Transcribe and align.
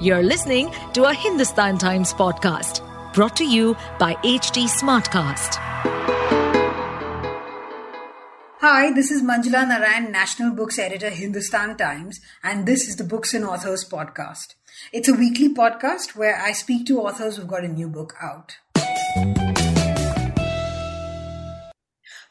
You're 0.00 0.24
listening 0.24 0.72
to 0.94 1.04
a 1.04 1.14
Hindustan 1.14 1.78
Times 1.78 2.12
podcast 2.12 2.82
brought 3.14 3.36
to 3.36 3.44
you 3.44 3.76
by 3.96 4.14
HT 4.16 4.64
Smartcast. 4.64 5.54
Hi, 8.60 8.92
this 8.92 9.12
is 9.12 9.22
Manjula 9.22 9.68
Narayan, 9.68 10.10
National 10.10 10.50
Books 10.52 10.80
Editor, 10.80 11.10
Hindustan 11.10 11.76
Times, 11.76 12.20
and 12.42 12.66
this 12.66 12.88
is 12.88 12.96
the 12.96 13.04
Books 13.04 13.34
and 13.34 13.44
Authors 13.44 13.88
podcast. 13.88 14.54
It's 14.92 15.08
a 15.08 15.14
weekly 15.14 15.54
podcast 15.54 16.16
where 16.16 16.36
I 16.36 16.50
speak 16.50 16.86
to 16.88 17.00
authors 17.00 17.36
who've 17.36 17.46
got 17.46 17.62
a 17.62 17.68
new 17.68 17.88
book 17.88 18.14
out. 18.20 18.56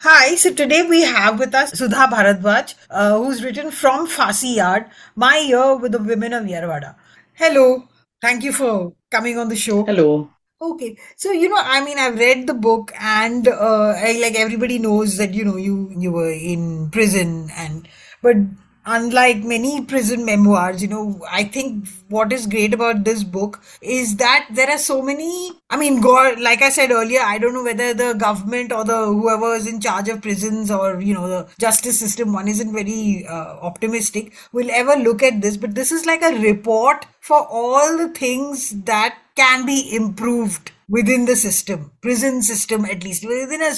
Hi, 0.01 0.35
so 0.35 0.53
today 0.53 0.81
we 0.83 1.03
have 1.03 1.39
with 1.39 1.55
us 1.55 1.71
Sudha 1.79 2.07
Bharadwaj, 2.11 2.75
uh, 2.89 3.17
who's 3.17 3.41
written 3.41 3.71
From 3.71 4.05
Phansi 4.05 4.57
Yard, 4.57 4.87
My 5.15 5.37
Year 5.37 5.77
with 5.77 5.93
the 5.93 6.03
Women 6.03 6.33
of 6.33 6.43
Yerwada. 6.43 6.95
Hello, 7.35 7.87
thank 8.21 8.43
you 8.43 8.53
for 8.53 8.93
coming 9.09 9.39
on 9.39 9.49
the 9.49 9.55
show. 9.55 9.83
Hello. 9.85 10.29
Okay, 10.61 10.97
so 11.17 11.31
you 11.31 11.49
know, 11.49 11.59
I 11.59 11.83
mean, 11.83 11.97
I've 11.97 12.17
read 12.17 12.47
the 12.47 12.53
book, 12.53 12.93
and 12.99 13.47
uh, 13.47 13.93
I, 13.97 14.19
like 14.21 14.35
everybody 14.35 14.77
knows 14.79 15.17
that 15.17 15.33
you 15.33 15.43
know 15.43 15.57
you 15.57 15.91
you 15.97 16.11
were 16.11 16.31
in 16.31 16.89
prison, 16.91 17.49
and 17.57 17.87
but 18.21 18.37
unlike 18.85 19.43
many 19.43 19.81
prison 19.81 20.25
memoirs, 20.25 20.81
you 20.81 20.87
know, 20.87 21.19
I 21.29 21.43
think 21.45 21.87
what 22.07 22.31
is 22.31 22.45
great 22.45 22.73
about 22.73 23.03
this 23.03 23.23
book 23.23 23.61
is 23.81 24.15
that 24.17 24.47
there 24.51 24.69
are 24.69 24.77
so 24.77 25.01
many. 25.01 25.51
I 25.71 25.77
mean, 25.77 26.01
God, 26.01 26.39
like 26.39 26.61
I 26.61 26.69
said 26.69 26.91
earlier, 26.91 27.21
I 27.21 27.39
don't 27.39 27.53
know 27.55 27.63
whether 27.63 27.93
the 27.93 28.13
government 28.13 28.71
or 28.71 28.85
the 28.85 29.05
whoever 29.05 29.55
is 29.55 29.67
in 29.67 29.81
charge 29.81 30.07
of 30.07 30.21
prisons 30.21 30.69
or 30.69 31.01
you 31.01 31.15
know 31.15 31.27
the 31.27 31.49
justice 31.59 31.99
system, 31.99 32.31
one 32.31 32.47
isn't 32.47 32.71
very 32.71 33.25
uh, 33.27 33.57
optimistic, 33.71 34.33
will 34.51 34.69
ever 34.71 34.95
look 34.95 35.23
at 35.23 35.41
this. 35.41 35.57
But 35.57 35.73
this 35.73 35.91
is 35.91 36.05
like 36.05 36.21
a 36.21 36.39
report 36.39 37.07
for 37.23 37.47
all 37.49 37.97
the 37.97 38.09
things 38.09 38.83
that 38.83 39.17
can 39.35 39.65
be 39.65 39.95
improved 39.95 40.71
within 40.89 41.25
the 41.25 41.35
system, 41.35 41.91
prison 42.01 42.41
system 42.41 42.83
at 42.85 43.03
least, 43.03 43.25
within 43.25 43.61
a 43.61 43.73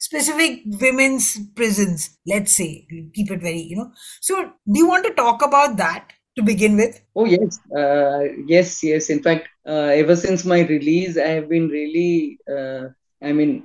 specific 0.00 0.62
women's 0.80 1.38
prisons, 1.54 2.16
let's 2.26 2.52
say, 2.52 2.86
keep 3.14 3.30
it 3.30 3.40
very, 3.42 3.60
you 3.60 3.76
know. 3.76 3.92
So, 4.22 4.44
do 4.44 4.78
you 4.80 4.88
want 4.88 5.04
to 5.04 5.12
talk 5.12 5.44
about 5.44 5.76
that 5.76 6.08
to 6.36 6.42
begin 6.42 6.76
with? 6.76 7.00
Oh, 7.14 7.26
yes. 7.26 7.58
Uh, 7.76 8.32
yes, 8.46 8.82
yes. 8.82 9.10
In 9.10 9.22
fact, 9.22 9.46
uh, 9.68 9.90
ever 10.02 10.16
since 10.16 10.46
my 10.46 10.60
release, 10.60 11.18
I 11.18 11.28
have 11.28 11.50
been 11.50 11.68
really, 11.68 12.38
uh, 12.50 12.88
I 13.22 13.32
mean, 13.32 13.64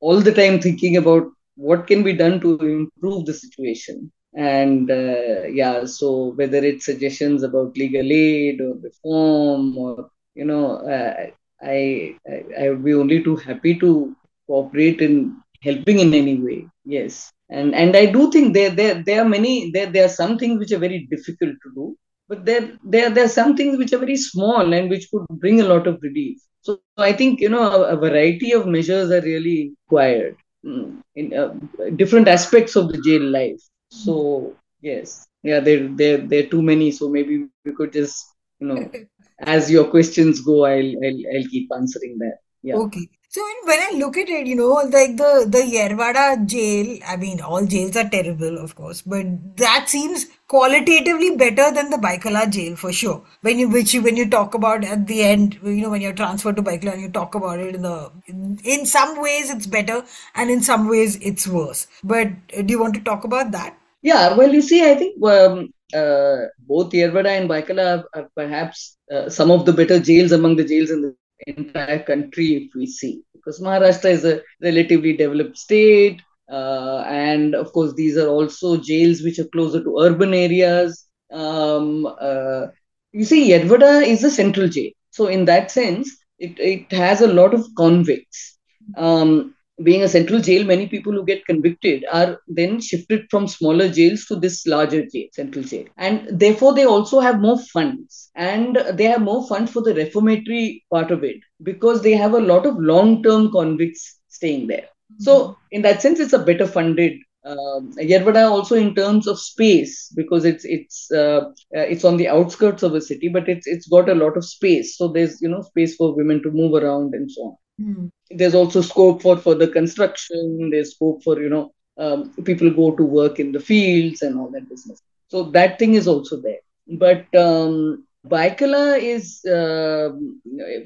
all 0.00 0.20
the 0.20 0.32
time 0.32 0.60
thinking 0.60 0.96
about 0.96 1.26
what 1.56 1.88
can 1.88 2.04
be 2.04 2.12
done 2.12 2.40
to 2.40 2.56
improve 2.58 3.26
the 3.26 3.34
situation. 3.34 4.12
And 4.38 4.88
uh, 4.88 5.48
yeah, 5.48 5.84
so 5.84 6.32
whether 6.36 6.58
it's 6.58 6.84
suggestions 6.84 7.42
about 7.42 7.76
legal 7.76 8.12
aid 8.12 8.60
or 8.60 8.74
reform 8.80 9.76
or, 9.76 10.10
you 10.36 10.44
know, 10.44 10.76
uh, 10.76 11.26
I, 11.60 12.14
I, 12.24 12.44
I 12.56 12.70
would 12.70 12.84
be 12.84 12.94
only 12.94 13.24
too 13.24 13.34
happy 13.34 13.76
to 13.80 14.14
cooperate 14.46 15.00
in 15.00 15.36
helping 15.60 15.98
in 15.98 16.14
any 16.14 16.36
way. 16.36 16.68
Yes, 16.84 17.32
and 17.50 17.74
and 17.74 17.96
I 17.96 18.06
do 18.06 18.30
think 18.30 18.54
there 18.54 18.70
there 18.70 19.02
there 19.02 19.22
are 19.22 19.28
many 19.28 19.72
there 19.72 19.86
there 19.86 20.04
are 20.04 20.20
some 20.20 20.38
things 20.38 20.60
which 20.60 20.70
are 20.70 20.78
very 20.78 21.08
difficult 21.10 21.56
to 21.64 21.70
do, 21.74 21.96
but 22.28 22.44
there 22.44 22.78
there 22.84 23.10
there 23.10 23.24
are 23.24 23.36
some 23.40 23.56
things 23.56 23.76
which 23.76 23.92
are 23.92 23.98
very 23.98 24.16
small 24.16 24.72
and 24.72 24.88
which 24.88 25.10
could 25.10 25.26
bring 25.30 25.60
a 25.60 25.64
lot 25.72 25.88
of 25.88 25.98
relief. 26.00 26.38
So, 26.60 26.78
I 26.96 27.12
think 27.12 27.40
you 27.40 27.48
know 27.48 27.62
a, 27.62 27.94
a, 27.94 27.96
variety 27.96 28.52
of 28.52 28.66
measures 28.66 29.10
are 29.10 29.20
really 29.20 29.72
required 29.84 30.36
mm, 30.64 31.02
in 31.16 31.34
uh, 31.34 31.54
different 31.96 32.28
aspects 32.28 32.76
of 32.76 32.92
the 32.92 33.00
jail 33.00 33.22
life. 33.22 33.60
So 33.90 34.56
yes, 34.80 35.26
yeah, 35.42 35.60
there 35.60 35.88
there 35.88 36.18
there 36.18 36.44
are 36.44 36.48
too 36.48 36.62
many. 36.62 36.90
So 36.90 37.08
maybe 37.08 37.48
we 37.64 37.72
could 37.72 37.92
just 37.92 38.26
you 38.60 38.68
know 38.68 38.90
as 39.40 39.70
your 39.70 39.84
questions 39.84 40.40
go, 40.40 40.64
I'll 40.64 40.94
I'll, 41.04 41.22
I'll 41.34 41.48
keep 41.50 41.70
answering 41.74 42.18
that. 42.18 42.38
Yeah. 42.62 42.76
Okay. 42.76 43.08
So 43.30 43.42
when 43.64 43.78
I 43.78 43.90
look 43.98 44.16
at 44.16 44.30
it, 44.30 44.46
you 44.46 44.56
know, 44.56 44.72
like 44.90 45.18
the 45.18 45.46
the 45.46 45.58
Yerwada 45.58 46.46
jail, 46.46 46.98
I 47.06 47.16
mean, 47.16 47.42
all 47.42 47.66
jails 47.66 47.94
are 47.94 48.08
terrible, 48.08 48.56
of 48.58 48.74
course, 48.74 49.02
but 49.02 49.26
that 49.58 49.90
seems 49.90 50.26
qualitatively 50.48 51.36
better 51.36 51.70
than 51.70 51.90
the 51.90 51.98
Byculla 51.98 52.50
jail 52.50 52.74
for 52.74 52.90
sure. 52.90 53.22
When 53.42 53.58
you 53.58 53.68
which 53.68 53.92
you, 53.92 54.00
when 54.02 54.16
you 54.16 54.28
talk 54.30 54.54
about 54.54 54.82
at 54.82 55.06
the 55.06 55.22
end, 55.22 55.58
you 55.62 55.82
know, 55.82 55.90
when 55.90 56.00
you're 56.00 56.14
transferred 56.14 56.56
to 56.56 56.62
Byculla 56.62 56.94
and 56.94 57.02
you 57.02 57.10
talk 57.10 57.34
about 57.34 57.60
it 57.60 57.74
in 57.74 57.82
the 57.82 58.10
in, 58.26 58.58
in 58.64 58.86
some 58.86 59.20
ways 59.20 59.50
it's 59.50 59.66
better 59.66 60.02
and 60.34 60.50
in 60.50 60.62
some 60.62 60.88
ways 60.88 61.16
it's 61.20 61.46
worse. 61.46 61.86
But 62.02 62.28
uh, 62.56 62.62
do 62.62 62.72
you 62.72 62.80
want 62.80 62.94
to 62.94 63.00
talk 63.02 63.24
about 63.24 63.50
that? 63.52 63.77
Yeah, 64.02 64.36
well, 64.36 64.52
you 64.52 64.62
see, 64.62 64.88
I 64.88 64.94
think 64.94 65.22
um, 65.24 65.70
uh, 65.94 66.36
both 66.60 66.92
Yerwada 66.92 67.28
and 67.38 67.48
Byculla 67.48 68.04
are, 68.14 68.28
perhaps 68.36 68.96
uh, 69.12 69.28
some 69.28 69.50
of 69.50 69.64
the 69.66 69.72
better 69.72 69.98
jails 69.98 70.32
among 70.32 70.56
the 70.56 70.64
jails 70.64 70.90
in 70.90 71.02
the 71.02 71.14
entire 71.56 72.02
country, 72.02 72.54
if 72.66 72.74
we 72.74 72.86
see. 72.86 73.22
Because 73.34 73.60
Maharashtra 73.60 74.10
is 74.10 74.24
a 74.24 74.40
relatively 74.62 75.16
developed 75.16 75.56
state, 75.58 76.20
uh, 76.50 77.04
and 77.06 77.54
of 77.54 77.72
course, 77.72 77.92
these 77.94 78.16
are 78.16 78.28
also 78.28 78.76
jails 78.76 79.22
which 79.22 79.38
are 79.38 79.48
closer 79.48 79.82
to 79.82 79.98
urban 80.00 80.32
areas. 80.32 81.04
Um, 81.32 82.06
uh, 82.20 82.66
you 83.12 83.24
see, 83.24 83.50
Yerwada 83.50 84.06
is 84.06 84.22
a 84.24 84.30
central 84.30 84.68
jail. 84.68 84.90
So, 85.10 85.26
in 85.26 85.44
that 85.46 85.70
sense, 85.70 86.16
it, 86.38 86.58
it 86.58 86.92
has 86.92 87.20
a 87.20 87.26
lot 87.32 87.52
of 87.54 87.66
convicts. 87.76 88.58
Um, 88.96 89.54
being 89.82 90.02
a 90.02 90.08
central 90.08 90.40
jail, 90.40 90.64
many 90.64 90.86
people 90.88 91.12
who 91.12 91.24
get 91.24 91.46
convicted 91.46 92.04
are 92.12 92.40
then 92.48 92.80
shifted 92.80 93.26
from 93.30 93.46
smaller 93.46 93.88
jails 93.88 94.24
to 94.26 94.36
this 94.36 94.66
larger 94.66 95.06
jail, 95.06 95.28
central 95.32 95.64
jail. 95.64 95.86
And 95.96 96.28
therefore, 96.30 96.74
they 96.74 96.84
also 96.84 97.20
have 97.20 97.40
more 97.40 97.58
funds. 97.72 98.30
And 98.34 98.76
they 98.92 99.04
have 99.04 99.22
more 99.22 99.46
funds 99.46 99.72
for 99.72 99.82
the 99.82 99.94
reformatory 99.94 100.84
part 100.90 101.10
of 101.10 101.24
it 101.24 101.38
because 101.62 102.02
they 102.02 102.12
have 102.12 102.34
a 102.34 102.40
lot 102.40 102.66
of 102.66 102.76
long 102.78 103.22
term 103.22 103.50
convicts 103.52 104.18
staying 104.28 104.66
there. 104.66 104.88
Mm-hmm. 105.12 105.22
So, 105.22 105.56
in 105.70 105.82
that 105.82 106.02
sense, 106.02 106.20
it's 106.20 106.32
a 106.32 106.38
better 106.38 106.66
funded 106.66 107.18
um, 107.44 107.92
Yerwada 107.96 108.50
also 108.50 108.74
in 108.74 108.94
terms 108.94 109.26
of 109.26 109.38
space 109.38 110.12
because 110.14 110.44
it's 110.44 110.64
it's 110.64 111.10
uh, 111.10 111.40
uh, 111.74 111.86
it's 111.92 112.04
on 112.04 112.16
the 112.16 112.28
outskirts 112.28 112.82
of 112.82 112.94
a 112.94 113.00
city, 113.00 113.28
but 113.28 113.48
it's 113.48 113.66
it's 113.66 113.88
got 113.88 114.08
a 114.08 114.14
lot 114.14 114.36
of 114.36 114.44
space. 114.44 114.96
So 114.96 115.08
there's 115.08 115.40
you 115.40 115.48
know 115.48 115.62
space 115.62 115.96
for 115.96 116.14
women 116.14 116.42
to 116.42 116.50
move 116.50 116.74
around 116.74 117.14
and 117.14 117.30
so 117.30 117.42
on. 117.42 117.56
Mm. 117.80 118.10
There's 118.30 118.54
also 118.54 118.80
scope 118.80 119.22
for 119.22 119.36
further 119.36 119.66
construction. 119.66 120.70
There's 120.70 120.94
scope 120.94 121.22
for 121.22 121.40
you 121.40 121.48
know 121.48 121.72
um, 121.96 122.32
people 122.44 122.70
go 122.70 122.94
to 122.94 123.04
work 123.04 123.38
in 123.38 123.52
the 123.52 123.60
fields 123.60 124.22
and 124.22 124.38
all 124.38 124.50
that 124.50 124.68
business. 124.68 125.00
So 125.28 125.44
that 125.50 125.78
thing 125.78 125.94
is 125.94 126.08
also 126.08 126.40
there. 126.40 126.60
But 126.86 127.26
um, 127.36 128.04
Byculla 128.26 128.98
is 129.00 129.44
uh, 129.44 130.10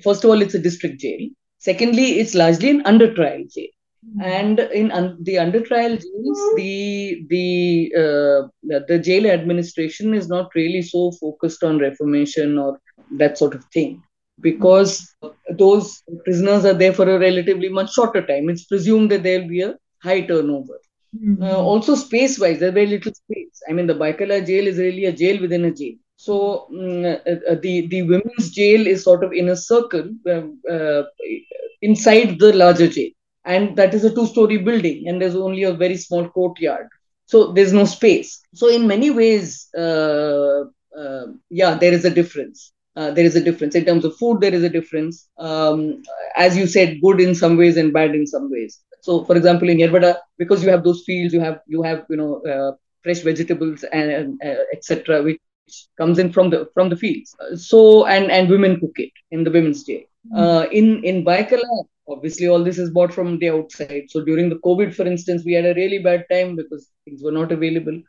first 0.02 0.24
of 0.24 0.30
all 0.30 0.42
it's 0.42 0.54
a 0.54 0.58
district 0.58 1.00
jail. 1.00 1.28
Secondly, 1.58 2.18
it's 2.18 2.34
largely 2.34 2.70
an 2.70 2.82
under 2.84 3.14
trial 3.14 3.44
jail. 3.48 3.68
Mm. 4.16 4.24
And 4.24 4.58
in 4.58 4.90
un- 4.90 5.16
the 5.22 5.38
under 5.38 5.60
trial 5.60 5.96
jails, 5.96 6.54
the 6.56 7.24
the, 7.28 7.92
uh, 7.96 8.48
the 8.64 8.84
the 8.88 8.98
jail 8.98 9.26
administration 9.26 10.12
is 10.12 10.28
not 10.28 10.50
really 10.54 10.82
so 10.82 11.12
focused 11.12 11.62
on 11.62 11.78
reformation 11.78 12.58
or 12.58 12.80
that 13.12 13.38
sort 13.38 13.54
of 13.54 13.64
thing 13.66 14.02
because 14.42 15.14
those 15.50 16.02
prisoners 16.24 16.64
are 16.64 16.74
there 16.74 16.92
for 16.92 17.08
a 17.08 17.18
relatively 17.18 17.68
much 17.68 17.92
shorter 17.94 18.26
time. 18.26 18.50
It's 18.50 18.64
presumed 18.64 19.10
that 19.12 19.22
there 19.22 19.40
will 19.40 19.48
be 19.48 19.62
a 19.62 19.76
high 20.02 20.22
turnover. 20.22 20.78
Mm-hmm. 21.16 21.42
Uh, 21.42 21.56
also, 21.56 21.94
space 21.94 22.38
wise, 22.38 22.58
there's 22.58 22.74
very 22.74 22.86
little 22.86 23.12
space. 23.14 23.62
I 23.68 23.72
mean, 23.72 23.86
the 23.86 23.94
Byculla 23.94 24.44
jail 24.46 24.66
is 24.66 24.78
really 24.78 25.04
a 25.04 25.12
jail 25.12 25.40
within 25.40 25.64
a 25.66 25.70
jail. 25.70 25.94
So, 26.16 26.66
um, 26.70 27.04
uh, 27.04 27.54
the, 27.60 27.86
the 27.88 28.02
women's 28.02 28.50
jail 28.50 28.86
is 28.86 29.04
sort 29.04 29.24
of 29.24 29.32
in 29.32 29.48
a 29.50 29.56
circle 29.56 30.08
um, 30.30 30.60
uh, 30.70 31.02
inside 31.82 32.38
the 32.38 32.52
larger 32.52 32.88
jail. 32.88 33.10
And 33.44 33.76
that 33.76 33.92
is 33.92 34.04
a 34.04 34.14
two 34.14 34.26
story 34.26 34.58
building, 34.58 35.08
and 35.08 35.20
there's 35.20 35.34
only 35.34 35.64
a 35.64 35.72
very 35.72 35.96
small 35.96 36.28
courtyard. 36.28 36.88
So, 37.26 37.52
there's 37.52 37.72
no 37.72 37.84
space. 37.84 38.40
So, 38.54 38.68
in 38.68 38.86
many 38.86 39.10
ways, 39.10 39.68
uh, 39.76 40.64
uh, 40.96 41.26
yeah, 41.50 41.74
there 41.74 41.92
is 41.92 42.04
a 42.04 42.10
difference 42.10 42.72
uh, 42.96 43.10
there 43.10 43.24
is 43.24 43.36
a 43.36 43.40
difference. 43.40 43.74
In 43.74 43.84
terms 43.84 44.04
of 44.04 44.16
food 44.16 44.40
there 44.40 44.54
is 44.54 44.62
a 44.62 44.68
difference. 44.68 45.28
Um, 45.38 46.02
as 46.36 46.56
you 46.56 46.66
said 46.66 47.00
good 47.00 47.20
in 47.20 47.34
some 47.34 47.56
ways 47.56 47.76
and 47.76 47.92
bad 47.92 48.14
in 48.14 48.26
some 48.26 48.50
ways. 48.50 48.80
So 49.00 49.24
for 49.24 49.36
example 49.36 49.68
in 49.68 49.78
yerwada 49.78 50.16
because 50.38 50.62
you 50.62 50.70
have 50.70 50.84
those 50.84 51.02
fields 51.04 51.34
you 51.34 51.40
have 51.40 51.60
you 51.66 51.82
have 51.82 52.04
you 52.08 52.16
know 52.16 52.42
uh, 52.42 52.72
fresh 53.02 53.20
vegetables 53.20 53.84
and 53.84 54.40
uh, 54.44 54.62
etc 54.72 55.22
which 55.22 55.40
comes 55.96 56.18
in 56.18 56.32
from 56.32 56.50
the 56.50 56.68
from 56.74 56.88
the 56.88 56.96
fields. 56.96 57.34
So 57.56 58.06
and 58.06 58.30
and 58.30 58.48
women 58.48 58.78
cook 58.78 58.98
it 58.98 59.12
in 59.30 59.44
the 59.44 59.50
women's 59.50 59.84
day. 59.84 60.06
Mm-hmm. 60.32 60.72
in 60.72 61.04
in 61.04 61.24
Byculla 61.24 61.84
obviously 62.08 62.48
all 62.48 62.62
this 62.62 62.78
is 62.78 62.90
bought 62.90 63.12
from 63.12 63.38
the 63.38 63.50
outside. 63.50 64.04
So 64.08 64.24
during 64.24 64.48
the 64.48 64.60
covid 64.66 64.94
for 64.94 65.04
instance 65.04 65.44
we 65.44 65.52
had 65.52 65.66
a 65.66 65.74
really 65.74 65.98
bad 65.98 66.26
time 66.30 66.56
because 66.56 66.90
things 67.04 67.22
were 67.22 67.32
not 67.32 67.52
available. 67.52 68.00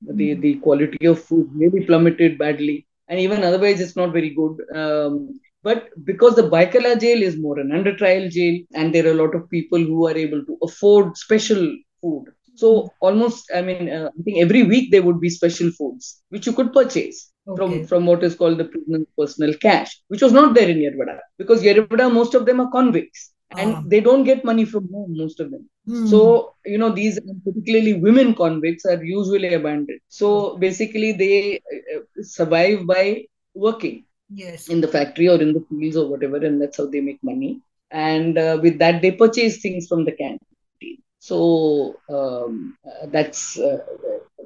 The 0.00 0.34
hmm. 0.34 0.40
the 0.40 0.54
quality 0.56 1.06
of 1.06 1.22
food 1.22 1.50
really 1.54 1.84
plummeted 1.84 2.38
badly 2.38 2.86
and 3.08 3.20
even 3.20 3.42
otherwise 3.42 3.80
it's 3.80 3.96
not 3.96 4.12
very 4.12 4.30
good. 4.30 4.56
Um, 4.74 5.40
but 5.62 5.88
because 6.04 6.36
the 6.36 6.48
Byculla 6.48 7.00
jail 7.00 7.22
is 7.22 7.36
more 7.38 7.58
an 7.58 7.72
under 7.72 7.94
trial 7.96 8.28
jail, 8.28 8.62
and 8.74 8.94
there 8.94 9.06
are 9.06 9.10
a 9.10 9.22
lot 9.22 9.34
of 9.34 9.50
people 9.50 9.78
who 9.78 10.06
are 10.06 10.16
able 10.16 10.44
to 10.44 10.58
afford 10.62 11.16
special 11.16 11.62
food. 12.00 12.24
So 12.54 12.90
almost, 13.00 13.50
I 13.54 13.62
mean, 13.62 13.88
uh, 13.88 14.10
I 14.18 14.22
think 14.22 14.38
every 14.38 14.62
week 14.64 14.90
there 14.90 15.02
would 15.02 15.20
be 15.20 15.30
special 15.30 15.70
foods 15.70 16.22
which 16.30 16.46
you 16.46 16.52
could 16.52 16.72
purchase. 16.72 17.30
from 17.56 17.86
from 17.90 18.06
what 18.06 18.24
is 18.26 18.34
called 18.34 18.58
the 18.58 18.64
prisoner's 18.64 19.06
personal 19.16 19.54
cash, 19.54 19.90
which 20.08 20.22
was 20.22 20.32
not 20.32 20.54
there 20.54 20.68
in 20.68 20.78
Yerwada 20.78 21.18
because 21.38 21.62
Yerwada 21.62 22.12
most 22.12 22.34
of 22.34 22.44
them 22.46 22.60
are 22.60 22.70
convicts 22.70 23.30
and 23.56 23.74
Ah. 23.74 23.82
they 23.86 24.00
don't 24.00 24.24
get 24.24 24.44
money 24.44 24.64
from 24.64 24.88
home 24.92 25.16
most 25.16 25.40
of 25.40 25.50
them. 25.50 25.68
Hmm. 25.86 26.06
So 26.06 26.54
you 26.66 26.78
know 26.78 26.90
these 26.90 27.18
particularly 27.44 27.94
women 27.94 28.34
convicts 28.34 28.84
are 28.84 29.02
usually 29.02 29.54
abandoned. 29.54 30.00
So 30.08 30.56
basically 30.56 31.12
they 31.12 31.60
uh, 31.96 32.00
survive 32.22 32.86
by 32.86 33.24
working 33.54 34.04
yes. 34.32 34.68
in 34.68 34.80
the 34.80 34.88
factory 34.88 35.28
or 35.28 35.40
in 35.40 35.52
the 35.54 35.64
fields 35.68 35.96
or 35.96 36.08
whatever, 36.08 36.36
and 36.36 36.60
that's 36.60 36.76
how 36.76 36.86
they 36.86 37.00
make 37.00 37.22
money. 37.22 37.60
And 37.90 38.36
uh, 38.38 38.58
with 38.62 38.78
that, 38.78 39.00
they 39.02 39.12
purchase 39.12 39.60
things 39.60 39.86
from 39.88 40.04
the 40.04 40.12
canteen. 40.12 40.98
So 41.20 41.96
um, 42.08 42.76
uh, 42.86 43.06
that's 43.06 43.58
uh, 43.58 43.78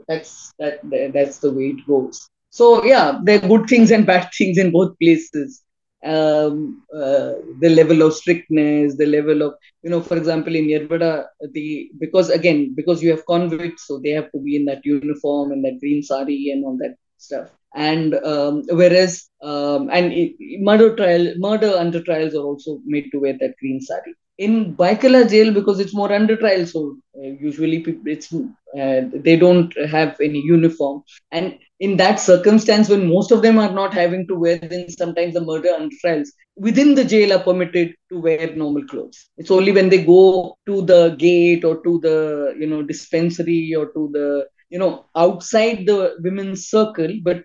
that's 0.08 0.52
that 0.58 0.80
that's 1.12 1.38
the 1.38 1.50
way 1.52 1.74
it 1.76 1.86
goes. 1.86 2.28
So 2.50 2.84
yeah, 2.84 3.18
there 3.22 3.42
are 3.42 3.48
good 3.48 3.68
things 3.68 3.90
and 3.90 4.06
bad 4.06 4.28
things 4.38 4.58
in 4.58 4.70
both 4.70 4.98
places. 4.98 5.62
Um, 6.04 6.82
uh, 6.94 7.32
the 7.60 7.70
level 7.70 8.02
of 8.02 8.14
strictness, 8.14 8.96
the 8.96 9.06
level 9.06 9.42
of 9.42 9.54
you 9.82 9.90
know, 9.90 10.00
for 10.00 10.16
example, 10.16 10.54
in 10.54 10.66
Yerwada, 10.66 11.26
the 11.52 11.90
because 11.98 12.30
again 12.30 12.74
because 12.74 13.02
you 13.02 13.10
have 13.10 13.26
convicts, 13.26 13.86
so 13.86 13.98
they 14.02 14.10
have 14.10 14.30
to 14.32 14.40
be 14.40 14.56
in 14.56 14.64
that 14.66 14.84
uniform 14.84 15.52
and 15.52 15.64
that 15.64 15.78
green 15.80 16.02
sari 16.02 16.50
and 16.52 16.64
all 16.64 16.76
that 16.78 16.96
stuff. 17.18 17.50
And 17.74 18.14
um, 18.24 18.62
whereas 18.68 19.28
um, 19.42 19.88
and 19.92 20.12
it, 20.12 20.34
murder 20.60 20.94
trial, 20.96 21.34
murder 21.36 21.70
under 21.76 22.02
trials 22.02 22.34
are 22.34 22.44
also 22.44 22.80
made 22.84 23.08
to 23.12 23.18
wear 23.20 23.36
that 23.40 23.56
green 23.60 23.80
sari. 23.80 24.14
In 24.38 24.74
Byculla 24.74 25.28
jail, 25.28 25.52
because 25.52 25.78
it's 25.78 25.94
more 25.94 26.12
under 26.12 26.36
trial, 26.36 26.66
so 26.66 26.96
uh, 27.16 27.28
usually 27.40 27.80
people, 27.80 28.02
it's 28.06 28.32
uh, 28.32 29.02
they 29.14 29.36
don't 29.36 29.72
have 29.88 30.16
any 30.20 30.40
uniform. 30.40 31.02
And 31.30 31.58
in 31.80 31.96
that 31.98 32.18
circumstance, 32.18 32.88
when 32.88 33.08
most 33.08 33.30
of 33.30 33.42
them 33.42 33.58
are 33.58 33.72
not 33.72 33.92
having 33.92 34.26
to 34.28 34.34
wear, 34.34 34.58
then 34.58 34.88
sometimes 34.88 35.34
the 35.34 35.42
murder 35.42 35.70
under 35.70 35.94
trials 36.00 36.32
within 36.56 36.94
the 36.94 37.04
jail 37.04 37.32
are 37.32 37.42
permitted 37.42 37.94
to 38.10 38.20
wear 38.20 38.54
normal 38.54 38.84
clothes. 38.86 39.28
It's 39.36 39.50
only 39.50 39.72
when 39.72 39.88
they 39.88 40.04
go 40.04 40.56
to 40.66 40.82
the 40.82 41.10
gate 41.18 41.64
or 41.64 41.82
to 41.82 42.00
the 42.00 42.54
you 42.58 42.66
know 42.66 42.82
dispensary 42.82 43.74
or 43.74 43.86
to 43.92 44.10
the 44.12 44.46
you 44.70 44.78
know 44.78 45.06
outside 45.16 45.86
the 45.86 46.16
women's 46.20 46.68
circle, 46.68 47.12
but 47.22 47.44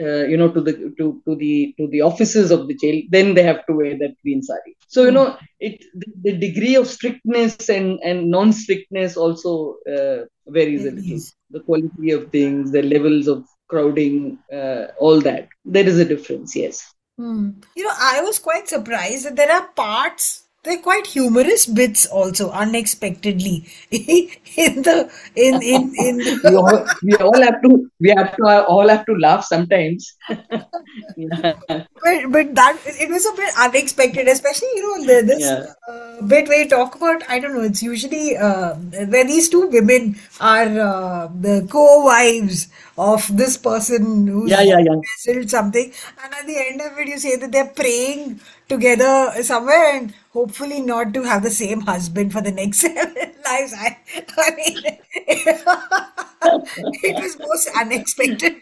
uh, 0.00 0.24
you 0.30 0.36
know 0.36 0.50
to 0.50 0.60
the 0.60 0.72
to 0.98 1.20
to 1.26 1.36
the 1.36 1.74
to 1.78 1.86
the 1.88 2.00
offices 2.00 2.50
of 2.50 2.68
the 2.68 2.74
jail, 2.74 3.02
then 3.10 3.34
they 3.34 3.42
have 3.42 3.64
to 3.66 3.72
wear 3.72 3.96
that 3.98 4.14
green 4.22 4.42
sari. 4.42 4.76
So 4.88 5.04
you 5.04 5.10
know 5.10 5.36
it 5.58 5.84
the, 5.94 6.12
the 6.22 6.32
degree 6.36 6.76
of 6.76 6.86
strictness 6.86 7.68
and 7.68 7.98
and 8.02 8.30
non 8.30 8.52
strictness 8.52 9.16
also 9.16 9.76
uh, 9.94 10.24
varies 10.46 10.86
a 10.86 10.92
little. 10.92 11.20
The 11.50 11.60
quality 11.60 12.12
of 12.12 12.30
things, 12.30 12.70
the 12.70 12.82
levels 12.82 13.26
of 13.26 13.44
crowding, 13.68 14.38
uh, 14.52 14.86
all 14.98 15.20
that. 15.20 15.48
There 15.64 15.86
is 15.86 15.98
a 15.98 16.04
difference. 16.04 16.54
Yes. 16.54 16.92
Hmm. 17.18 17.50
You 17.76 17.84
know, 17.84 17.92
I 17.94 18.22
was 18.22 18.38
quite 18.38 18.68
surprised 18.68 19.26
that 19.26 19.36
there 19.36 19.52
are 19.52 19.68
parts, 19.68 20.44
they're 20.62 20.78
quite 20.82 21.06
humorous 21.06 21.64
bits 21.66 22.06
also, 22.06 22.50
unexpectedly 22.50 23.64
in 23.90 24.82
the 24.82 25.10
in 25.34 25.62
in 25.62 25.94
in 25.96 26.16
we 26.44 26.54
all 26.56 26.86
we 27.02 27.14
all 27.16 27.40
have 27.42 27.62
to 27.62 27.90
we 27.98 28.10
have 28.10 28.36
to 28.36 28.66
all 28.66 28.86
have 28.88 29.06
to 29.06 29.12
laugh 29.14 29.44
sometimes. 29.44 30.14
yeah. 31.16 31.54
but 32.02 32.30
but 32.30 32.54
that 32.54 32.76
it 32.84 33.08
was 33.08 33.24
a 33.26 33.32
bit 33.36 33.54
unexpected, 33.58 34.28
especially 34.28 34.68
you 34.74 34.82
know 34.82 35.06
the, 35.06 35.26
this 35.26 35.40
Yeah. 35.40 35.64
uh, 35.88 36.22
bit 36.26 36.48
where 36.48 36.62
you 36.62 36.68
talk 36.68 36.94
about 36.94 37.22
I 37.28 37.38
don't 37.40 37.54
know. 37.54 37.62
It's 37.62 37.82
usually 37.82 38.36
uh, 38.36 38.74
where 38.74 39.24
these 39.24 39.48
two 39.48 39.66
women 39.68 40.16
are 40.40 40.68
uh, 40.78 41.28
the 41.40 41.66
co-wives 41.70 42.68
of 43.08 43.26
this 43.36 43.56
person 43.56 44.26
who's 44.26 44.50
Yeah, 44.50 44.60
yeah, 44.62 44.78
yeah. 44.78 45.00
something, 45.48 45.92
and 46.22 46.34
at 46.34 46.46
the 46.46 46.56
end 46.68 46.80
of 46.80 46.98
it, 46.98 47.08
you 47.08 47.18
say 47.18 47.36
that 47.36 47.52
they're 47.52 47.72
praying 47.80 48.40
together 48.68 49.32
somewhere 49.42 49.94
and 49.96 50.14
hopefully 50.32 50.80
not 50.80 51.12
to 51.14 51.22
have 51.22 51.42
the 51.42 51.50
same 51.50 51.80
husband 51.82 52.32
for 52.32 52.40
the 52.42 52.52
next 52.52 52.80
seven 52.86 53.32
lives. 53.44 53.74
I, 53.76 53.96
I 54.38 54.50
mean, 54.56 54.78
it 57.02 57.16
was 57.22 57.38
most 57.38 57.70
unexpected, 57.78 58.56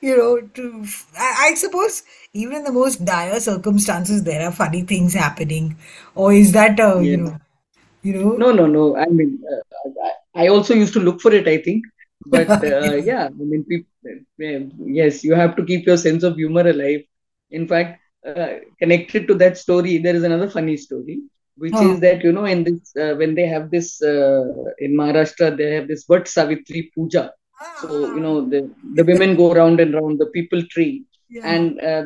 you 0.00 0.16
know. 0.16 0.40
To 0.40 0.84
I, 1.18 1.50
I 1.50 1.54
suppose 1.54 2.02
even 2.32 2.56
in 2.58 2.64
the 2.64 2.72
most 2.72 3.04
dire 3.04 3.40
circumstances, 3.40 4.24
there 4.24 4.42
are 4.46 4.52
funny 4.52 4.82
things 4.82 5.14
happening, 5.14 5.76
or 6.14 6.32
is 6.32 6.52
that 6.52 6.78
uh, 6.80 6.98
you 6.98 7.16
know, 7.16 7.36
you 8.02 8.14
know? 8.14 8.32
No, 8.36 8.52
no, 8.52 8.66
no. 8.66 8.96
I 8.96 9.06
mean, 9.06 9.42
uh, 9.52 9.90
I, 10.36 10.44
I 10.44 10.48
also 10.48 10.74
used 10.74 10.92
to 10.94 11.00
look 11.00 11.20
for 11.20 11.32
it. 11.32 11.48
I 11.48 11.58
think, 11.58 11.84
but 12.26 12.52
uh, 12.64 12.94
yeah, 12.96 13.26
I 13.26 13.44
mean, 13.50 13.64
people. 13.64 13.88
Yes, 15.00 15.24
you 15.24 15.34
have 15.34 15.56
to 15.56 15.64
keep 15.64 15.86
your 15.86 15.96
sense 15.96 16.22
of 16.22 16.36
humor 16.36 16.68
alive. 16.68 17.02
In 17.50 17.66
fact, 17.68 18.00
uh, 18.24 18.48
connected 18.80 19.26
to 19.28 19.34
that 19.34 19.56
story, 19.56 19.98
there 19.98 20.14
is 20.14 20.22
another 20.24 20.48
funny 20.48 20.76
story, 20.76 21.20
which 21.56 21.74
Oh. 21.74 21.82
is 21.82 22.00
that 22.00 22.22
you 22.22 22.32
know, 22.32 22.44
in 22.44 22.64
this 22.64 22.94
uh, 23.00 23.14
when 23.16 23.34
they 23.34 23.46
have 23.46 23.70
this 23.70 24.00
uh, 24.02 24.44
in 24.78 24.96
Maharashtra, 24.96 25.56
they 25.56 25.72
have 25.74 25.88
this 25.88 26.04
Vat 26.08 26.28
Savitri 26.28 26.90
Puja. 26.94 27.32
So 27.74 28.12
you 28.14 28.20
know, 28.20 28.48
the 28.48 28.70
the 28.94 29.04
women 29.04 29.36
go 29.36 29.52
round 29.54 29.80
and 29.80 29.94
round 29.94 30.18
the 30.20 30.30
peepal 30.34 30.68
tree, 30.70 31.04
Yeah. 31.30 31.42
and 31.54 31.80
uh, 31.80 32.04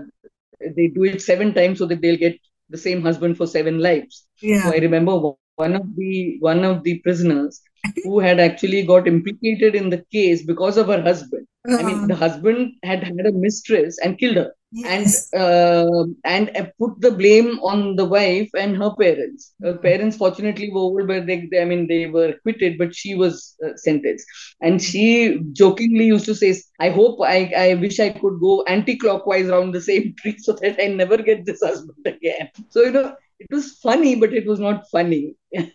they 0.77 0.89
do 0.89 1.05
it 1.05 1.21
seven 1.23 1.53
times 1.55 1.79
so 1.79 1.87
that 1.87 2.01
they'll 2.03 2.17
get 2.27 2.39
the 2.71 2.79
same 2.79 3.03
husband 3.03 3.37
for 3.37 3.47
seven 3.47 3.79
lives. 3.79 4.27
So 4.55 4.71
yeah. 4.71 4.71
I 4.73 4.79
remember 4.79 5.17
one 5.19 5.75
of 5.75 5.85
the 5.97 6.37
one 6.41 6.65
of 6.65 6.83
the 6.85 6.99
prisoners 7.05 7.61
who 8.03 8.19
had 8.21 8.39
actually 8.41 8.83
got 8.83 9.07
implicated 9.07 9.75
in 9.75 9.91
the 9.91 10.03
case 10.13 10.43
because 10.45 10.77
of 10.77 10.87
her 10.89 11.01
husband. 11.01 11.47
I 11.77 11.83
mean, 11.83 12.07
the 12.07 12.15
husband 12.15 12.73
had 12.83 13.03
had 13.03 13.27
a 13.27 13.33
mistress 13.33 13.99
and 14.03 14.19
killed 14.19 14.37
her, 14.37 14.53
and 14.83 15.17
uh, 15.37 16.05
and 16.25 16.51
uh, 16.57 16.67
put 16.79 17.01
the 17.01 17.11
blame 17.11 17.59
on 17.61 17.97
the 17.97 18.05
wife 18.05 18.49
and 18.57 18.77
her 18.77 18.91
parents. 18.99 19.53
Her 19.63 19.77
parents, 19.77 20.17
fortunately, 20.17 20.71
were 20.71 20.81
old, 20.81 21.07
but 21.07 21.27
they, 21.27 21.47
they- 21.51 21.61
I 21.61 21.65
mean, 21.65 21.87
they 21.89 22.07
were 22.07 22.29
acquitted, 22.29 22.79
but 22.79 22.95
she 22.95 23.15
was 23.15 23.55
uh, 23.65 23.71
sentenced. 23.77 24.27
And 24.61 24.81
she 24.83 25.41
jokingly 25.53 26.07
used 26.07 26.27
to 26.27 26.35
say, 26.35 26.55
"I 26.81 26.91
hope 26.91 27.19
I, 27.23 27.53
I 27.57 27.75
wish 27.75 28.01
I 28.01 28.11
could 28.11 28.39
go 28.41 28.63
anti-clockwise 28.65 29.49
around 29.49 29.73
the 29.73 29.81
same 29.81 30.15
tree 30.19 30.37
so 30.39 30.53
that 30.55 30.77
I 30.83 30.89
never 30.89 31.17
get 31.19 31.45
this 31.47 31.63
husband 31.63 32.07
again." 32.07 32.49
So 32.69 32.83
you 32.83 32.93
know, 32.93 33.15
it 33.45 33.55
was 33.55 33.73
funny, 33.83 34.15
but 34.17 34.33
it 34.33 34.47
was 34.47 34.61
not 34.61 34.89
funny. 34.91 35.35
Yeah, 35.53 35.67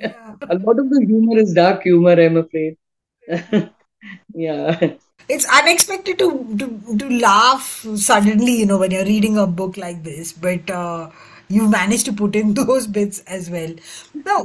yeah. 0.00 0.34
A 0.50 0.58
lot 0.58 0.78
of 0.78 0.90
the 0.90 1.04
humor 1.06 1.38
is 1.38 1.54
dark 1.54 1.82
humor, 1.82 2.12
I'm 2.12 2.36
afraid. 2.36 2.76
yeah. 4.34 4.94
It's 5.28 5.46
unexpected 5.52 6.18
to, 6.20 6.56
to 6.58 6.98
to 6.98 7.18
laugh 7.18 7.86
suddenly, 7.96 8.52
you 8.60 8.66
know, 8.66 8.78
when 8.78 8.92
you're 8.92 9.04
reading 9.04 9.38
a 9.38 9.46
book 9.46 9.76
like 9.76 10.04
this, 10.04 10.32
but 10.32 10.70
uh, 10.70 11.10
you 11.48 11.68
managed 11.68 12.06
to 12.06 12.12
put 12.12 12.36
in 12.36 12.54
those 12.60 12.86
bits 12.86 13.20
as 13.20 13.50
well. 13.50 13.74
Now, 14.14 14.44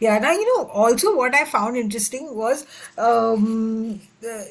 yeah, 0.00 0.18
now 0.18 0.32
you 0.32 0.46
know, 0.56 0.68
also 0.70 1.14
what 1.16 1.34
I 1.34 1.44
found 1.44 1.76
interesting 1.76 2.34
was 2.34 2.66
um, 2.98 4.00
uh, 4.26 4.42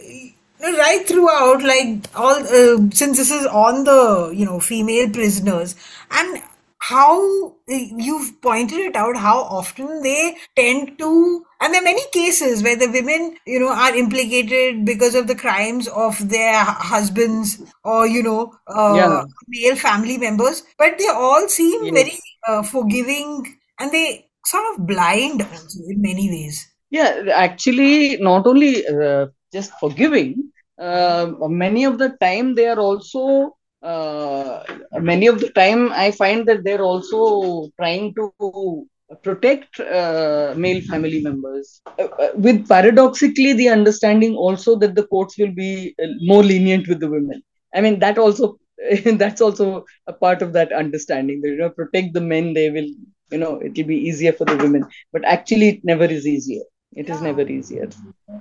right 0.62 1.06
throughout, 1.06 1.64
like 1.64 2.08
all 2.16 2.40
uh, 2.40 2.90
since 2.92 3.18
this 3.18 3.32
is 3.32 3.46
on 3.48 3.84
the 3.84 4.32
you 4.34 4.46
know 4.46 4.60
female 4.60 5.10
prisoners 5.10 5.76
and 6.12 6.42
how 6.90 7.56
you've 7.68 8.30
pointed 8.42 8.80
it 8.80 8.96
out 8.96 9.16
how 9.16 9.40
often 9.60 10.02
they 10.04 10.36
tend 10.56 10.98
to 11.00 11.46
and 11.62 11.74
there 11.74 11.82
are 11.82 11.84
many 11.92 12.04
cases 12.12 12.62
where 12.64 12.76
the 12.76 12.90
women 12.92 13.38
you 13.46 13.60
know 13.60 13.72
are 13.72 13.96
implicated 13.96 14.84
because 14.86 15.16
of 15.16 15.28
the 15.28 15.36
crimes 15.36 15.88
of 15.88 16.30
their 16.30 16.64
husbands 16.64 17.62
or 17.84 18.06
you 18.08 18.22
know 18.22 18.54
uh, 18.68 18.98
Yeah. 18.98 19.26
male 19.48 19.76
family 19.76 20.18
members 20.18 20.64
but 20.78 20.98
they 20.98 21.08
all 21.08 21.48
seem 21.48 21.80
Yes. 21.80 21.94
very 21.94 22.20
uh, 22.48 22.64
forgiving 22.64 23.58
and 23.80 23.92
they 23.92 24.30
sort 24.46 24.66
of 24.76 24.86
blind 24.86 25.42
also 25.42 25.80
in 25.90 26.02
many 26.02 26.30
ways 26.30 26.68
Yeah, 26.90 27.26
actually, 27.34 28.18
not 28.18 28.46
only 28.46 28.86
uh, 28.88 29.28
just 29.52 29.74
forgiving, 29.80 30.52
uh, 30.80 31.32
many 31.50 31.86
of 31.86 31.98
the 31.98 32.10
time 32.22 32.56
they 32.56 32.68
are 32.68 32.80
also, 32.80 33.56
uh, 33.84 34.64
many 35.00 35.28
of 35.28 35.40
the 35.40 35.50
time 35.50 35.92
I 35.94 36.12
find 36.12 36.48
that 36.48 36.64
they're 36.64 36.84
also 36.84 37.70
trying 37.80 38.16
to 38.16 38.86
protect 39.24 39.80
uh, 39.80 40.54
male 40.58 40.82
family 40.82 41.22
members. 41.22 41.82
Uh, 42.00 42.04
uh, 42.24 42.30
with 42.36 42.68
paradoxically, 42.68 43.54
the 43.54 43.70
understanding 43.70 44.36
also 44.36 44.76
that 44.78 44.96
the 44.96 45.06
courts 45.08 45.38
will 45.38 45.54
be 45.54 45.96
uh, 46.02 46.08
more 46.22 46.44
lenient 46.44 46.88
with 46.88 47.00
the 47.00 47.10
women. 47.10 47.42
I 47.74 47.82
mean, 47.82 48.00
that 48.00 48.18
also. 48.18 48.58
that's 49.06 49.42
also 49.42 49.86
a 50.08 50.14
part 50.14 50.42
of 50.42 50.54
that 50.54 50.72
understanding 50.74 51.40
that 51.42 51.50
you 51.50 51.58
know 51.58 51.70
protect 51.70 52.14
the 52.14 52.22
men 52.22 52.54
they 52.54 52.70
will 52.70 52.90
you 53.32 53.38
know 53.38 53.56
it 53.58 53.78
will 53.78 53.86
be 53.86 53.96
easier 53.96 54.32
for 54.34 54.46
the 54.46 54.58
women 54.58 54.84
but 55.14 55.24
actually 55.26 55.70
it 55.70 55.80
never 55.84 56.06
is 56.06 56.28
easier 56.28 56.64
it 56.96 57.10
is 57.10 57.22
Yeah. 57.22 57.28
never 57.28 57.48
easier. 57.48 57.90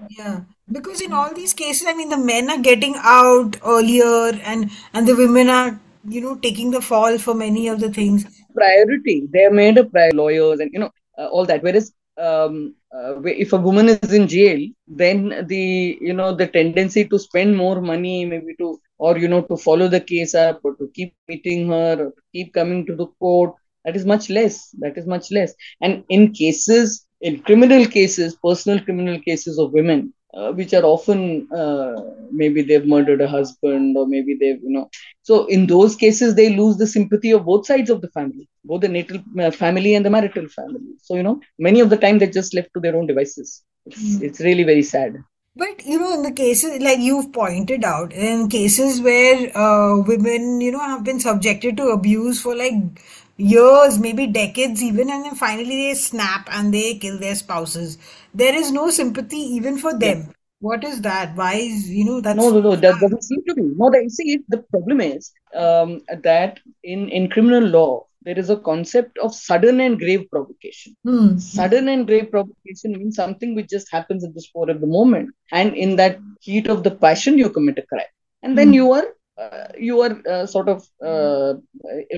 Yeah, 0.08 0.40
because 0.70 1.00
in 1.00 1.12
all 1.12 1.32
these 1.34 1.54
cases, 1.54 1.86
I 1.88 1.94
mean, 1.94 2.08
the 2.08 2.18
men 2.18 2.50
are 2.50 2.58
getting 2.58 2.94
out 2.98 3.56
earlier, 3.64 4.32
and 4.52 4.70
and 4.92 5.06
the 5.08 5.16
women 5.16 5.48
are, 5.48 5.80
you 6.08 6.20
know, 6.20 6.36
taking 6.36 6.70
the 6.70 6.80
fall 6.80 7.18
for 7.18 7.34
many 7.34 7.68
of 7.68 7.80
the 7.80 7.90
things. 7.90 8.26
Priority. 8.54 9.28
They 9.32 9.44
are 9.44 9.50
made 9.50 9.78
a 9.78 9.84
priority, 9.84 10.16
lawyers 10.16 10.60
and 10.60 10.70
you 10.72 10.80
know 10.80 10.90
uh, 11.18 11.26
all 11.26 11.46
that. 11.46 11.62
Whereas 11.62 11.92
um, 12.18 12.74
uh, 12.94 13.20
if 13.24 13.52
a 13.52 13.56
woman 13.56 13.88
is 13.88 14.12
in 14.12 14.28
jail 14.28 14.60
then 14.86 15.46
the 15.48 15.98
you 16.00 16.12
know 16.12 16.34
the 16.34 16.46
tendency 16.46 17.04
to 17.06 17.18
spend 17.18 17.56
more 17.56 17.80
money 17.80 18.24
maybe 18.26 18.54
to 18.58 18.78
or 18.98 19.16
you 19.18 19.28
know 19.28 19.40
to 19.42 19.56
follow 19.56 19.88
the 19.88 20.00
case 20.00 20.34
up 20.34 20.60
or 20.62 20.74
to 20.76 20.90
keep 20.94 21.14
meeting 21.28 21.68
her 21.68 21.92
or 21.94 22.10
to 22.10 22.22
keep 22.34 22.52
coming 22.52 22.84
to 22.86 22.94
the 22.94 23.06
court 23.18 23.54
that 23.84 23.96
is 23.96 24.04
much 24.04 24.30
less. 24.30 24.70
That 24.78 24.96
is 24.96 25.06
much 25.06 25.30
less. 25.30 25.54
And 25.80 26.04
in 26.08 26.32
cases 26.32 27.06
in 27.20 27.40
criminal 27.40 27.86
cases 27.86 28.36
personal 28.44 28.80
criminal 28.84 29.18
cases 29.20 29.58
of 29.58 29.72
women 29.72 30.12
uh, 30.34 30.50
which 30.52 30.72
are 30.74 30.82
often 30.82 31.50
uh, 31.52 32.00
maybe 32.30 32.62
they've 32.62 32.86
murdered 32.86 33.20
a 33.20 33.28
husband 33.28 33.96
or 33.96 34.06
maybe 34.06 34.36
they've 34.38 34.60
you 34.62 34.70
know. 34.70 34.90
So 35.22 35.46
in 35.46 35.66
those 35.66 35.94
cases 35.94 36.34
they 36.34 36.48
lose 36.56 36.76
the 36.76 36.86
sympathy 36.86 37.30
of 37.30 37.44
both 37.44 37.66
sides 37.66 37.90
of 37.90 38.00
the 38.00 38.08
family 38.08 38.48
both 38.64 38.80
the 38.80 38.88
natal 38.88 39.18
uh, 39.40 39.50
family 39.50 39.94
and 39.94 40.04
the 40.04 40.10
marital 40.10 40.48
family. 40.48 40.94
So 41.02 41.14
you 41.14 41.22
know 41.22 41.40
many 41.58 41.80
of 41.80 41.90
the 41.90 41.96
time 41.96 42.18
they're 42.18 42.38
just 42.40 42.54
left 42.54 42.70
to 42.74 42.80
their 42.80 42.96
own 42.96 43.06
devices. 43.06 43.62
It's, 43.86 44.16
mm. 44.16 44.22
it's 44.22 44.40
really 44.40 44.64
very 44.64 44.82
sad. 44.82 45.22
But 45.54 45.84
you 45.84 45.98
know, 45.98 46.14
in 46.14 46.22
the 46.22 46.32
cases 46.32 46.80
like 46.80 46.98
you've 46.98 47.30
pointed 47.30 47.84
out, 47.84 48.14
in 48.14 48.48
cases 48.48 49.02
where 49.02 49.54
uh, 49.54 49.98
women, 50.00 50.62
you 50.62 50.72
know, 50.72 50.80
have 50.80 51.04
been 51.04 51.20
subjected 51.20 51.76
to 51.76 51.88
abuse 51.88 52.40
for 52.40 52.56
like 52.56 53.02
years, 53.36 53.98
maybe 53.98 54.26
decades 54.26 54.82
even, 54.82 55.10
and 55.10 55.24
then 55.24 55.34
finally 55.34 55.88
they 55.88 55.94
snap 55.94 56.48
and 56.50 56.72
they 56.72 56.98
kill 56.98 57.18
their 57.18 57.34
spouses. 57.34 57.98
There 58.34 58.54
is 58.54 58.72
no 58.72 58.90
sympathy 58.90 59.38
even 59.38 59.78
for 59.78 59.98
them. 59.98 60.18
Yeah. 60.18 60.32
What 60.60 60.84
is 60.84 61.00
that? 61.02 61.34
Why 61.34 61.54
is 61.54 61.90
you 61.90 62.04
know 62.04 62.20
that's 62.20 62.36
no, 62.36 62.50
no, 62.50 62.60
no. 62.60 62.76
That 62.76 63.00
doesn't 63.00 63.24
seem 63.24 63.42
to 63.48 63.54
be. 63.54 63.62
No, 63.62 63.90
they 63.90 64.06
see 64.08 64.38
the 64.48 64.58
problem 64.58 65.00
is 65.00 65.32
um, 65.54 66.02
that 66.22 66.60
in 66.84 67.08
in 67.08 67.28
criminal 67.28 67.64
law 67.64 68.06
there 68.24 68.38
is 68.38 68.48
a 68.48 68.56
concept 68.56 69.18
of 69.18 69.34
sudden 69.34 69.80
and 69.80 69.98
grave 69.98 70.30
provocation. 70.30 70.96
Hmm. 71.04 71.36
Sudden 71.38 71.88
and 71.88 72.06
grave 72.06 72.30
provocation 72.30 72.92
means 72.92 73.16
something 73.16 73.56
which 73.56 73.70
just 73.70 73.90
happens 73.90 74.22
at 74.22 74.34
the 74.34 74.40
spur 74.40 74.70
of 74.70 74.80
the 74.80 74.86
moment, 74.86 75.30
and 75.50 75.74
in 75.74 75.96
that 75.96 76.20
heat 76.40 76.68
of 76.68 76.84
the 76.84 76.92
passion 76.92 77.38
you 77.38 77.50
commit 77.50 77.78
a 77.78 77.82
crime, 77.82 78.14
and 78.44 78.56
then 78.56 78.68
hmm. 78.68 78.74
you 78.74 78.92
are 78.92 79.06
uh, 79.36 79.66
you 79.76 80.00
are 80.00 80.22
uh, 80.28 80.46
sort 80.46 80.68
of 80.68 80.86
uh, 81.04 81.54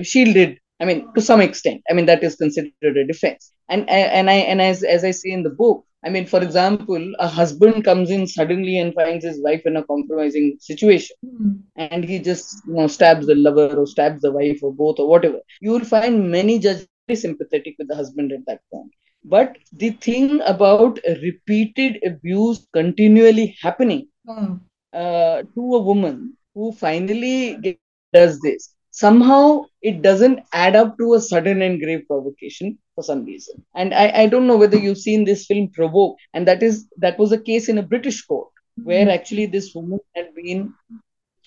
shielded 0.03 0.59
I 0.79 0.85
mean, 0.85 1.07
to 1.15 1.21
some 1.21 1.41
extent, 1.41 1.81
I 1.89 1.93
mean 1.93 2.05
that 2.07 2.23
is 2.23 2.35
considered 2.35 2.73
a 2.97 3.05
defense. 3.05 3.51
And 3.69 3.89
and 3.89 4.29
I 4.29 4.35
and 4.35 4.61
as 4.61 4.83
as 4.83 5.03
I 5.03 5.11
say 5.11 5.29
in 5.29 5.43
the 5.43 5.49
book, 5.49 5.85
I 6.05 6.09
mean, 6.09 6.25
for 6.25 6.41
example, 6.41 7.13
a 7.19 7.27
husband 7.27 7.83
comes 7.83 8.11
in 8.11 8.27
suddenly 8.27 8.77
and 8.77 8.93
finds 8.93 9.25
his 9.25 9.41
wife 9.41 9.63
in 9.65 9.77
a 9.77 9.83
compromising 9.83 10.57
situation, 10.59 11.15
mm-hmm. 11.25 11.53
and 11.75 12.03
he 12.03 12.19
just 12.19 12.61
you 12.67 12.73
know 12.73 12.87
stabs 12.87 13.25
the 13.25 13.35
lover 13.35 13.75
or 13.75 13.87
stabs 13.87 14.21
the 14.21 14.31
wife 14.31 14.59
or 14.61 14.73
both 14.73 14.99
or 14.99 15.07
whatever. 15.07 15.39
You 15.61 15.71
will 15.71 15.85
find 15.85 16.29
many 16.29 16.59
judges 16.59 16.87
very 17.07 17.15
sympathetic 17.15 17.75
with 17.79 17.87
the 17.87 17.95
husband 17.95 18.31
at 18.31 18.45
that 18.45 18.61
point. 18.71 18.91
But 19.23 19.57
the 19.71 19.91
thing 19.91 20.41
about 20.45 20.99
repeated 21.05 21.99
abuse 22.05 22.67
continually 22.73 23.57
happening 23.61 24.07
mm. 24.27 24.59
uh, 24.93 25.43
to 25.55 25.75
a 25.75 25.81
woman 25.81 26.37
who 26.53 26.71
finally 26.71 27.79
does 28.13 28.39
this 28.41 28.74
somehow 28.95 29.65
it 29.81 30.01
doesn't 30.01 30.39
add 30.53 30.75
up 30.75 30.97
to 30.97 31.13
a 31.13 31.21
sudden 31.21 31.61
and 31.61 31.81
grave 31.81 32.03
provocation 32.07 32.77
for 32.95 33.03
some 33.03 33.25
reason. 33.25 33.63
And 33.75 33.93
I, 33.93 34.11
I 34.23 34.25
don't 34.27 34.47
know 34.47 34.57
whether 34.57 34.77
you've 34.77 34.97
seen 34.97 35.25
this 35.25 35.45
film 35.45 35.69
Provoke, 35.73 36.17
and 36.33 36.47
that 36.47 36.63
is 36.63 36.87
that 36.97 37.19
was 37.19 37.31
a 37.33 37.41
case 37.49 37.67
in 37.69 37.77
a 37.77 37.83
British 37.93 38.21
court 38.25 38.49
where 38.83 39.09
actually 39.09 39.47
this 39.47 39.73
woman 39.75 39.99
had 40.15 40.33
been 40.35 40.73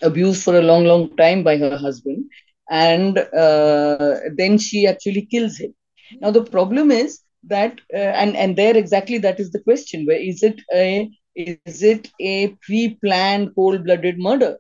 abused 0.02 0.42
for 0.42 0.58
a 0.58 0.62
long, 0.62 0.84
long 0.84 1.16
time 1.16 1.42
by 1.42 1.56
her 1.56 1.76
husband, 1.76 2.24
and 2.70 3.18
uh, 3.18 4.14
then 4.36 4.58
she 4.58 4.86
actually 4.86 5.26
kills 5.30 5.58
him. 5.58 5.74
Now 6.20 6.30
the 6.30 6.44
problem 6.44 6.90
is 6.90 7.20
that, 7.44 7.80
uh, 7.94 8.12
and 8.22 8.36
and 8.36 8.56
there 8.56 8.76
exactly 8.76 9.18
that 9.18 9.40
is 9.40 9.50
the 9.52 9.60
question: 9.60 10.06
where 10.06 10.20
is 10.20 10.42
it 10.42 10.60
a 10.74 11.10
is 11.34 11.82
it 11.82 12.08
a 12.20 12.48
pre-planned, 12.66 13.54
cold-blooded 13.54 14.18
murder? 14.18 14.58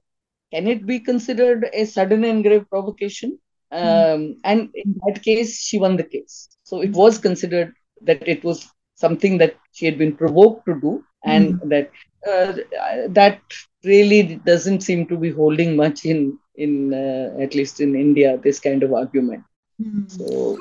Can 0.52 0.66
it 0.66 0.86
be 0.86 1.00
considered 1.00 1.68
a 1.72 1.84
sudden 1.84 2.24
and 2.24 2.42
grave 2.42 2.68
provocation? 2.68 3.38
Um, 3.70 4.36
and 4.44 4.70
in 4.74 4.98
that 5.06 5.22
case, 5.22 5.60
she 5.60 5.78
won 5.78 5.96
the 5.96 6.04
case. 6.04 6.48
So 6.62 6.80
it 6.80 6.92
was 6.92 7.18
considered 7.18 7.74
that 8.02 8.26
it 8.26 8.42
was 8.42 8.66
something 8.94 9.38
that 9.38 9.56
she 9.72 9.84
had 9.84 9.98
been 9.98 10.16
provoked 10.16 10.66
to 10.66 10.80
do, 10.80 11.04
and 11.24 11.60
mm. 11.60 11.68
that 11.68 11.90
uh, 12.26 13.08
that 13.10 13.40
really 13.84 14.40
doesn't 14.44 14.80
seem 14.80 15.06
to 15.06 15.16
be 15.16 15.30
holding 15.30 15.76
much 15.76 16.04
in 16.04 16.38
in 16.56 16.94
uh, 16.94 17.36
at 17.40 17.54
least 17.54 17.80
in 17.80 17.94
India 17.94 18.38
this 18.42 18.58
kind 18.58 18.82
of 18.82 18.92
argument. 18.92 19.44
Mm. 19.80 20.10
So 20.10 20.58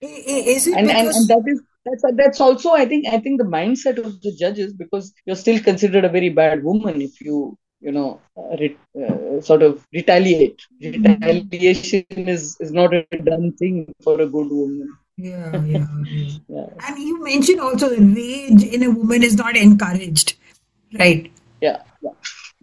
is 0.00 0.66
it 0.66 0.76
and, 0.76 0.86
because... 0.86 1.00
and, 1.00 1.16
and 1.16 1.28
that 1.28 1.44
is 1.46 1.62
that's 1.84 2.04
that's 2.16 2.40
also 2.40 2.72
I 2.72 2.84
think 2.84 3.06
I 3.06 3.18
think 3.18 3.40
the 3.40 3.46
mindset 3.46 3.98
of 3.98 4.20
the 4.20 4.36
judges 4.38 4.72
because 4.72 5.12
you're 5.24 5.36
still 5.36 5.60
considered 5.60 6.04
a 6.04 6.10
very 6.10 6.28
bad 6.28 6.62
woman 6.62 7.00
if 7.00 7.20
you 7.20 7.58
you 7.80 7.92
know 7.92 8.20
uh, 8.36 8.56
re- 8.58 8.76
uh, 9.06 9.40
sort 9.40 9.62
of 9.62 9.86
retaliate. 9.92 10.60
Retaliation 10.80 12.04
is 12.10 12.56
is 12.60 12.72
not 12.72 12.94
a 12.94 13.04
done 13.24 13.52
thing 13.52 13.92
for 14.02 14.20
a 14.20 14.26
good 14.26 14.50
woman. 14.50 14.96
Yeah, 15.16 15.62
yeah, 15.64 15.86
yeah. 16.48 16.66
and 16.88 16.98
you 16.98 17.22
mentioned 17.22 17.60
also 17.60 17.90
rage 17.90 18.62
in 18.62 18.82
a 18.82 18.90
woman 18.90 19.22
is 19.22 19.36
not 19.36 19.56
encouraged 19.56 20.36
right? 20.98 21.30
Yeah, 21.60 21.82
yeah. 22.02 22.10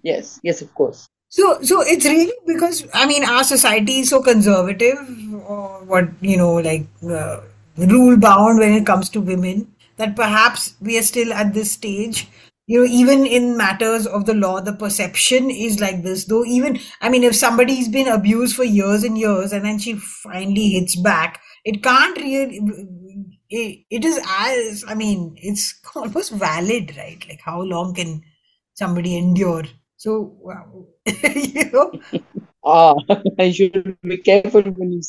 Yes 0.04 0.40
yes 0.44 0.62
of 0.62 0.74
course. 0.74 1.08
So 1.30 1.62
so 1.62 1.82
it's 1.82 2.06
really 2.06 2.34
because 2.46 2.86
i 2.94 3.06
mean 3.06 3.24
our 3.26 3.44
society 3.44 4.00
is 4.00 4.10
so 4.10 4.22
conservative 4.22 4.98
or 5.46 5.84
what 5.84 6.08
you 6.22 6.38
know 6.38 6.54
like 6.54 6.86
uh, 7.04 7.42
rule 7.78 8.18
bound 8.18 8.60
when 8.60 8.74
it 8.74 8.86
comes 8.86 9.10
to 9.10 9.22
women 9.22 9.68
that 9.98 10.16
perhaps 10.16 10.76
we 10.80 10.98
are 10.98 11.02
still 11.02 11.34
at 11.34 11.54
this 11.54 11.72
stage 11.72 12.30
you 12.68 12.80
know 12.80 12.86
even 12.92 13.26
in 13.26 13.58
matters 13.58 14.06
of 14.08 14.26
the 14.26 14.34
law 14.34 14.62
the 14.62 14.74
perception 14.74 15.50
is 15.50 15.80
like 15.80 16.04
this 16.04 16.26
though 16.26 16.46
even 16.46 16.80
i 17.02 17.10
mean 17.10 17.24
if 17.24 17.36
somebody's 17.36 17.88
been 17.90 18.08
abused 18.08 18.56
for 18.56 18.64
years 18.66 19.04
and 19.04 19.18
years 19.18 19.54
and 19.54 19.66
then 19.66 19.80
she 19.80 19.96
finally 20.24 20.70
hits 20.70 20.96
back 20.98 21.42
it 21.66 21.84
can't 21.84 22.18
really 22.18 22.62
it, 23.50 23.80
it 23.90 24.06
is 24.06 24.20
as 24.40 24.84
i 24.88 24.94
mean 24.96 25.36
it's 25.38 25.80
almost 25.96 26.32
valid 26.34 26.96
right 26.98 27.26
like 27.30 27.42
how 27.44 27.62
long 27.62 27.94
can 27.94 28.22
somebody 28.74 29.18
endure 29.18 29.64
so 29.98 30.36
wow. 30.42 30.86
you 31.34 31.72
know 31.72 31.92
ah 32.66 32.96
i 33.40 33.52
should 33.52 33.98
be 34.04 34.18
careful 34.18 34.62
when 34.62 34.92
you. 34.94 35.02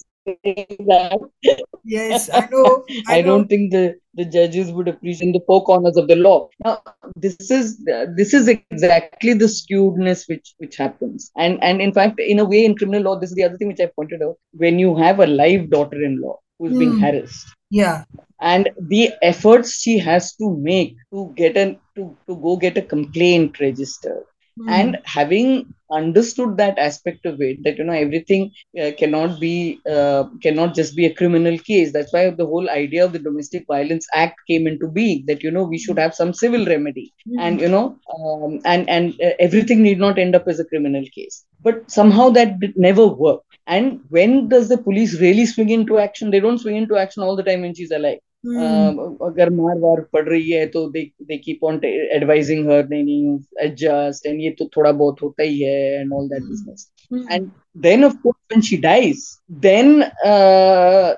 Yes, 1.85 2.29
I 2.33 2.49
know. 2.51 2.85
I, 2.89 3.03
I 3.19 3.21
know. 3.21 3.27
don't 3.27 3.49
think 3.49 3.73
the, 3.73 3.95
the 4.15 4.25
judges 4.25 4.71
would 4.73 4.89
appreciate 4.89 5.33
the 5.33 5.41
four 5.47 5.65
corners 5.65 5.97
of 5.97 6.09
the 6.09 6.17
law. 6.17 6.49
Now, 6.65 6.83
this 7.17 7.51
is 7.51 7.85
this 8.17 8.35
is 8.35 8.49
exactly 8.49 9.35
the 9.35 9.47
skewedness 9.47 10.29
which 10.29 10.55
which 10.59 10.77
happens, 10.77 11.31
and 11.37 11.63
and 11.63 11.81
in 11.81 11.93
fact, 11.93 12.21
in 12.21 12.39
a 12.39 12.45
way, 12.45 12.65
in 12.65 12.77
criminal 12.77 13.03
law, 13.03 13.19
this 13.19 13.31
is 13.31 13.37
the 13.37 13.45
other 13.45 13.57
thing 13.57 13.69
which 13.69 13.81
I 13.81 13.91
pointed 13.95 14.23
out. 14.23 14.37
When 14.53 14.79
you 14.79 14.97
have 14.97 15.21
a 15.21 15.27
live 15.27 15.71
daughter-in-law 15.71 16.39
who's 16.59 16.73
mm. 16.73 16.79
being 16.79 16.93
hmm. 16.93 17.01
harassed, 17.01 17.55
yeah, 17.71 18.05
and 18.41 18.71
the 18.81 19.11
efforts 19.23 19.81
she 19.81 19.99
has 19.99 20.35
to 20.37 20.57
make 20.57 20.97
to 21.13 21.33
get 21.37 21.57
an 21.57 21.79
to 21.97 22.17
to 22.27 22.37
go 22.37 22.57
get 22.57 22.77
a 22.77 22.83
complaint 22.83 23.61
registered 23.61 24.25
mm. 24.59 24.71
and 24.71 24.99
having 25.05 25.67
understood 25.91 26.57
that 26.59 26.79
aspect 26.79 27.25
of 27.25 27.41
it 27.41 27.63
that 27.65 27.79
you 27.79 27.85
know 27.85 27.95
everything 27.95 28.51
uh, 28.83 28.91
cannot 28.99 29.41
be 29.41 29.81
uh, 29.91 30.25
cannot 30.43 30.75
just 30.75 30.95
be 30.97 31.07
a 31.07 31.15
criminal 31.15 31.59
case. 31.59 31.93
That's 31.93 32.13
why 32.13 32.31
the 32.31 32.47
whole 32.47 32.69
idea 32.71 33.05
of 33.05 33.13
the 33.13 33.19
domestic 33.19 33.67
violence 33.67 34.07
act 34.15 34.41
came 34.47 34.67
into 34.67 34.89
being 34.89 35.25
that 35.27 35.43
you 35.43 35.51
know 35.51 35.65
we 35.65 35.79
should 35.79 35.99
have 35.99 36.15
some 36.15 36.35
civil 36.35 36.67
remedy. 36.67 37.13
Mm. 37.29 37.41
and 37.41 37.61
you 37.61 37.69
know 37.69 37.97
um, 38.17 38.61
and 38.65 38.89
and 38.89 39.15
uh, 39.23 39.33
everything 39.39 39.83
need 39.83 39.99
not 39.99 40.19
end 40.19 40.35
up 40.35 40.47
as 40.49 40.61
a 40.61 40.65
criminal 40.65 41.05
case. 41.15 41.45
But 41.63 41.91
somehow 41.91 42.31
that 42.31 42.57
never 42.77 43.07
worked 43.07 43.59
and 43.67 44.01
when 44.09 44.49
does 44.49 44.69
the 44.69 44.79
police 44.79 45.21
really 45.21 45.47
swing 45.47 45.71
into 45.71 45.99
action? 45.99 46.31
They 46.31 46.41
don't 46.41 46.59
swing 46.59 46.77
into 46.77 46.97
action 46.97 47.23
all 47.23 47.37
the 47.37 47.43
time 47.43 47.63
when 47.63 47.75
she's 47.75 47.91
alive 47.91 48.19
हम्म। 48.45 49.27
अगर 49.27 49.51
मार 49.51 49.79
वार 49.79 50.01
पड़ 50.13 50.29
रही 50.29 50.51
है 50.51 50.67
तो 50.67 50.87
दे 50.91 51.03
दे 51.23 51.89
advising 52.17 52.71
हर 52.71 52.89
नहीं 52.89 53.03
नहीं 53.05 53.39
adjust 53.61 54.27
and 54.27 54.41
ये 54.41 54.51
तो 54.59 54.69
थोड़ा 54.77 54.93
बहुत 54.93 55.23
होता 55.23 55.43
ही 55.43 55.59
है 55.61 56.01
and 56.01 56.13
all 56.13 56.29
that 56.29 56.43
business 56.43 56.91
and 57.31 57.51
then 57.77 58.05
of 58.05 58.15
course 58.23 58.37
when 58.51 58.63
she 58.63 58.77
dies 58.77 59.27
then 59.61 60.01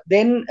then 0.09 0.43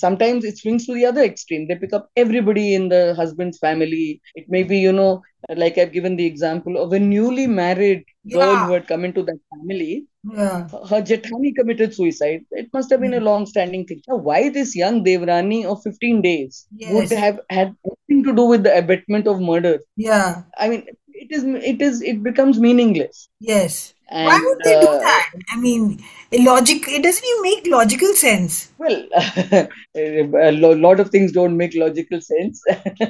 sometimes 0.00 0.44
it 0.44 0.54
swings 0.56 0.86
to 0.86 0.94
the 0.94 1.04
other 1.04 1.24
extreme 1.24 1.66
they 1.66 1.74
pick 1.76 1.94
up 1.94 2.08
everybody 2.18 2.68
in 2.74 2.88
the 2.88 3.02
husband's 3.18 3.58
family 3.58 4.10
it 4.36 4.46
may 4.50 4.64
be 4.64 4.82
you 4.82 4.92
know 4.92 5.10
like 5.52 5.78
I 5.78 5.84
have 5.84 5.92
given 5.92 6.16
the 6.16 6.20
example 6.22 6.76
of 6.76 6.94
a 6.94 6.98
newly 7.00 7.46
married 7.56 8.04
girl 8.28 8.56
who 8.56 8.72
had 8.72 8.84
come 8.86 9.04
into 9.04 9.22
that 9.22 9.38
family 9.38 9.94
yeah. 10.24 10.68
Her 10.68 11.02
Jethani 11.02 11.54
committed 11.54 11.94
suicide. 11.94 12.44
It 12.50 12.68
must 12.72 12.90
have 12.90 13.00
been 13.00 13.14
a 13.14 13.18
hmm. 13.18 13.24
long 13.24 13.46
standing 13.46 13.86
thing. 13.86 14.02
Now, 14.08 14.16
why 14.16 14.48
this 14.50 14.76
young 14.76 15.04
Devrani 15.04 15.64
of 15.64 15.82
15 15.82 16.22
days 16.22 16.66
yes. 16.76 16.92
would 16.92 17.18
have 17.18 17.40
had 17.48 17.74
nothing 17.84 18.24
to 18.24 18.34
do 18.34 18.44
with 18.44 18.62
the 18.64 18.76
abatement 18.76 19.26
of 19.26 19.40
murder? 19.40 19.80
Yeah. 19.96 20.42
I 20.58 20.68
mean, 20.68 20.86
it 21.08 21.32
is, 21.32 21.44
it 21.44 21.80
is, 21.80 22.02
it 22.02 22.22
becomes 22.22 22.58
meaningless. 22.58 23.28
Yes. 23.40 23.94
And, 24.10 24.26
why 24.26 24.40
would 24.44 24.58
they 24.64 24.74
uh, 24.74 24.80
do 24.80 24.86
that? 24.86 25.30
I 25.50 25.60
mean, 25.60 26.02
logic. 26.32 26.88
It 26.88 27.02
doesn't 27.02 27.24
even 27.24 27.42
make 27.42 27.66
logical 27.66 28.12
sense. 28.14 28.72
Well, 28.76 29.06
a 29.96 30.52
lot 30.52 30.98
of 30.98 31.10
things 31.10 31.30
don't 31.30 31.56
make 31.56 31.74
logical 31.74 32.20
sense. 32.20 32.60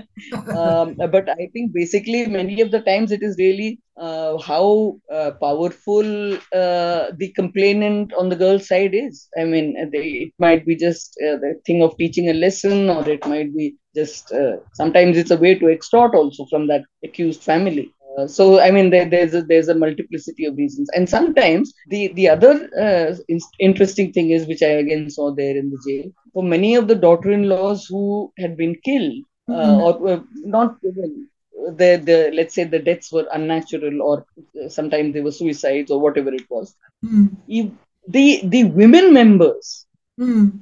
um, 0.55 0.95
but 0.97 1.29
I 1.31 1.49
think 1.55 1.73
basically 1.73 2.27
many 2.27 2.61
of 2.61 2.71
the 2.71 2.81
times 2.81 3.13
it 3.13 3.23
is 3.23 3.37
really 3.39 3.81
uh, 3.97 4.37
how 4.39 4.99
uh, 5.11 5.31
powerful 5.41 6.35
uh, 6.35 7.13
the 7.17 7.33
complainant 7.35 8.13
on 8.15 8.29
the 8.29 8.37
girl's 8.37 8.69
side 8.69 8.95
is. 8.95 9.27
I 9.39 9.45
mean, 9.45 9.91
they, 9.91 10.07
it 10.07 10.33
might 10.39 10.67
be 10.67 10.77
just 10.77 11.19
uh, 11.23 11.37
the 11.37 11.61
thing 11.65 11.83
of 11.83 11.97
teaching 11.97 12.29
a 12.29 12.35
lesson, 12.35 12.91
or 12.91 13.09
it 13.09 13.27
might 13.27 13.57
be 13.57 13.77
just 13.95 14.33
uh, 14.33 14.57
sometimes 14.75 15.17
it's 15.17 15.31
a 15.31 15.37
way 15.37 15.59
to 15.59 15.69
extort 15.69 16.15
also 16.15 16.45
from 16.47 16.67
that 16.69 16.83
accused 17.05 17.43
family. 17.43 17.93
Uh, 18.21 18.27
so 18.27 18.61
I 18.61 18.71
mean, 18.71 18.91
there, 18.91 19.09
there's 19.09 19.35
a, 19.35 19.43
there's 19.43 19.69
a 19.69 19.75
multiplicity 19.75 20.45
of 20.45 20.57
reasons, 20.57 20.91
and 20.95 21.09
sometimes 21.09 21.73
the 21.89 22.09
the 22.09 22.29
other 22.29 22.69
uh, 22.79 23.15
in- 23.29 23.41
interesting 23.59 24.13
thing 24.13 24.31
is, 24.31 24.47
which 24.47 24.63
I 24.63 24.73
again 24.85 25.11
saw 25.11 25.33
there 25.33 25.57
in 25.57 25.71
the 25.71 25.79
jail, 25.87 26.13
for 26.33 26.43
many 26.43 26.75
of 26.75 26.89
the 26.89 26.95
daughter-in-laws 26.95 27.87
who 27.87 28.33
had 28.39 28.57
been 28.57 28.75
killed 28.85 29.25
mm-hmm. 29.49 30.07
or 30.07 30.25
not 30.57 30.77
even 30.85 31.29
the 31.77 31.91
the 32.05 32.31
let's 32.35 32.55
say 32.55 32.65
the 32.65 32.79
deaths 32.79 33.13
were 33.13 33.27
unnatural 33.33 34.03
or 34.03 34.27
sometimes 34.69 35.15
they 35.15 35.21
were 35.21 35.33
suicides 35.33 35.91
or 35.91 36.01
whatever 36.01 36.33
it 36.33 36.49
was. 36.51 36.75
Mm. 37.05 37.73
The 38.09 38.41
the 38.45 38.65
women 38.65 39.13
members. 39.13 39.87
Mm 40.19 40.61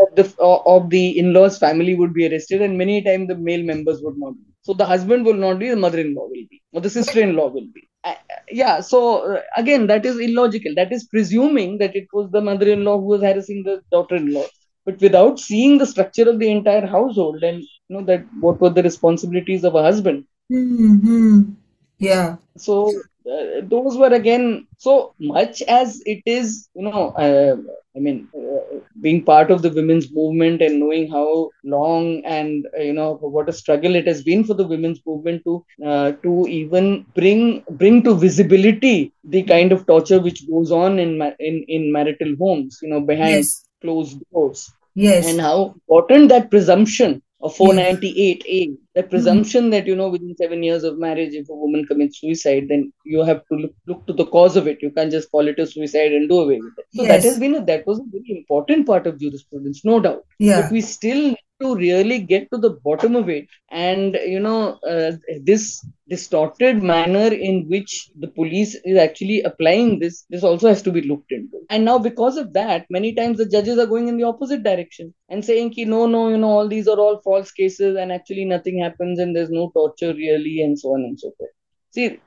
of 0.00 0.14
the 0.16 0.42
of 0.42 0.90
the 0.90 1.18
in-laws 1.18 1.58
family 1.58 1.94
would 1.94 2.14
be 2.14 2.26
arrested 2.26 2.62
and 2.62 2.78
many 2.78 3.02
times 3.02 3.28
the 3.28 3.34
male 3.34 3.62
members 3.62 4.00
would 4.02 4.16
not 4.16 4.34
be 4.34 4.49
so 4.62 4.74
the 4.74 4.86
husband 4.86 5.24
will 5.24 5.34
not 5.34 5.58
be, 5.58 5.70
the 5.70 5.76
mother-in-law 5.76 6.24
will 6.24 6.46
be, 6.50 6.62
or 6.72 6.80
the 6.80 6.90
sister-in-law 6.90 7.48
will 7.48 7.68
be. 7.74 7.88
Uh, 8.04 8.14
yeah. 8.50 8.80
So 8.80 9.34
uh, 9.34 9.42
again, 9.56 9.86
that 9.88 10.06
is 10.06 10.18
illogical. 10.18 10.74
That 10.74 10.92
is 10.92 11.04
presuming 11.04 11.78
that 11.78 11.94
it 11.94 12.08
was 12.12 12.30
the 12.30 12.40
mother-in-law 12.40 12.98
who 12.98 13.06
was 13.06 13.22
harassing 13.22 13.62
the 13.64 13.82
daughter-in-law, 13.90 14.46
but 14.84 15.00
without 15.00 15.38
seeing 15.38 15.78
the 15.78 15.86
structure 15.86 16.28
of 16.28 16.38
the 16.38 16.50
entire 16.50 16.86
household 16.86 17.42
and 17.42 17.60
you 17.60 17.96
know 17.96 18.04
that 18.04 18.24
what 18.40 18.60
were 18.60 18.70
the 18.70 18.82
responsibilities 18.82 19.64
of 19.64 19.74
a 19.74 19.82
husband. 19.82 20.24
Mm-hmm. 20.52 21.52
Yeah. 21.98 22.36
So 22.56 22.92
uh, 23.30 23.60
those 23.62 23.96
were 23.96 24.12
again 24.20 24.66
so 24.78 25.14
much 25.18 25.62
as 25.62 26.02
it 26.06 26.22
is 26.26 26.68
you 26.74 26.82
know 26.82 27.02
uh, 27.24 27.56
i 27.96 27.98
mean 27.98 28.28
uh, 28.36 28.78
being 29.00 29.22
part 29.22 29.50
of 29.50 29.62
the 29.62 29.70
women's 29.78 30.10
movement 30.12 30.62
and 30.62 30.80
knowing 30.80 31.10
how 31.10 31.50
long 31.64 32.22
and 32.24 32.66
uh, 32.78 32.82
you 32.82 32.92
know 32.92 33.14
what 33.36 33.48
a 33.48 33.58
struggle 33.60 33.94
it 33.94 34.06
has 34.06 34.22
been 34.22 34.42
for 34.44 34.54
the 34.54 34.66
women's 34.66 35.00
movement 35.06 35.42
to 35.44 35.64
uh, 35.84 36.12
to 36.24 36.46
even 36.48 37.04
bring 37.14 37.62
bring 37.82 38.02
to 38.02 38.14
visibility 38.14 39.12
the 39.24 39.42
kind 39.54 39.72
of 39.72 39.86
torture 39.86 40.20
which 40.20 40.46
goes 40.50 40.70
on 40.82 40.98
in 40.98 41.10
in 41.38 41.64
in 41.68 41.92
marital 41.92 42.34
homes 42.44 42.78
you 42.82 42.90
know 42.92 43.00
behind 43.00 43.44
yes. 43.44 43.64
closed 43.82 44.22
doors 44.32 44.70
yes 44.94 45.26
and 45.28 45.40
how 45.40 45.58
important 45.74 46.28
that 46.28 46.50
presumption 46.50 47.22
of 47.42 47.56
498A, 47.56 48.76
the 48.94 49.02
presumption 49.02 49.64
mm-hmm. 49.64 49.70
that 49.70 49.86
you 49.86 49.96
know 49.96 50.08
within 50.10 50.36
seven 50.36 50.62
years 50.62 50.84
of 50.84 50.98
marriage, 50.98 51.32
if 51.32 51.48
a 51.48 51.54
woman 51.54 51.86
commits 51.86 52.20
suicide, 52.20 52.66
then 52.68 52.92
you 53.04 53.22
have 53.24 53.46
to 53.48 53.54
look, 53.54 53.74
look 53.86 54.06
to 54.06 54.12
the 54.12 54.26
cause 54.26 54.56
of 54.56 54.66
it. 54.66 54.78
You 54.82 54.90
can't 54.90 55.10
just 55.10 55.30
call 55.30 55.48
it 55.48 55.58
a 55.58 55.66
suicide 55.66 56.12
and 56.12 56.28
do 56.28 56.40
away 56.40 56.60
with 56.60 56.74
it. 56.78 56.86
So 56.92 57.02
yes. 57.02 57.22
that 57.22 57.28
has 57.28 57.38
been 57.38 57.54
a, 57.54 57.64
that 57.64 57.86
was 57.86 57.98
a 57.98 58.04
very 58.10 58.38
important 58.38 58.86
part 58.86 59.06
of 59.06 59.18
jurisprudence, 59.18 59.84
no 59.84 60.00
doubt. 60.00 60.24
Yeah. 60.38 60.62
But 60.62 60.72
we 60.72 60.82
still 60.82 61.34
to 61.60 61.74
really 61.76 62.18
get 62.20 62.50
to 62.50 62.58
the 62.58 62.70
bottom 62.70 63.16
of 63.16 63.28
it. 63.28 63.46
And 63.70 64.18
you 64.26 64.40
know 64.40 64.78
uh, 64.88 65.12
this 65.42 65.84
distorted 66.08 66.82
manner 66.82 67.32
in 67.32 67.68
which 67.68 68.10
the 68.18 68.28
police 68.28 68.74
is 68.84 68.98
actually 68.98 69.42
applying 69.42 69.98
this 69.98 70.24
this 70.28 70.42
also 70.42 70.68
has 70.68 70.82
to 70.82 70.92
be 70.92 71.02
looked 71.02 71.32
into. 71.32 71.58
And 71.68 71.84
now 71.84 71.98
because 71.98 72.36
of 72.36 72.52
that 72.54 72.86
many 72.90 73.14
times 73.14 73.38
the 73.38 73.46
judges 73.46 73.78
are 73.78 73.86
going 73.86 74.08
in 74.08 74.16
the 74.16 74.24
opposite 74.24 74.62
direction 74.62 75.14
and 75.28 75.44
saying 75.44 75.70
ki, 75.70 75.84
no 75.84 76.06
no 76.06 76.28
you 76.28 76.38
know 76.38 76.48
all 76.48 76.68
these 76.68 76.88
are 76.88 76.98
all 76.98 77.20
false 77.22 77.52
cases 77.52 77.96
and 77.96 78.12
actually 78.12 78.44
nothing 78.44 78.80
happens 78.80 79.18
and 79.18 79.36
there's 79.36 79.50
no 79.50 79.70
torture 79.70 80.14
really 80.14 80.62
and 80.62 80.78
so 80.78 80.90
on 80.90 81.02
and 81.02 81.20
so 81.20 81.32
forth. 81.38 81.50
See 81.90 82.20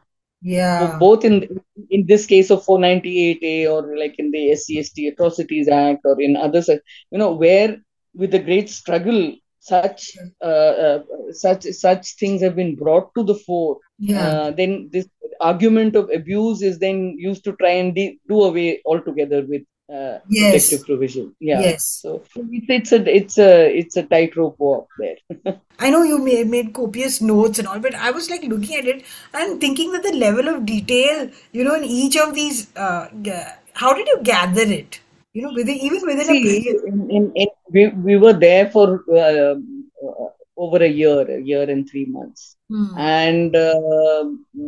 yeah. 0.43 0.97
both 0.99 1.23
in 1.23 1.61
in 1.89 2.05
this 2.05 2.25
case 2.25 2.51
of 2.51 2.65
498a 2.65 3.71
or 3.71 3.97
like 3.97 4.15
in 4.19 4.29
the 4.31 4.49
scst 4.51 5.11
atrocities 5.11 5.69
act 5.69 6.01
or 6.03 6.19
in 6.21 6.35
others 6.35 6.67
you 6.67 7.17
know 7.17 7.31
where 7.31 7.77
with 8.13 8.33
a 8.33 8.39
great 8.39 8.69
struggle 8.69 9.35
such 9.59 10.17
uh, 10.41 10.73
uh, 10.85 11.03
such 11.31 11.63
such 11.63 12.15
things 12.15 12.41
have 12.41 12.55
been 12.55 12.75
brought 12.75 13.13
to 13.15 13.23
the 13.23 13.35
fore. 13.35 13.77
Yeah. 13.97 14.27
uh, 14.27 14.51
then 14.51 14.89
this 14.91 15.07
argument 15.39 15.95
of 15.95 16.09
abuse 16.09 16.61
is 16.61 16.79
then 16.79 17.15
used 17.17 17.43
to 17.45 17.53
try 17.53 17.71
and 17.83 17.95
de- 17.95 18.19
do 18.27 18.41
away 18.43 18.81
altogether 18.85 19.45
with 19.45 19.63
uh, 19.93 20.19
yes. 20.29 20.51
protective 20.51 20.85
provision. 20.85 21.35
Yeah. 21.39 21.61
Yes. 21.61 21.85
So 21.85 22.23
it's, 22.35 22.69
it's 22.69 22.91
a 22.91 23.15
it's 23.15 23.37
a 23.37 23.77
it's 23.77 23.95
a 23.95 24.03
tightrope 24.03 24.59
walk 24.59 24.89
there. 24.99 25.17
I 25.79 25.89
know 25.89 26.03
you 26.03 26.17
made, 26.19 26.47
made 26.47 26.73
copious 26.73 27.21
notes 27.21 27.59
and 27.59 27.67
all 27.67 27.79
but 27.79 27.95
i 27.95 28.11
was 28.11 28.29
like 28.29 28.43
looking 28.43 28.75
at 28.77 28.85
it 28.85 29.03
and 29.33 29.59
thinking 29.59 29.91
that 29.91 30.03
the 30.03 30.13
level 30.13 30.47
of 30.47 30.65
detail 30.65 31.29
you 31.51 31.63
know 31.63 31.75
in 31.75 31.83
each 31.83 32.15
of 32.15 32.33
these 32.35 32.67
uh, 32.77 33.07
how 33.73 33.93
did 33.93 34.07
you 34.07 34.19
gather 34.23 34.61
it 34.61 34.99
you 35.33 35.41
know, 35.41 35.53
within 35.53 35.77
even 35.77 36.01
within 36.05 36.25
See, 36.25 36.69
a 36.69 36.85
in, 36.85 37.09
in, 37.09 37.31
in, 37.35 37.47
we, 37.71 37.87
we 37.89 38.17
were 38.17 38.33
there 38.33 38.69
for 38.69 39.03
uh, 39.11 39.55
uh, 39.55 40.29
over 40.55 40.77
a 40.83 40.87
year, 40.87 41.21
a 41.21 41.41
year 41.41 41.63
and 41.63 41.89
three 41.89 42.05
months, 42.05 42.55
hmm. 42.69 42.97
and 42.97 43.55
uh, 43.55 44.25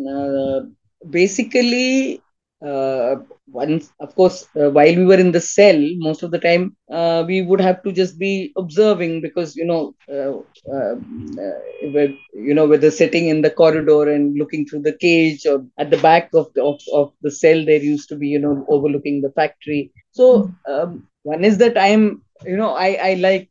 uh 0.10 0.62
basically 1.10 2.22
uh, 2.66 3.16
once 3.48 3.92
of 4.00 4.16
course 4.16 4.48
uh, 4.56 4.70
while 4.72 4.96
we 4.96 5.06
were 5.06 5.20
in 5.20 5.32
the 5.32 5.42
cell 5.42 5.80
most 5.98 6.24
of 6.24 6.32
the 6.32 6.40
time 6.40 6.76
uh, 6.92 7.24
we 7.28 7.42
would 7.42 7.62
have 7.62 7.84
to 7.84 7.92
just 7.92 8.18
be 8.18 8.52
observing 8.58 9.22
because 9.22 9.56
you 9.56 9.66
know 9.66 9.94
uh, 10.10 10.32
uh, 10.74 10.96
uh 10.96 12.08
you 12.34 12.54
know 12.54 12.66
whether 12.66 12.90
sitting 12.90 13.28
in 13.28 13.42
the 13.42 13.50
corridor 13.50 14.10
and 14.10 14.38
looking 14.38 14.66
through 14.66 14.82
the 14.82 14.98
cage 14.98 15.46
or 15.46 15.64
at 15.78 15.92
the 15.92 15.98
back 15.98 16.30
of 16.34 16.52
the 16.56 16.64
of, 16.64 16.80
of 16.94 17.12
the 17.22 17.32
cell 17.32 17.64
there 17.66 17.84
used 17.84 18.10
to 18.10 18.16
be 18.16 18.28
you 18.28 18.40
know 18.40 18.66
overlooking 18.70 19.22
the 19.22 19.32
factory 19.32 19.92
so 20.20 20.26
um, 20.74 20.92
one 21.24 21.44
is 21.50 21.58
that 21.64 21.78
i'm 21.88 22.04
you 22.52 22.58
know 22.62 22.74
i 22.88 22.90
i 23.10 23.14
like 23.28 23.50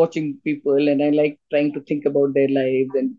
watching 0.00 0.26
people 0.48 0.88
and 0.90 1.02
i 1.06 1.10
like 1.20 1.38
trying 1.52 1.70
to 1.76 1.80
think 1.88 2.04
about 2.10 2.34
their 2.34 2.50
lives 2.60 3.00
and 3.00 3.14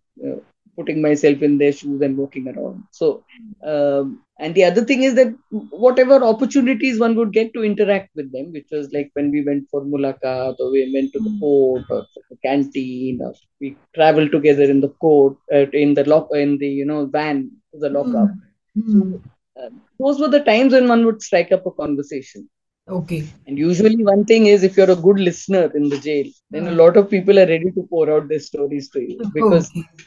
putting 0.75 1.01
myself 1.01 1.41
in 1.41 1.57
their 1.57 1.71
shoes 1.71 2.01
and 2.01 2.17
walking 2.17 2.47
around. 2.47 2.83
So, 2.91 3.23
um, 3.65 4.21
and 4.39 4.53
the 4.53 4.65
other 4.65 4.83
thing 4.83 5.03
is 5.03 5.15
that 5.15 5.33
whatever 5.49 6.23
opportunities 6.23 6.99
one 6.99 7.15
would 7.15 7.31
get 7.31 7.53
to 7.53 7.63
interact 7.63 8.09
with 8.15 8.31
them, 8.31 8.51
which 8.51 8.67
was 8.71 8.91
like 8.91 9.09
when 9.13 9.31
we 9.31 9.43
went 9.43 9.69
for 9.69 9.81
mulakat 9.81 10.55
or 10.59 10.71
we 10.71 10.91
went 10.93 11.13
to 11.13 11.19
the 11.19 11.37
port 11.39 11.83
or 11.89 12.05
the 12.29 12.37
canteen 12.43 13.21
or 13.21 13.33
we 13.61 13.77
traveled 13.93 14.31
together 14.31 14.63
in 14.63 14.81
the 14.81 14.89
court, 14.89 15.37
uh, 15.53 15.69
in 15.71 15.93
the 15.93 16.03
lock, 16.03 16.27
in 16.33 16.57
the, 16.57 16.67
you 16.67 16.85
know, 16.85 17.05
van, 17.05 17.51
the 17.73 17.89
lockup. 17.89 18.29
Mm-hmm. 18.77 19.13
So, 19.13 19.21
uh, 19.61 19.69
those 19.99 20.19
were 20.19 20.27
the 20.27 20.43
times 20.43 20.73
when 20.73 20.89
one 20.89 21.05
would 21.05 21.21
strike 21.21 21.51
up 21.53 21.65
a 21.65 21.71
conversation. 21.71 22.49
Okay. 22.87 23.27
And 23.47 23.57
usually, 23.57 24.03
one 24.03 24.25
thing 24.25 24.45
is 24.45 24.63
if 24.63 24.77
you're 24.77 24.91
a 24.91 24.95
good 24.95 25.19
listener 25.19 25.71
in 25.73 25.89
the 25.89 25.97
jail, 25.97 26.25
then 26.51 26.67
a 26.67 26.71
lot 26.71 26.97
of 26.97 27.09
people 27.09 27.39
are 27.39 27.47
ready 27.47 27.71
to 27.71 27.87
pour 27.89 28.11
out 28.11 28.27
their 28.27 28.39
stories 28.39 28.89
to 28.89 28.99
you 29.01 29.19
because 29.33 29.71
okay 29.75 30.05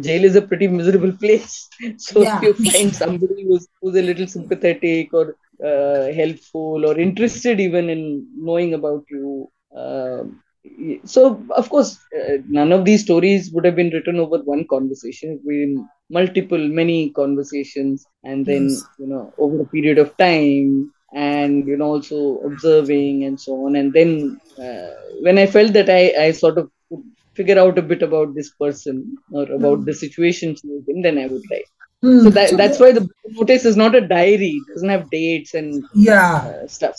jail 0.00 0.24
is 0.24 0.36
a 0.36 0.42
pretty 0.42 0.68
miserable 0.68 1.12
place. 1.20 1.68
So 1.96 2.22
yeah. 2.22 2.40
if 2.42 2.58
you 2.58 2.70
find 2.70 2.94
somebody 2.94 3.44
who's, 3.44 3.66
who's 3.80 3.96
a 3.96 4.02
little 4.02 4.26
sympathetic 4.26 5.12
or 5.12 5.36
uh, 5.64 6.12
helpful 6.12 6.84
or 6.86 6.98
interested 6.98 7.60
even 7.60 7.88
in 7.88 8.26
knowing 8.36 8.74
about 8.74 9.04
you, 9.10 9.50
uh, 9.76 10.24
so 11.04 11.44
of 11.50 11.68
course 11.68 11.98
uh, 12.18 12.38
none 12.48 12.72
of 12.72 12.86
these 12.86 13.02
stories 13.02 13.50
would 13.52 13.66
have 13.66 13.76
been 13.76 13.90
written 13.90 14.18
over 14.18 14.38
one 14.38 14.66
conversation. 14.66 15.38
Been 15.46 15.86
multiple, 16.10 16.58
many 16.68 17.10
conversations, 17.10 18.06
and 18.22 18.46
then 18.46 18.70
yes. 18.70 18.82
you 18.98 19.06
know 19.06 19.32
over 19.36 19.60
a 19.60 19.66
period 19.66 19.98
of 19.98 20.16
time 20.16 20.90
and 21.14 21.66
you 21.66 21.76
know 21.76 21.86
also 21.86 22.38
observing 22.40 23.24
and 23.24 23.40
so 23.40 23.52
on 23.66 23.76
and 23.76 23.92
then 23.92 24.40
uh, 24.58 24.90
when 25.20 25.38
i 25.38 25.46
felt 25.46 25.72
that 25.72 25.88
i 25.88 26.12
i 26.26 26.30
sort 26.32 26.58
of 26.58 26.68
figure 27.34 27.58
out 27.58 27.78
a 27.78 27.82
bit 27.82 28.02
about 28.02 28.34
this 28.34 28.50
person 28.50 29.16
or 29.32 29.42
about 29.50 29.80
mm. 29.80 29.84
the 29.84 29.94
situation 29.94 30.54
she 30.54 30.68
was 30.68 30.84
in, 30.88 31.02
then 31.02 31.18
I 31.18 31.26
would 31.26 31.42
write. 31.50 31.68
Mm. 32.02 32.22
So 32.24 32.30
that, 32.30 32.56
that's 32.56 32.78
why 32.78 32.92
the 32.92 33.08
notice 33.28 33.64
is 33.64 33.76
not 33.76 33.94
a 33.94 34.06
diary. 34.06 34.60
It 34.60 34.74
doesn't 34.74 34.88
have 34.88 35.10
dates 35.10 35.54
and 35.54 35.84
yeah 35.94 36.36
uh, 36.36 36.66
stuff 36.66 36.96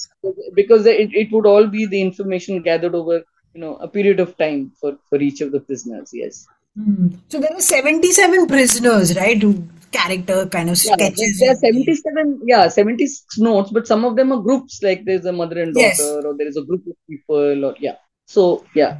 because 0.55 0.85
it, 0.85 1.13
it 1.13 1.31
would 1.31 1.45
all 1.45 1.67
be 1.67 1.85
the 1.85 2.01
information 2.01 2.61
gathered 2.61 2.95
over 2.95 3.23
you 3.53 3.61
know 3.61 3.75
a 3.75 3.87
period 3.87 4.19
of 4.19 4.35
time 4.37 4.71
for 4.81 4.97
for 5.09 5.21
each 5.21 5.41
of 5.41 5.51
the 5.51 5.59
prisoners. 5.59 6.09
Yes. 6.11 6.47
Mm. 6.77 7.17
So 7.29 7.39
there 7.39 7.51
were 7.53 7.61
seventy 7.61 8.11
seven 8.11 8.47
prisoners, 8.47 9.15
right? 9.15 9.41
Who 9.41 9.67
character 9.91 10.45
kind 10.47 10.69
of 10.69 10.77
sketches. 10.77 11.39
Yeah, 11.39 11.47
there 11.47 11.55
are 11.55 11.59
seventy 11.59 11.95
seven. 11.95 12.41
Yeah, 12.45 12.67
seventy 12.67 13.07
six 13.07 13.37
notes, 13.37 13.71
but 13.71 13.87
some 13.87 14.03
of 14.03 14.15
them 14.15 14.31
are 14.33 14.41
groups. 14.41 14.81
Like 14.83 15.05
there's 15.05 15.25
a 15.25 15.31
mother 15.31 15.61
and 15.61 15.73
daughter, 15.73 15.87
yes. 15.87 16.01
or 16.01 16.35
there 16.37 16.47
is 16.47 16.57
a 16.57 16.63
group 16.63 16.85
of 16.87 16.95
people, 17.09 17.65
or 17.65 17.75
yeah. 17.79 17.95
So 18.27 18.65
yeah, 18.73 18.97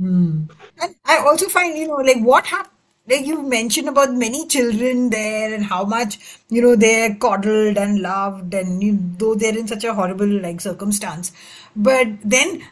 Hmm. 0.00 0.44
And 0.80 0.94
I 1.04 1.18
also 1.18 1.48
find, 1.48 1.76
you 1.76 1.86
know, 1.86 1.96
like 1.96 2.20
what 2.20 2.46
happened. 2.46 2.76
like 3.10 3.26
you 3.26 3.42
mentioned 3.42 3.88
about 3.90 4.12
many 4.14 4.40
children 4.46 5.10
there 5.12 5.52
and 5.54 5.64
how 5.68 5.78
much 5.92 6.16
you 6.56 6.60
know 6.64 6.74
they're 6.82 7.14
coddled 7.24 7.78
and 7.84 8.00
loved 8.02 8.54
and 8.58 8.82
you, 8.82 8.98
though 9.22 9.34
they're 9.34 9.58
in 9.62 9.70
such 9.70 9.84
a 9.84 9.94
horrible 9.94 10.34
like 10.42 10.60
circumstance 10.64 11.32
but 11.88 12.12
then 12.34 12.62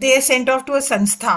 they're 0.00 0.24
sent 0.28 0.50
off 0.54 0.66
to 0.66 0.74
a 0.80 0.82
sanstha 0.88 1.36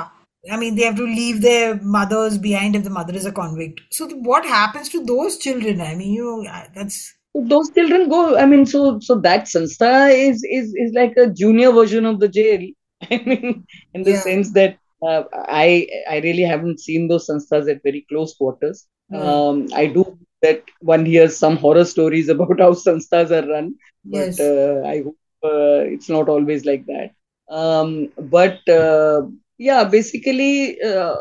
i 0.52 0.58
mean 0.58 0.76
they 0.76 0.84
have 0.84 0.96
to 0.96 1.04
leave 1.04 1.42
their 1.42 1.76
mothers 1.82 2.38
behind 2.38 2.76
if 2.76 2.84
the 2.84 2.90
mother 2.90 3.14
is 3.14 3.26
a 3.26 3.32
convict. 3.32 3.82
So 3.92 4.08
what 4.10 4.46
happens 4.46 4.90
to 4.90 5.04
those 5.06 5.38
children? 5.38 5.82
I 5.82 5.96
mean 5.96 6.14
you 6.14 6.44
know 6.44 6.64
that's 6.76 7.14
those 7.36 7.70
children 7.72 8.10
go 8.10 8.38
i 8.38 8.46
mean 8.46 8.66
so 8.66 9.00
so 9.00 9.16
that 9.16 9.46
sanstha 9.46 10.12
is 10.12 10.44
is 10.44 10.74
is 10.76 10.94
like 10.94 11.16
a 11.16 11.28
junior 11.30 11.72
version 11.72 12.06
of 12.06 12.20
the 12.20 12.28
jail. 12.28 12.62
I 13.12 13.18
mean 13.26 13.66
in 13.94 14.04
the 14.04 14.12
yeah. 14.12 14.22
sense 14.22 14.52
that 14.54 14.78
uh, 15.02 15.24
I 15.34 15.88
I 16.10 16.20
really 16.20 16.44
haven't 16.44 16.80
seen 16.80 17.08
those 17.08 17.28
sanstha's 17.28 17.68
at 17.68 17.84
very 17.84 18.06
close 18.10 18.34
quarters. 18.36 18.88
yeah 19.12 19.32
Um, 19.34 19.68
I 19.74 19.86
do 19.88 20.18
that 20.42 20.64
one 20.80 21.06
hears 21.06 21.38
some 21.38 21.58
horror 21.58 21.86
stories 21.86 22.30
about 22.36 22.60
how 22.60 22.74
sanstha's 22.74 23.32
are 23.32 23.46
run, 23.48 23.76
but 24.06 24.38
yes. 24.38 24.40
uh, 24.40 24.82
I 24.86 25.02
hope 25.04 25.18
uh, 25.44 25.82
it's 25.94 26.10
not 26.10 26.30
always 26.30 26.66
like 26.66 26.86
that. 26.86 27.12
Um, 27.50 28.10
but 28.18 28.68
uh, 28.70 29.22
yeah, 29.60 29.86
basically 29.86 30.82
uh, 30.82 31.16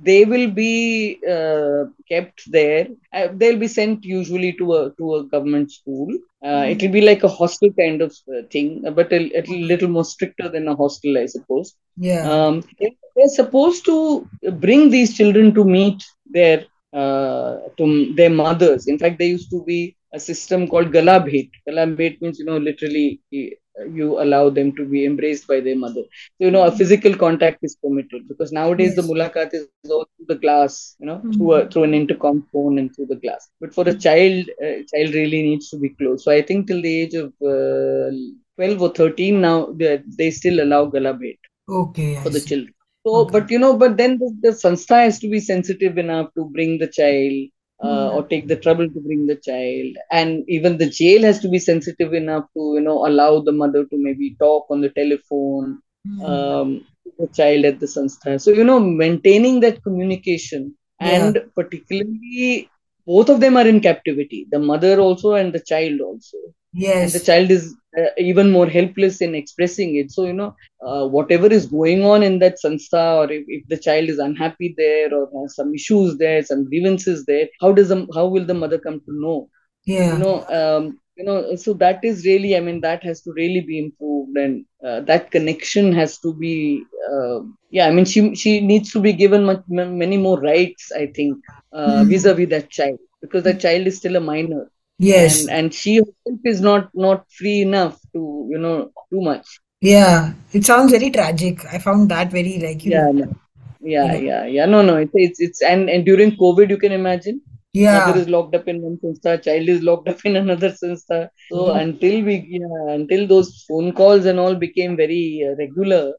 they 0.00 0.24
will 0.26 0.50
be 0.50 1.20
uh, 1.30 1.84
kept 2.08 2.42
there. 2.52 2.88
Uh, 3.14 3.28
they'll 3.34 3.58
be 3.58 3.68
sent 3.68 4.04
usually 4.04 4.52
to 4.58 4.74
a 4.74 4.92
to 4.98 5.14
a 5.16 5.24
government 5.24 5.72
school. 5.72 6.08
Uh, 6.44 6.66
it 6.72 6.80
Mm. 6.80 6.82
will 6.82 6.92
be 7.00 7.02
like 7.02 7.24
a 7.24 7.28
hostel 7.28 7.70
kind 7.80 8.02
of 8.02 8.12
uh, 8.36 8.42
thing, 8.52 8.84
but 8.94 9.12
a, 9.12 9.20
a 9.40 9.42
little 9.72 9.88
more 9.88 10.04
stricter 10.04 10.48
than 10.50 10.68
a 10.68 10.76
hostel, 10.76 11.18
I 11.18 11.26
suppose 11.26 11.74
yeah 11.96 12.32
um, 12.32 12.62
they- 12.80 12.96
they're 13.16 13.36
supposed 13.42 13.84
to 13.86 13.96
bring 14.64 14.90
these 14.90 15.16
children 15.16 15.54
to 15.54 15.64
meet 15.64 16.02
their 16.36 16.64
uh, 16.94 17.56
to 17.78 18.14
their 18.16 18.30
mothers. 18.30 18.86
In 18.86 18.98
fact, 18.98 19.18
they 19.18 19.26
used 19.28 19.50
to 19.50 19.62
be 19.66 19.94
a 20.14 20.20
system 20.20 20.66
called 20.68 20.92
Galabhet. 20.92 21.50
Galabhet 21.68 22.20
means 22.20 22.38
you 22.38 22.46
know 22.46 22.58
literally 22.58 23.20
y- 23.32 23.52
you 23.92 24.20
allow 24.22 24.48
them 24.50 24.74
to 24.76 24.84
be 24.84 25.04
embraced 25.04 25.46
by 25.46 25.60
their 25.60 25.76
mother. 25.76 26.02
So 26.36 26.46
you 26.46 26.50
know 26.50 26.64
a 26.64 26.70
physical 26.72 27.14
contact 27.16 27.58
is 27.62 27.76
permitted 27.82 28.28
because 28.28 28.52
nowadays 28.52 28.94
the 28.94 29.02
yes 29.02 29.10
mulakat 29.10 29.54
is 29.54 29.64
all 29.68 29.86
through 29.92 30.08
the 30.08 30.16
glass, 30.22 30.74
you 30.82 30.86
know, 30.86 31.06
through 31.16 31.34
a 31.36 31.48
Mm. 31.48 31.58
through 31.58 31.70
an 31.70 31.78
intercom 31.82 32.30
phone 32.40 32.66
and 32.66 32.80
through 32.84 32.94
the 32.98 33.06
glass. 33.10 33.40
But 33.52 33.72
for 33.74 33.82
a 33.88 33.94
child, 33.94 34.46
uh, 34.62 34.76
child 34.92 35.14
really 35.14 35.42
needs 35.42 35.68
to 35.70 35.76
be 35.78 35.90
close. 35.90 36.24
So 36.24 36.30
I 36.32 36.42
think 36.42 36.66
till 36.66 36.82
the 36.82 36.94
age 37.02 37.14
of 37.14 37.32
uh, 37.42 38.10
12 38.56 38.80
or 38.82 38.90
13 38.90 39.40
now 39.40 39.66
they, 39.76 40.00
they 40.18 40.30
still 40.30 40.62
allow 40.62 40.86
Galabhet 40.86 41.38
okay 41.68 42.16
for 42.22 42.30
the 42.30 42.40
children. 42.40 42.74
So, 43.06 43.24
okay 43.24 43.32
but 43.32 43.50
you 43.50 43.58
know, 43.58 43.76
but 43.76 43.96
then 43.96 44.18
the, 44.18 44.34
the 44.42 44.48
sanstha 44.50 45.04
has 45.04 45.18
to 45.20 45.28
be 45.28 45.40
sensitive 45.40 45.98
enough 45.98 46.32
to 46.34 46.44
bring 46.52 46.78
the 46.78 46.88
child 46.88 47.50
uh, 47.84 48.08
or 48.14 48.22
Mm. 48.22 48.28
take 48.28 48.48
the 48.48 48.56
trouble 48.56 48.88
to 48.88 49.00
bring 49.06 49.26
the 49.26 49.36
child, 49.48 49.96
and 50.10 50.44
even 50.48 50.78
the 50.78 50.88
jail 50.88 51.22
has 51.22 51.40
to 51.40 51.48
be 51.48 51.58
sensitive 51.58 52.12
enough 52.14 52.44
to 52.54 52.62
you 52.76 52.80
know 52.80 52.98
allow 53.06 53.40
the 53.40 53.52
mother 53.62 53.84
to 53.84 53.96
maybe 54.06 54.36
talk 54.40 54.66
on 54.70 54.80
the 54.80 54.90
telephone, 55.00 55.78
Mm. 56.06 56.54
um, 56.54 56.68
the 57.18 57.28
child 57.40 57.64
at 57.64 57.80
the 57.80 57.86
sanstha. 57.86 58.40
So 58.40 58.50
you 58.52 58.64
know, 58.64 58.80
maintaining 58.80 59.60
that 59.60 59.82
communication, 59.82 60.74
yeah 61.00 61.16
and 61.16 61.38
particularly 61.56 62.70
both 63.06 63.28
of 63.30 63.40
them 63.40 63.56
are 63.56 63.66
in 63.66 63.80
captivity, 63.80 64.46
the 64.50 64.58
mother 64.58 64.98
also 65.00 65.34
and 65.34 65.52
the 65.52 65.60
child 65.72 66.00
also 66.00 66.38
and 67.00 67.12
the 67.12 67.20
child 67.20 67.50
is 67.50 67.74
uh, 67.98 68.10
even 68.18 68.50
more 68.50 68.66
helpless 68.66 69.20
in 69.20 69.34
expressing 69.34 69.96
it. 69.96 70.10
So 70.10 70.24
you 70.26 70.32
know 70.32 70.54
uh, 70.86 71.06
whatever 71.06 71.46
is 71.46 71.66
going 71.66 72.04
on 72.04 72.22
in 72.22 72.38
that 72.40 72.56
sanstha 72.64 73.04
or 73.18 73.30
if, 73.32 73.44
if 73.48 73.66
the 73.68 73.76
child 73.78 74.08
is 74.08 74.18
unhappy 74.18 74.74
there 74.76 75.12
or 75.14 75.28
has 75.42 75.54
some 75.54 75.74
issues 75.74 76.16
there 76.18 76.42
some 76.42 76.64
grievances 76.64 77.24
there 77.26 77.48
how 77.60 77.72
does 77.72 77.88
the, 77.88 78.06
how 78.14 78.26
will 78.26 78.44
the 78.46 78.54
mother 78.54 78.78
come 78.78 79.00
to 79.00 79.12
know? 79.22 79.48
Yeah. 79.84 80.12
You 80.12 80.18
know 80.18 80.44
um, 80.48 80.98
you 81.16 81.24
know 81.24 81.54
so 81.56 81.72
that 81.74 82.04
is 82.04 82.24
really 82.26 82.56
i 82.56 82.60
mean 82.60 82.80
that 82.80 83.02
has 83.04 83.20
to 83.22 83.32
really 83.36 83.60
be 83.60 83.78
improved 83.78 84.36
and 84.36 84.64
uh, 84.86 85.00
that 85.10 85.30
connection 85.30 85.92
has 85.92 86.18
to 86.18 86.32
be 86.34 86.82
uh, 87.12 87.40
yeah 87.70 87.86
i 87.86 87.92
mean 87.92 88.04
she 88.04 88.34
she 88.34 88.60
needs 88.60 88.90
to 88.92 89.00
be 89.00 89.12
given 89.12 89.44
much, 89.44 89.62
many 89.68 90.16
more 90.16 90.40
rights 90.40 90.90
i 90.96 91.06
think 91.06 91.38
uh, 91.72 92.04
Mm. 92.04 92.08
vis-a-vis 92.10 92.48
that 92.50 92.68
child 92.70 92.98
because 93.22 93.44
that 93.44 93.60
child 93.60 93.86
is 93.86 93.96
still 93.96 94.16
a 94.16 94.20
minor 94.20 94.70
yes. 94.98 95.40
And 95.42 95.50
and 95.50 95.74
she 95.74 95.96
herself 95.96 96.40
is 96.44 96.60
not 96.60 96.90
not 96.94 97.24
free 97.30 97.62
enough 97.62 97.98
to 98.12 98.48
you 98.50 98.58
know 98.58 98.90
too 99.10 99.20
much. 99.20 99.46
Yeah, 99.80 100.32
it 100.52 100.64
sounds 100.64 100.92
very 100.92 101.10
tragic. 101.10 101.64
I 101.66 101.78
found 101.78 102.10
that 102.10 102.30
very 102.30 102.58
like, 102.58 102.84
yeah 102.84 103.10
know, 103.10 103.12
no. 103.12 103.36
you 103.80 103.90
yeah. 103.92 104.06
know, 104.06 104.18
yeah 104.18 104.46
yeah. 104.46 104.66
No 104.66 104.82
no. 104.82 104.96
It's 104.96 105.12
it's, 105.14 105.40
it's 105.40 105.62
and, 105.62 105.90
and 105.90 106.04
during 106.04 106.36
covid 106.36 106.70
you 106.70 106.78
can 106.78 106.92
imagine. 106.92 107.40
Yeah. 107.72 108.06
Mother 108.06 108.20
is 108.20 108.28
locked 108.28 108.54
up 108.54 108.68
in 108.68 108.80
one 108.82 108.98
sanstha 109.02 109.42
child 109.42 109.68
is 109.68 109.82
locked 109.82 110.08
up 110.08 110.24
in 110.24 110.36
another 110.42 110.70
sanstha 110.70 111.28
so 111.50 111.74
yeah. 111.74 111.80
until 111.80 112.22
we 112.22 112.36
yeah, 112.58 112.94
until 112.94 113.26
those 113.26 113.64
phone 113.68 113.92
calls 113.92 114.26
and 114.26 114.38
all 114.38 114.54
became 114.54 114.96
very 114.96 115.44
uh, 115.46 115.56
regular 115.56 116.14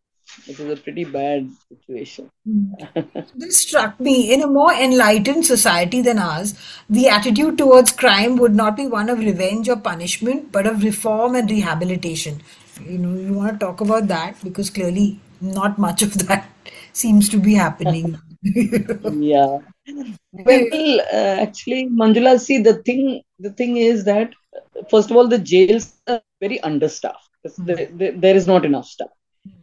it 0.48 0.60
was 0.60 0.80
a 0.80 0.82
pretty 0.82 1.04
bad 1.04 1.50
situation 1.70 2.30
Mm. 2.48 3.26
This 3.34 3.58
struck 3.58 4.00
me. 4.00 4.32
In 4.32 4.44
a 4.44 4.48
more 4.48 4.72
enlightened 4.72 5.46
society 5.48 6.02
than 6.02 6.20
ours, 6.20 6.54
the 6.88 7.08
attitude 7.10 7.58
towards 7.58 7.92
crime 7.92 8.36
would 8.38 8.54
not 8.54 8.78
be 8.78 8.86
one 8.86 9.10
of 9.10 9.18
revenge 9.18 9.68
or 9.68 9.78
punishment, 9.78 10.52
but 10.52 10.68
of 10.68 10.84
reform 10.84 11.34
and 11.34 11.50
rehabilitation. 11.50 12.42
You 12.88 13.00
know, 13.00 13.20
you 13.20 13.34
want 13.34 13.60
to 13.60 13.66
talk 13.66 13.82
about 13.82 14.08
that 14.10 14.36
because 14.44 14.70
clearly 14.70 15.20
not 15.42 15.80
much 15.80 16.04
of 16.04 16.14
that 16.28 16.48
seems 16.94 17.30
to 17.30 17.38
be 17.38 17.56
happening. 17.56 18.20
yeah 18.44 19.58
well 20.32 21.02
uh, 21.20 21.36
actually 21.46 21.88
manjula 22.02 22.40
see 22.40 22.58
the 22.68 22.76
thing 22.88 23.22
the 23.40 23.52
thing 23.62 23.78
is 23.78 24.04
that 24.04 24.34
first 24.92 25.10
of 25.10 25.18
all 25.18 25.28
the 25.28 25.40
jails 25.52 25.94
are 26.08 26.22
very 26.40 26.60
understaffed 26.62 27.30
there, 27.58 27.88
there, 27.92 28.12
there 28.12 28.36
is 28.36 28.46
not 28.46 28.66
enough 28.66 28.86
staff 28.86 29.15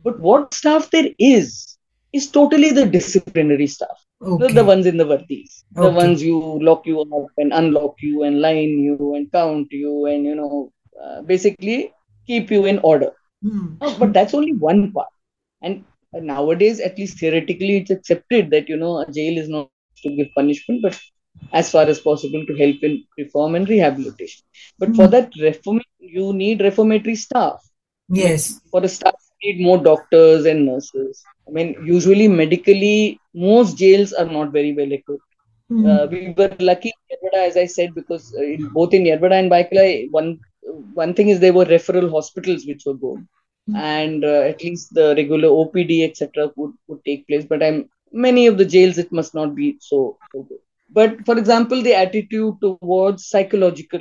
but 0.04 0.18
what 0.20 0.54
staff 0.54 0.90
there 0.90 1.10
is 1.18 1.76
is 2.12 2.30
totally 2.30 2.70
the 2.78 2.86
disciplinary 2.86 3.66
staff 3.66 3.98
the, 4.40 4.48
the 4.58 4.64
ones 4.70 4.86
in 4.90 4.96
the 4.96 5.04
vardis 5.12 5.52
the 5.82 5.90
okay. 5.90 5.96
ones 6.02 6.22
you 6.22 6.38
lock 6.68 6.86
you 6.86 7.00
up 7.18 7.30
and 7.38 7.52
unlock 7.60 7.96
you 8.08 8.22
and 8.24 8.40
line 8.46 8.74
you 8.88 9.14
and 9.16 9.30
count 9.32 9.68
you 9.82 10.06
and 10.06 10.24
you 10.30 10.34
know 10.40 10.72
uh, 11.02 11.22
basically 11.22 11.78
keep 12.26 12.50
you 12.50 12.64
in 12.66 12.78
order 12.92 13.12
Hmm. 13.44 13.74
Uh, 13.80 13.92
but 13.98 14.12
that's 14.12 14.34
only 14.38 14.52
one 14.54 14.92
part 14.92 15.08
and 15.62 15.84
nowadays 16.14 16.78
at 16.80 16.96
least 16.98 17.18
theoretically 17.18 17.76
it's 17.78 17.90
accepted 17.90 18.50
that 18.50 18.68
you 18.68 18.76
know 18.76 18.98
a 18.98 19.10
jail 19.16 19.36
is 19.42 19.48
not 19.48 19.68
to 20.02 20.10
give 20.18 20.28
punishment 20.36 20.80
but 20.82 20.98
as 21.52 21.70
far 21.70 21.84
as 21.92 22.00
possible 22.00 22.44
to 22.46 22.54
help 22.62 22.76
in 22.88 22.94
reform 23.18 23.54
and 23.56 23.68
rehabilitation 23.68 24.42
but 24.78 24.94
for 24.96 25.06
Hmm. 25.06 25.12
that 25.14 25.30
reform 25.46 25.80
you 25.98 26.32
need 26.32 26.60
reformatory 26.68 27.16
staff 27.16 27.58
Yes. 28.08 28.60
for 28.70 28.80
the 28.80 28.88
staff, 28.88 29.14
need 29.44 29.60
more 29.60 29.78
doctors 29.78 30.44
and 30.46 30.66
nurses. 30.66 31.22
I 31.48 31.50
mean, 31.52 31.76
usually 31.84 32.28
medically, 32.28 33.20
most 33.34 33.76
jails 33.76 34.12
are 34.12 34.26
not 34.26 34.52
very 34.52 34.72
well 34.74 34.92
equipped. 34.92 35.22
Hmm. 35.68 35.86
Uh, 35.86 36.06
we 36.06 36.34
were 36.36 36.54
lucky 36.60 36.92
in 36.92 37.16
Yerwada, 37.16 37.46
as 37.48 37.56
I 37.56 37.66
said, 37.66 37.94
because 37.94 38.34
uh, 38.38 38.42
in, 38.42 38.68
both 38.72 38.94
in 38.94 39.04
Yerwada 39.04 39.38
and 39.38 39.50
Byculla, 39.50 40.10
one 40.10 40.38
one 40.94 41.14
thing 41.14 41.28
is 41.28 41.40
there 41.40 41.52
were 41.52 41.64
referral 41.64 42.10
hospitals 42.10 42.66
which 42.66 42.84
were 42.86 42.94
good, 42.94 43.26
Hmm. 43.68 43.76
and 43.76 44.24
uh, 44.24 44.42
at 44.50 44.62
least 44.62 44.92
the 44.94 45.14
regular 45.16 45.48
OPD 45.48 46.04
etc. 46.08 46.50
would 46.56 46.72
would 46.88 47.04
take 47.04 47.26
place. 47.26 47.44
But 47.48 47.62
I'm 47.62 47.88
many 48.12 48.46
of 48.46 48.58
the 48.58 48.64
jails 48.64 48.98
it 48.98 49.12
must 49.12 49.34
not 49.34 49.54
be 49.54 49.76
so 49.80 50.18
so 50.32 50.42
good. 50.42 50.58
But 50.90 51.24
for 51.26 51.38
example, 51.38 51.82
the 51.82 51.94
attitude 51.94 52.56
towards 52.60 53.26
psychological 53.26 54.00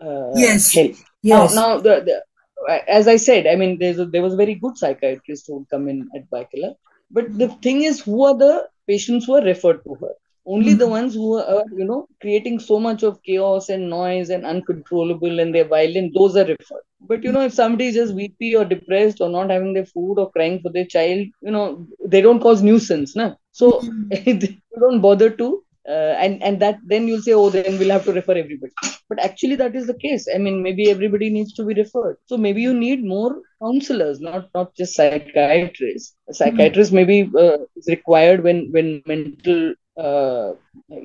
uh, 0.00 0.32
Yes. 0.34 0.72
help. 0.74 0.92
Now, 1.22 1.42
Yes. 1.42 1.54
now 1.54 1.78
the, 1.78 1.94
the 2.08 2.22
as 2.68 3.06
I 3.08 3.16
said, 3.16 3.46
I 3.46 3.56
mean, 3.56 3.78
there's 3.78 3.98
a, 3.98 4.04
there 4.06 4.22
was 4.22 4.34
a 4.34 4.36
very 4.36 4.54
good 4.54 4.76
psychiatrist 4.76 5.44
who 5.46 5.58
would 5.58 5.68
come 5.70 5.88
in 5.88 6.08
at 6.14 6.28
Byculla. 6.30 6.74
But 7.10 7.36
the 7.38 7.48
thing 7.62 7.82
is, 7.82 8.00
who 8.00 8.24
are 8.24 8.36
the 8.36 8.68
patients 8.88 9.26
who 9.26 9.34
are 9.36 9.44
referred 9.44 9.82
to 9.84 9.94
her? 10.00 10.12
Only 10.46 10.74
the 10.74 10.86
Hmm. 10.86 10.88
ones 10.88 11.14
who 11.14 11.36
are, 11.38 11.64
you 11.76 11.84
know, 11.84 12.06
creating 12.20 12.58
so 12.60 12.78
much 12.78 13.02
of 13.02 13.22
chaos 13.22 13.68
and 13.68 13.88
noise 13.90 14.30
and 14.30 14.44
uncontrollable 14.46 15.38
and 15.40 15.54
they're 15.54 15.68
violent, 15.68 16.14
those 16.14 16.36
are 16.36 16.44
referred. 16.44 16.82
But, 17.00 17.22
you 17.24 17.32
know, 17.32 17.42
if 17.42 17.52
somebody 17.52 17.86
is 17.88 17.94
just 17.94 18.14
weepy 18.14 18.54
or 18.56 18.64
depressed 18.64 19.20
or 19.20 19.28
not 19.28 19.50
having 19.50 19.74
their 19.74 19.86
food 19.86 20.14
or 20.18 20.30
crying 20.30 20.60
for 20.60 20.70
their 20.70 20.84
child, 20.86 21.26
you 21.42 21.50
know, 21.50 21.86
they 22.04 22.20
don't 22.20 22.40
cause 22.40 22.62
nuisance. 22.62 23.14
Na? 23.16 23.34
So 23.52 23.82
Hmm. 23.82 24.10
you 24.10 24.38
don't 24.80 25.00
bother 25.00 25.30
to. 25.30 25.62
Uh, 25.96 26.12
and 26.24 26.42
and 26.46 26.60
that 26.62 26.76
then 26.92 27.06
you'll 27.08 27.24
say 27.26 27.34
oh 27.40 27.48
then 27.54 27.70
we'll 27.78 27.94
have 27.94 28.04
to 28.08 28.12
refer 28.12 28.28
everybody 28.42 28.72
but 29.08 29.18
actually 29.26 29.56
that 29.62 29.74
is 29.80 29.86
the 29.90 29.96
case 30.04 30.24
i 30.34 30.38
mean 30.44 30.56
maybe 30.66 30.84
everybody 30.94 31.28
needs 31.36 31.52
to 31.58 31.64
be 31.68 31.74
referred 31.82 32.16
so 32.30 32.36
maybe 32.46 32.60
you 32.66 32.74
need 32.84 33.00
more 33.14 33.32
counselors 33.64 34.20
not 34.28 34.44
not 34.58 34.68
just 34.80 34.94
psychiatrists 34.98 36.14
a 36.30 36.34
psychiatrist 36.40 36.92
maybe 37.00 37.18
uh, 37.44 37.58
is 37.80 37.88
required 37.96 38.42
when 38.48 38.60
when 38.76 38.88
mental 39.12 39.60
uh, 40.06 40.50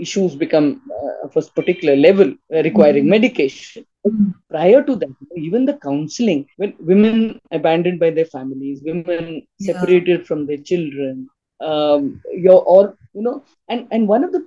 issues 0.06 0.36
become 0.36 0.67
uh, 0.98 1.13
of 1.28 1.36
a 1.38 1.41
particular 1.60 1.95
level 2.08 2.30
uh, 2.56 2.62
requiring 2.69 3.08
medication 3.17 3.86
Hmm. 4.08 4.32
prior 4.54 4.82
to 4.88 4.95
that 5.02 5.15
even 5.48 5.65
the 5.69 5.78
counseling 5.88 6.41
when 6.58 6.74
women 6.91 7.39
abandoned 7.58 8.00
by 8.04 8.10
their 8.17 8.30
families 8.38 8.82
women 8.89 9.26
Yeah. 9.60 9.69
separated 9.69 10.26
from 10.28 10.45
their 10.48 10.62
children 10.71 11.30
um, 11.61 12.21
your 12.33 12.63
or 12.63 12.97
you 13.13 13.21
know 13.21 13.43
and 13.69 13.87
and 13.91 14.07
one 14.07 14.23
of 14.23 14.31
the 14.31 14.41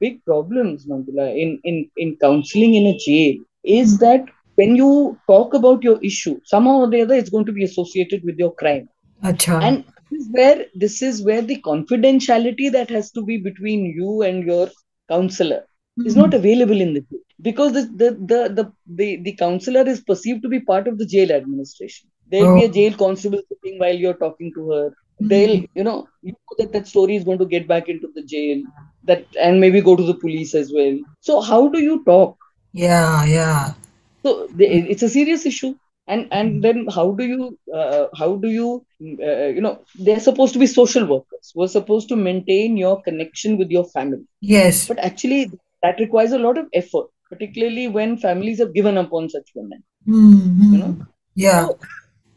big 0.00 0.24
problems 0.24 0.86
Manjula, 0.86 1.30
in 1.36 1.60
in 1.64 1.90
in 1.96 2.16
counseling 2.16 2.74
in 2.74 2.86
a 2.86 2.98
jail 2.98 3.36
is 3.64 3.92
hmm. 3.92 4.04
that 4.04 4.24
when 4.56 4.74
you 4.74 5.18
talk 5.28 5.54
about 5.54 5.82
your 5.82 5.98
issue 6.02 6.40
somehow 6.44 6.78
or 6.80 6.90
the 6.90 7.02
other 7.02 7.14
it's 7.14 7.30
going 7.30 7.46
to 7.46 7.52
be 7.52 7.64
associated 7.64 8.24
with 8.24 8.38
your 8.38 8.52
crime 8.54 8.88
Achha. 9.22 9.62
and 9.62 9.84
this 10.10 10.22
is 10.22 10.28
where 10.32 10.66
this 10.74 11.02
is 11.02 11.22
where 11.22 11.42
the 11.42 11.60
confidentiality 11.62 12.70
that 12.72 12.90
has 12.90 13.10
to 13.12 13.24
be 13.24 13.36
between 13.36 13.86
you 13.86 14.22
and 14.22 14.44
your 14.44 14.68
counselor 15.08 15.60
mm-hmm. 15.60 16.06
is 16.06 16.16
not 16.16 16.34
available 16.34 16.80
in 16.80 16.94
the 16.94 17.00
jail 17.00 17.20
because 17.40 17.72
the 17.72 17.82
the, 18.02 18.10
the 18.32 18.40
the 18.58 18.72
the 18.86 19.16
the 19.22 19.32
counselor 19.36 19.88
is 19.88 20.00
perceived 20.00 20.42
to 20.42 20.48
be 20.48 20.60
part 20.60 20.88
of 20.88 20.98
the 20.98 21.06
jail 21.06 21.30
administration 21.30 22.08
there'll 22.30 22.52
oh. 22.52 22.60
be 22.60 22.64
a 22.64 22.68
oh. 22.68 22.72
jail 22.72 22.94
constable 22.94 23.42
sitting 23.48 23.78
while 23.78 23.94
you're 23.94 24.22
talking 24.24 24.52
to 24.54 24.70
her 24.70 24.92
they'll 25.20 25.58
hmm. 25.58 25.64
you 25.74 25.84
know 25.84 26.08
you 26.22 26.32
know 26.32 26.56
that 26.58 26.72
that 26.72 26.86
story 26.86 27.16
is 27.16 27.24
going 27.24 27.38
to 27.38 27.46
get 27.46 27.66
back 27.66 27.88
into 27.88 28.08
the 28.14 28.22
jail 28.22 28.62
that 29.04 29.26
and 29.40 29.60
maybe 29.60 29.80
go 29.80 29.96
to 29.96 30.02
the 30.02 30.14
police 30.14 30.54
as 30.54 30.72
well. 30.72 30.98
So 31.20 31.40
how 31.40 31.68
do 31.68 31.80
you 31.80 32.04
talk? 32.04 32.36
Yeah 32.72 33.24
yeah. 33.24 33.74
So 34.22 34.48
they, 34.54 34.66
it's 34.66 35.02
a 35.02 35.08
serious 35.08 35.46
issue. 35.46 35.74
And 36.06 36.28
and 36.32 36.52
hmm. 36.54 36.60
then 36.60 36.86
how 36.88 37.12
do 37.12 37.24
you 37.24 37.58
uh, 37.74 38.06
how 38.16 38.36
do 38.36 38.48
you 38.48 38.86
uh, 39.02 39.48
you 39.56 39.60
know 39.60 39.80
they're 39.98 40.20
supposed 40.20 40.54
to 40.54 40.58
be 40.58 40.66
social 40.66 41.04
workers 41.04 41.52
we're 41.54 41.68
supposed 41.68 42.08
to 42.08 42.16
maintain 42.16 42.76
your 42.76 43.02
connection 43.02 43.58
with 43.58 43.70
your 43.70 43.84
family. 43.84 44.26
Yes. 44.40 44.88
But 44.88 44.98
actually 44.98 45.50
that 45.82 46.00
requires 46.00 46.32
a 46.32 46.38
lot 46.38 46.58
of 46.58 46.66
effort 46.72 47.08
particularly 47.28 47.88
when 47.88 48.16
families 48.16 48.58
have 48.58 48.74
given 48.74 48.96
up 48.96 49.12
on 49.12 49.28
such 49.28 49.50
women. 49.54 49.82
Mm-hmm. 50.06 50.72
you 50.72 50.78
know? 50.78 51.06
Yeah. 51.34 51.66
So, 51.66 51.78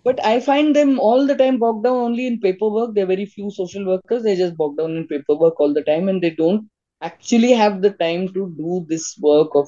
but 0.04 0.24
I 0.26 0.40
find 0.40 0.76
them 0.76 1.00
all 1.00 1.26
the 1.28 1.36
time 1.36 1.58
bogged 1.60 1.84
down 1.84 1.96
only 1.98 2.28
in 2.28 2.40
paperwork. 2.40 2.94
There 2.96 3.04
are 3.04 3.08
very 3.16 3.26
few 3.26 3.52
social 3.52 3.86
workers. 3.86 4.24
They 4.24 4.36
just 4.36 4.56
bog 4.58 4.78
down 4.78 4.96
in 4.96 5.08
paperwork 5.08 5.60
all 5.60 5.74
the 5.74 5.84
time, 5.84 6.08
and 6.10 6.22
they 6.22 6.32
don't 6.32 6.68
actually 7.02 7.52
have 7.54 7.82
the 7.82 7.92
time 7.92 8.28
to 8.34 8.54
do 8.58 8.86
this 8.90 9.16
work 9.22 9.50
of, 9.56 9.68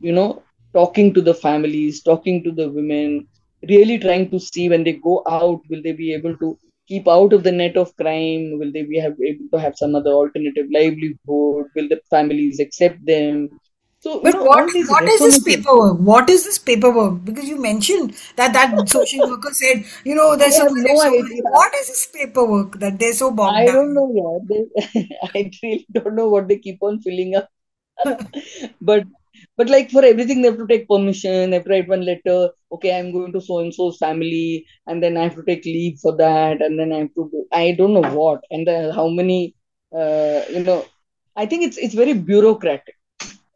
you 0.00 0.12
know, 0.12 0.42
talking 0.74 1.12
to 1.14 1.20
the 1.22 1.34
families, 1.34 2.02
talking 2.02 2.42
to 2.44 2.52
the 2.52 2.68
women, 2.70 3.26
really 3.68 3.98
trying 3.98 4.30
to 4.30 4.38
see 4.40 4.68
when 4.68 4.84
they 4.84 4.92
go 4.92 5.22
out, 5.28 5.60
will 5.68 5.82
they 5.82 5.92
be 5.92 6.12
able 6.14 6.36
to 6.38 6.56
keep 6.88 7.08
out 7.08 7.32
of 7.32 7.42
the 7.44 7.52
net 7.52 7.76
of 7.76 7.94
crime? 7.96 8.58
Will 8.58 8.72
they 8.72 8.82
be 8.82 8.98
have, 8.98 9.14
able 9.26 9.48
to 9.52 9.60
have 9.60 9.74
some 9.76 9.94
other 9.94 10.10
alternative 10.12 10.66
livelihood? 10.72 11.18
Will 11.76 11.88
the 11.88 12.00
families 12.10 12.60
accept 12.60 13.04
them? 13.06 13.48
So, 14.02 14.18
but 14.22 14.32
know, 14.32 14.44
what 14.44 14.70
what 14.88 15.04
is 15.04 15.20
this 15.20 15.38
paperwork? 15.42 15.98
What 15.98 16.30
is 16.30 16.44
this 16.44 16.58
paperwork? 16.58 17.22
Because 17.22 17.46
you 17.46 17.60
mentioned 17.60 18.14
that 18.36 18.54
that 18.54 18.88
social 18.94 19.28
worker 19.28 19.52
said, 19.52 19.84
you 20.04 20.14
know, 20.14 20.36
there's 20.36 20.56
so, 20.56 20.64
no. 20.64 20.94
What 20.94 21.74
is 21.74 21.88
this 21.88 22.06
paperwork 22.06 22.78
that 22.80 22.98
they're 22.98 23.12
so 23.12 23.30
bogged 23.30 23.58
I 23.58 23.66
don't 23.66 23.92
know. 23.92 24.08
Yeah, 24.20 24.38
they, 24.48 25.08
I 25.34 25.50
really 25.62 25.86
don't 25.92 26.14
know 26.14 26.28
what 26.30 26.48
they 26.48 26.56
keep 26.56 26.82
on 26.82 27.00
filling 27.00 27.34
up. 27.36 27.50
but 28.80 29.04
but 29.58 29.68
like 29.68 29.90
for 29.90 30.02
everything, 30.02 30.40
they 30.40 30.48
have 30.48 30.56
to 30.56 30.66
take 30.66 30.88
permission. 30.88 31.50
They 31.50 31.56
have 31.56 31.66
to 31.66 31.70
write 31.70 31.88
one 31.88 32.06
letter. 32.06 32.48
Okay, 32.72 32.98
I'm 32.98 33.12
going 33.12 33.34
to 33.34 33.40
so 33.42 33.58
and 33.58 33.74
so's 33.74 33.98
family, 33.98 34.64
and 34.86 35.02
then 35.02 35.18
I 35.18 35.24
have 35.24 35.34
to 35.34 35.42
take 35.42 35.66
leave 35.66 35.98
for 35.98 36.16
that, 36.16 36.62
and 36.62 36.78
then 36.78 36.94
I 36.94 37.00
have 37.00 37.14
to 37.16 37.28
do. 37.30 37.44
I 37.52 37.72
don't 37.72 37.92
know 37.92 38.10
what 38.20 38.44
and 38.50 38.66
the, 38.66 38.94
how 38.94 39.08
many. 39.08 39.54
Uh, 39.94 40.40
you 40.48 40.62
know, 40.62 40.86
I 41.36 41.44
think 41.44 41.64
it's 41.64 41.76
it's 41.76 41.94
very 41.94 42.14
bureaucratic 42.14 42.94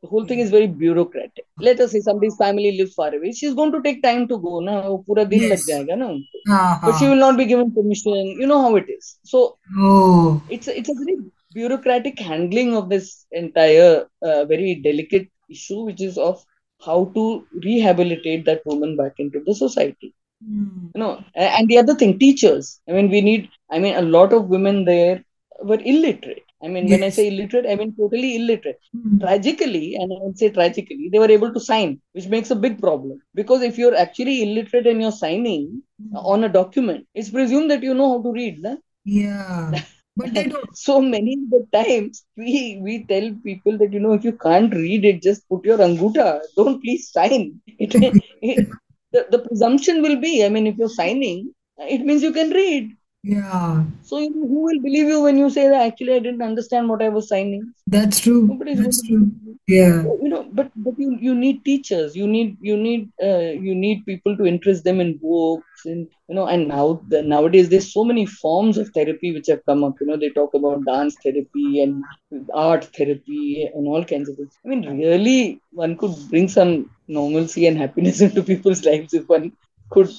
the 0.04 0.10
whole 0.10 0.26
thing 0.26 0.40
is 0.40 0.50
very 0.50 0.66
bureaucratic. 0.66 1.46
Let 1.58 1.80
us 1.80 1.92
say 1.92 2.00
somebody's 2.00 2.36
family 2.36 2.76
lives 2.78 2.94
far 2.94 3.14
away. 3.14 3.32
She's 3.32 3.54
going 3.54 3.72
to 3.72 3.80
take 3.80 4.02
time 4.02 4.28
to 4.28 4.36
go. 4.38 4.60
Na, 4.60 4.74
pura 5.06 5.24
din 5.24 5.44
yes. 5.44 5.66
lag 5.68 5.86
jayega, 5.86 5.96
na, 5.98 6.08
uh-huh. 6.08 6.78
But 6.82 6.98
she 6.98 7.08
will 7.08 7.22
not 7.26 7.38
be 7.38 7.46
given 7.46 7.72
permission. 7.72 8.12
You 8.40 8.46
know 8.46 8.60
how 8.60 8.76
it 8.76 8.84
is. 8.96 9.16
So 9.24 9.56
oh. 9.78 10.42
it's, 10.50 10.68
a, 10.68 10.78
it's 10.78 10.90
a 10.90 10.94
very 10.94 11.16
bureaucratic 11.54 12.18
handling 12.18 12.76
of 12.76 12.90
this 12.90 13.24
entire 13.32 14.06
uh, 14.20 14.44
very 14.44 14.74
delicate 14.74 15.30
issue, 15.48 15.80
which 15.84 16.02
is 16.02 16.18
of 16.18 16.44
how 16.84 17.10
to 17.14 17.46
rehabilitate 17.64 18.44
that 18.44 18.60
woman 18.66 18.98
back 18.98 19.14
into 19.18 19.42
the 19.46 19.54
society. 19.54 20.14
Mm. 20.46 20.90
You 20.94 21.00
know, 21.00 21.24
and 21.34 21.66
the 21.66 21.78
other 21.78 21.94
thing, 21.94 22.18
teachers. 22.18 22.78
I 22.86 22.92
mean, 22.92 23.08
we 23.08 23.22
need. 23.22 23.48
I 23.70 23.78
mean, 23.78 23.96
a 23.96 24.02
lot 24.02 24.34
of 24.34 24.48
women 24.48 24.84
there 24.84 25.24
were 25.62 25.80
illiterate 25.80 26.43
I 26.64 26.68
mean, 26.68 26.88
yes. 26.88 26.98
when 26.98 27.06
I 27.06 27.10
say 27.10 27.28
illiterate, 27.28 27.66
I 27.68 27.74
mean 27.74 27.94
totally 27.94 28.36
illiterate. 28.36 28.80
Mm. 28.96 29.20
Tragically, 29.20 29.96
and 29.96 30.12
I 30.12 30.16
would 30.20 30.38
say 30.38 30.50
tragically, 30.50 31.08
they 31.10 31.18
were 31.18 31.30
able 31.30 31.52
to 31.52 31.60
sign, 31.60 32.00
which 32.12 32.28
makes 32.28 32.50
a 32.50 32.56
big 32.56 32.80
problem. 32.80 33.20
Because 33.34 33.62
if 33.62 33.76
you're 33.76 33.96
actually 33.96 34.42
illiterate 34.42 34.86
and 34.86 35.00
you're 35.00 35.12
signing 35.12 35.82
mm. 36.02 36.24
on 36.24 36.44
a 36.44 36.48
document, 36.48 37.06
it's 37.14 37.30
presumed 37.30 37.70
that 37.70 37.82
you 37.82 37.94
know 37.94 38.16
how 38.16 38.22
to 38.22 38.32
read. 38.32 38.62
Na? 38.62 38.76
Yeah. 39.04 39.82
But 40.16 40.32
they 40.32 40.44
don't. 40.44 40.76
so 40.88 41.00
many 41.00 41.34
of 41.34 41.50
the 41.50 41.66
times 41.72 42.24
we 42.36 42.78
we 42.80 43.04
tell 43.04 43.34
people 43.44 43.76
that 43.78 43.92
you 43.92 44.00
know 44.00 44.14
if 44.14 44.24
you 44.24 44.32
can't 44.32 44.72
read 44.72 45.04
it, 45.04 45.22
just 45.22 45.48
put 45.48 45.64
your 45.64 45.78
anguta. 45.78 46.40
Don't 46.56 46.82
please 46.82 47.10
sign. 47.10 47.60
It, 47.78 47.94
it, 48.40 48.68
the, 49.14 49.26
the 49.30 49.38
presumption 49.38 50.02
will 50.02 50.20
be, 50.20 50.44
I 50.44 50.48
mean, 50.48 50.66
if 50.66 50.76
you're 50.76 50.88
signing, 50.88 51.54
it 51.78 52.00
means 52.00 52.22
you 52.22 52.32
can 52.32 52.50
read. 52.50 52.96
Yeah. 53.24 53.84
So 54.02 54.18
who 54.18 54.62
will 54.64 54.80
believe 54.82 55.06
you 55.06 55.22
when 55.22 55.38
you 55.38 55.48
say 55.48 55.66
that 55.66 55.86
actually 55.86 56.12
I 56.12 56.18
didn't 56.18 56.42
understand 56.42 56.90
what 56.90 57.00
I 57.00 57.08
was 57.08 57.26
signing? 57.26 57.72
That's 57.86 58.20
true. 58.20 58.46
Nobody's 58.46 58.82
That's 58.82 59.00
true. 59.06 59.32
Yeah. 59.66 60.02
You 60.02 60.28
know, 60.28 60.46
but 60.52 60.70
but 60.76 60.98
you, 60.98 61.16
you 61.18 61.34
need 61.34 61.64
teachers. 61.64 62.14
You 62.14 62.26
need 62.26 62.58
you 62.60 62.76
need 62.76 63.10
uh, 63.22 63.52
you 63.68 63.74
need 63.74 64.04
people 64.04 64.36
to 64.36 64.44
interest 64.44 64.84
them 64.84 65.00
in 65.00 65.16
books 65.16 65.86
and 65.86 66.06
you 66.28 66.34
know 66.34 66.46
and 66.48 66.68
now 66.68 67.00
the, 67.08 67.22
nowadays 67.22 67.70
there's 67.70 67.90
so 67.94 68.04
many 68.04 68.26
forms 68.26 68.76
of 68.76 68.90
therapy 68.90 69.32
which 69.32 69.46
have 69.46 69.64
come 69.64 69.84
up. 69.84 69.94
You 70.02 70.08
know 70.08 70.18
they 70.18 70.28
talk 70.28 70.52
about 70.52 70.84
dance 70.84 71.16
therapy 71.22 71.82
and 71.82 72.04
art 72.52 72.84
therapy 72.94 73.70
and 73.74 73.86
all 73.86 74.04
kinds 74.04 74.28
of 74.28 74.36
things. 74.36 74.52
I 74.66 74.68
mean 74.68 74.98
really 74.98 75.62
one 75.72 75.96
could 75.96 76.14
bring 76.28 76.48
some 76.48 76.90
normalcy 77.08 77.66
and 77.66 77.78
happiness 77.78 78.20
into 78.28 78.42
people's 78.42 78.84
lives 78.84 79.14
if 79.14 79.26
one 79.30 79.52
could 79.88 80.10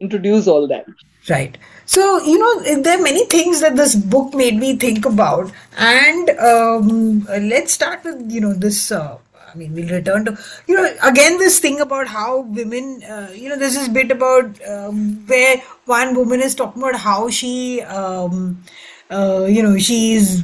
introduce 0.00 0.46
all 0.46 0.66
that. 0.68 0.86
Right. 1.28 1.58
So, 1.86 2.22
you 2.22 2.38
know, 2.38 2.82
there 2.82 2.98
are 2.98 3.02
many 3.02 3.24
things 3.26 3.60
that 3.60 3.76
this 3.76 3.94
book 3.94 4.34
made 4.34 4.56
me 4.56 4.76
think 4.76 5.04
about. 5.04 5.50
And 5.76 6.30
um, 6.30 7.24
let's 7.24 7.72
start 7.72 8.04
with, 8.04 8.30
you 8.30 8.40
know, 8.40 8.54
this. 8.54 8.92
Uh, 8.92 9.18
I 9.34 9.58
mean, 9.58 9.72
we'll 9.74 9.88
return 9.88 10.24
to, 10.26 10.38
you 10.66 10.76
know, 10.76 10.94
again, 11.02 11.38
this 11.38 11.58
thing 11.58 11.80
about 11.80 12.06
how 12.06 12.40
women, 12.40 13.02
uh, 13.04 13.30
you 13.34 13.48
know, 13.48 13.56
there's 13.56 13.74
this 13.74 13.88
bit 13.88 14.10
about 14.10 14.60
um, 14.68 15.26
where 15.26 15.62
one 15.86 16.14
woman 16.14 16.40
is 16.40 16.54
talking 16.54 16.82
about 16.82 16.96
how 17.00 17.30
she, 17.30 17.80
um, 17.82 18.62
uh, 19.10 19.46
you 19.48 19.62
know, 19.62 19.78
she's 19.78 20.42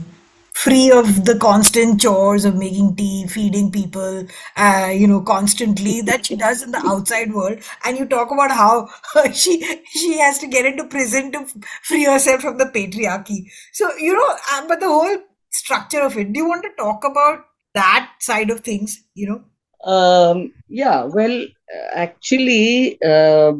free 0.52 0.90
of 0.90 1.24
the 1.24 1.36
constant 1.38 2.00
chores 2.00 2.44
of 2.44 2.54
making 2.54 2.94
tea, 2.96 3.26
feeding 3.26 3.70
people, 3.72 4.26
uh, 4.56 4.90
you 4.92 5.06
know, 5.06 5.20
constantly 5.20 6.00
that 6.02 6.26
she 6.26 6.36
does 6.36 6.62
in 6.62 6.70
the 6.72 6.78
outside 6.86 7.32
world. 7.32 7.58
And 7.84 7.98
you 7.98 8.06
talk 8.06 8.30
about 8.30 8.50
how 8.50 8.88
she 9.32 9.62
she 9.86 10.18
has 10.18 10.38
to 10.40 10.46
get 10.46 10.66
into 10.66 10.84
prison 10.84 11.32
to 11.32 11.46
free 11.82 12.04
herself 12.04 12.42
from 12.42 12.58
the 12.58 12.66
patriarchy. 12.66 13.46
So 13.72 13.90
you 13.96 14.14
know, 14.14 14.36
uh, 14.52 14.68
but 14.68 14.80
the 14.80 14.88
whole 14.88 15.18
structure 15.50 16.00
of 16.00 16.16
it. 16.16 16.32
Do 16.32 16.40
you 16.40 16.48
want 16.48 16.62
to 16.64 16.70
talk 16.82 17.04
about 17.04 17.44
that 17.74 18.10
side 18.20 18.50
of 18.50 18.60
things? 18.60 19.02
You 19.14 19.28
know. 19.30 19.44
Um, 19.84 20.52
yeah. 20.68 21.04
Well, 21.04 21.46
actually, 21.94 23.00
uh, 23.02 23.52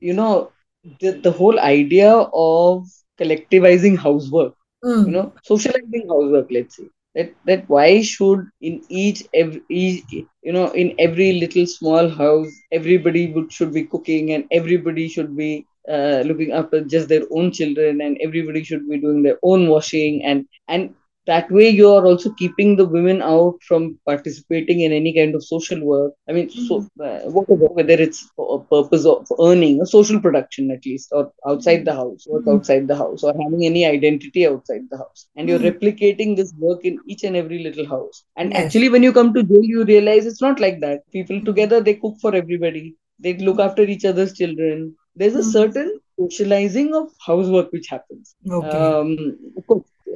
you 0.00 0.14
know, 0.14 0.52
the 1.00 1.12
the 1.12 1.32
whole 1.32 1.58
idea 1.58 2.12
of 2.12 2.86
collectivizing 3.18 3.98
housework 3.98 4.54
mm. 4.84 5.06
you 5.06 5.12
know 5.12 5.32
socializing 5.42 6.06
housework 6.08 6.48
let's 6.50 6.76
say 6.76 6.88
that 7.14 7.32
that 7.46 7.64
why 7.68 8.02
should 8.02 8.40
in 8.60 8.80
each 8.88 9.22
every 9.34 9.62
each, 9.68 10.04
you 10.42 10.52
know 10.52 10.66
in 10.82 10.94
every 10.98 11.32
little 11.42 11.66
small 11.66 12.08
house 12.08 12.52
everybody 12.72 13.32
would 13.32 13.52
should 13.52 13.72
be 13.72 13.84
cooking 13.84 14.32
and 14.32 14.44
everybody 14.50 15.08
should 15.08 15.36
be 15.36 15.64
uh, 15.90 16.22
looking 16.26 16.52
after 16.52 16.80
just 16.82 17.08
their 17.08 17.24
own 17.30 17.50
children 17.52 18.00
and 18.00 18.18
everybody 18.22 18.62
should 18.64 18.88
be 18.88 18.98
doing 18.98 19.22
their 19.22 19.38
own 19.42 19.68
washing 19.68 20.22
and 20.24 20.46
and 20.68 20.94
that 21.26 21.50
way 21.50 21.68
you 21.68 21.88
are 21.92 22.04
also 22.06 22.30
keeping 22.34 22.76
the 22.76 22.84
women 22.84 23.20
out 23.20 23.56
from 23.68 23.98
participating 24.06 24.80
in 24.80 24.92
any 24.92 25.12
kind 25.14 25.34
of 25.34 25.44
social 25.44 25.80
work 25.84 26.12
i 26.28 26.32
mean 26.32 26.48
mm-hmm. 26.48 26.66
so 26.66 26.76
uh, 27.04 27.20
whatever 27.36 27.66
whether 27.78 27.94
it's 28.06 28.20
for 28.36 28.46
a 28.56 28.64
purpose 28.74 29.04
of 29.04 29.26
earning 29.46 29.80
a 29.80 29.86
social 29.86 30.20
production 30.20 30.70
at 30.70 30.84
least 30.86 31.08
or 31.12 31.32
outside 31.46 31.84
the 31.84 31.96
house 32.00 32.26
work 32.28 32.42
mm-hmm. 32.42 32.56
outside 32.56 32.86
the 32.88 32.96
house 32.96 33.22
or 33.22 33.32
having 33.42 33.64
any 33.70 33.84
identity 33.84 34.46
outside 34.46 34.84
the 34.90 34.98
house 34.98 35.26
and 35.36 35.48
you're 35.48 35.58
mm-hmm. 35.58 35.86
replicating 35.86 36.36
this 36.36 36.52
work 36.58 36.84
in 36.84 36.98
each 37.06 37.24
and 37.24 37.36
every 37.36 37.62
little 37.62 37.86
house 37.86 38.24
and 38.36 38.52
yes. 38.52 38.64
actually 38.64 38.88
when 38.88 39.02
you 39.02 39.12
come 39.12 39.32
to 39.34 39.42
jail 39.42 39.64
you 39.74 39.84
realize 39.84 40.26
it's 40.26 40.42
not 40.42 40.60
like 40.60 40.80
that 40.80 41.00
people 41.12 41.40
together 41.50 41.80
they 41.80 41.94
cook 41.94 42.16
for 42.20 42.34
everybody 42.34 42.94
they 43.18 43.34
look 43.38 43.58
after 43.58 43.82
each 43.82 44.04
other's 44.04 44.32
children 44.32 44.94
there's 45.16 45.34
a 45.34 45.38
mm-hmm. 45.38 45.58
certain 45.58 46.00
socializing 46.20 46.94
of 46.94 47.10
housework 47.26 47.70
which 47.72 47.88
happens 47.88 48.34
okay. 48.50 48.68
um, 48.68 49.16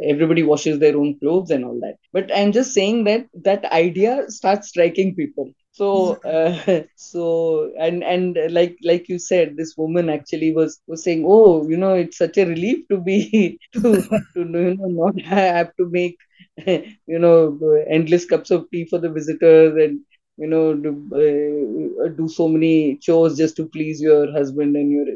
everybody 0.08 0.42
washes 0.42 0.78
their 0.78 0.96
own 0.96 1.18
clothes 1.18 1.50
and 1.50 1.64
all 1.64 1.78
that. 1.80 1.96
But 2.12 2.30
i'm 2.34 2.52
just 2.52 2.72
saying 2.72 3.04
that 3.04 3.26
that 3.44 3.64
idea 3.66 4.24
starts 4.28 4.68
striking 4.68 5.14
people. 5.14 5.52
So 5.72 6.14
uh, 6.24 6.82
so 6.96 7.72
and 7.78 8.02
and 8.02 8.38
like 8.50 8.76
like 8.84 9.08
you 9.08 9.18
said 9.18 9.56
this 9.56 9.74
woman 9.76 10.08
actually 10.10 10.52
was 10.54 10.80
was 10.86 11.02
saying 11.02 11.24
oh 11.26 11.68
you 11.68 11.76
know 11.76 11.94
it's 11.94 12.18
such 12.18 12.38
a 12.38 12.46
relief 12.46 12.86
to 12.90 12.98
be 12.98 13.58
to 13.74 13.80
to 13.80 14.20
you 14.36 14.44
know 14.44 14.88
not 15.04 15.20
have 15.20 15.74
to 15.76 15.88
make 15.90 16.16
you 16.66 17.18
know 17.18 17.58
endless 17.88 18.24
cups 18.26 18.50
of 18.50 18.66
tea 18.70 18.86
for 18.86 18.98
the 18.98 19.10
visitors 19.10 19.74
and 19.82 20.00
you 20.36 20.46
know 20.46 20.74
do, 20.74 20.90
uh, 21.14 22.08
do 22.08 22.28
so 22.28 22.48
many 22.48 22.96
chores 22.96 23.36
just 23.36 23.56
to 23.56 23.66
please 23.68 24.00
your 24.00 24.30
husband 24.32 24.76
and 24.76 24.90
your 24.90 25.06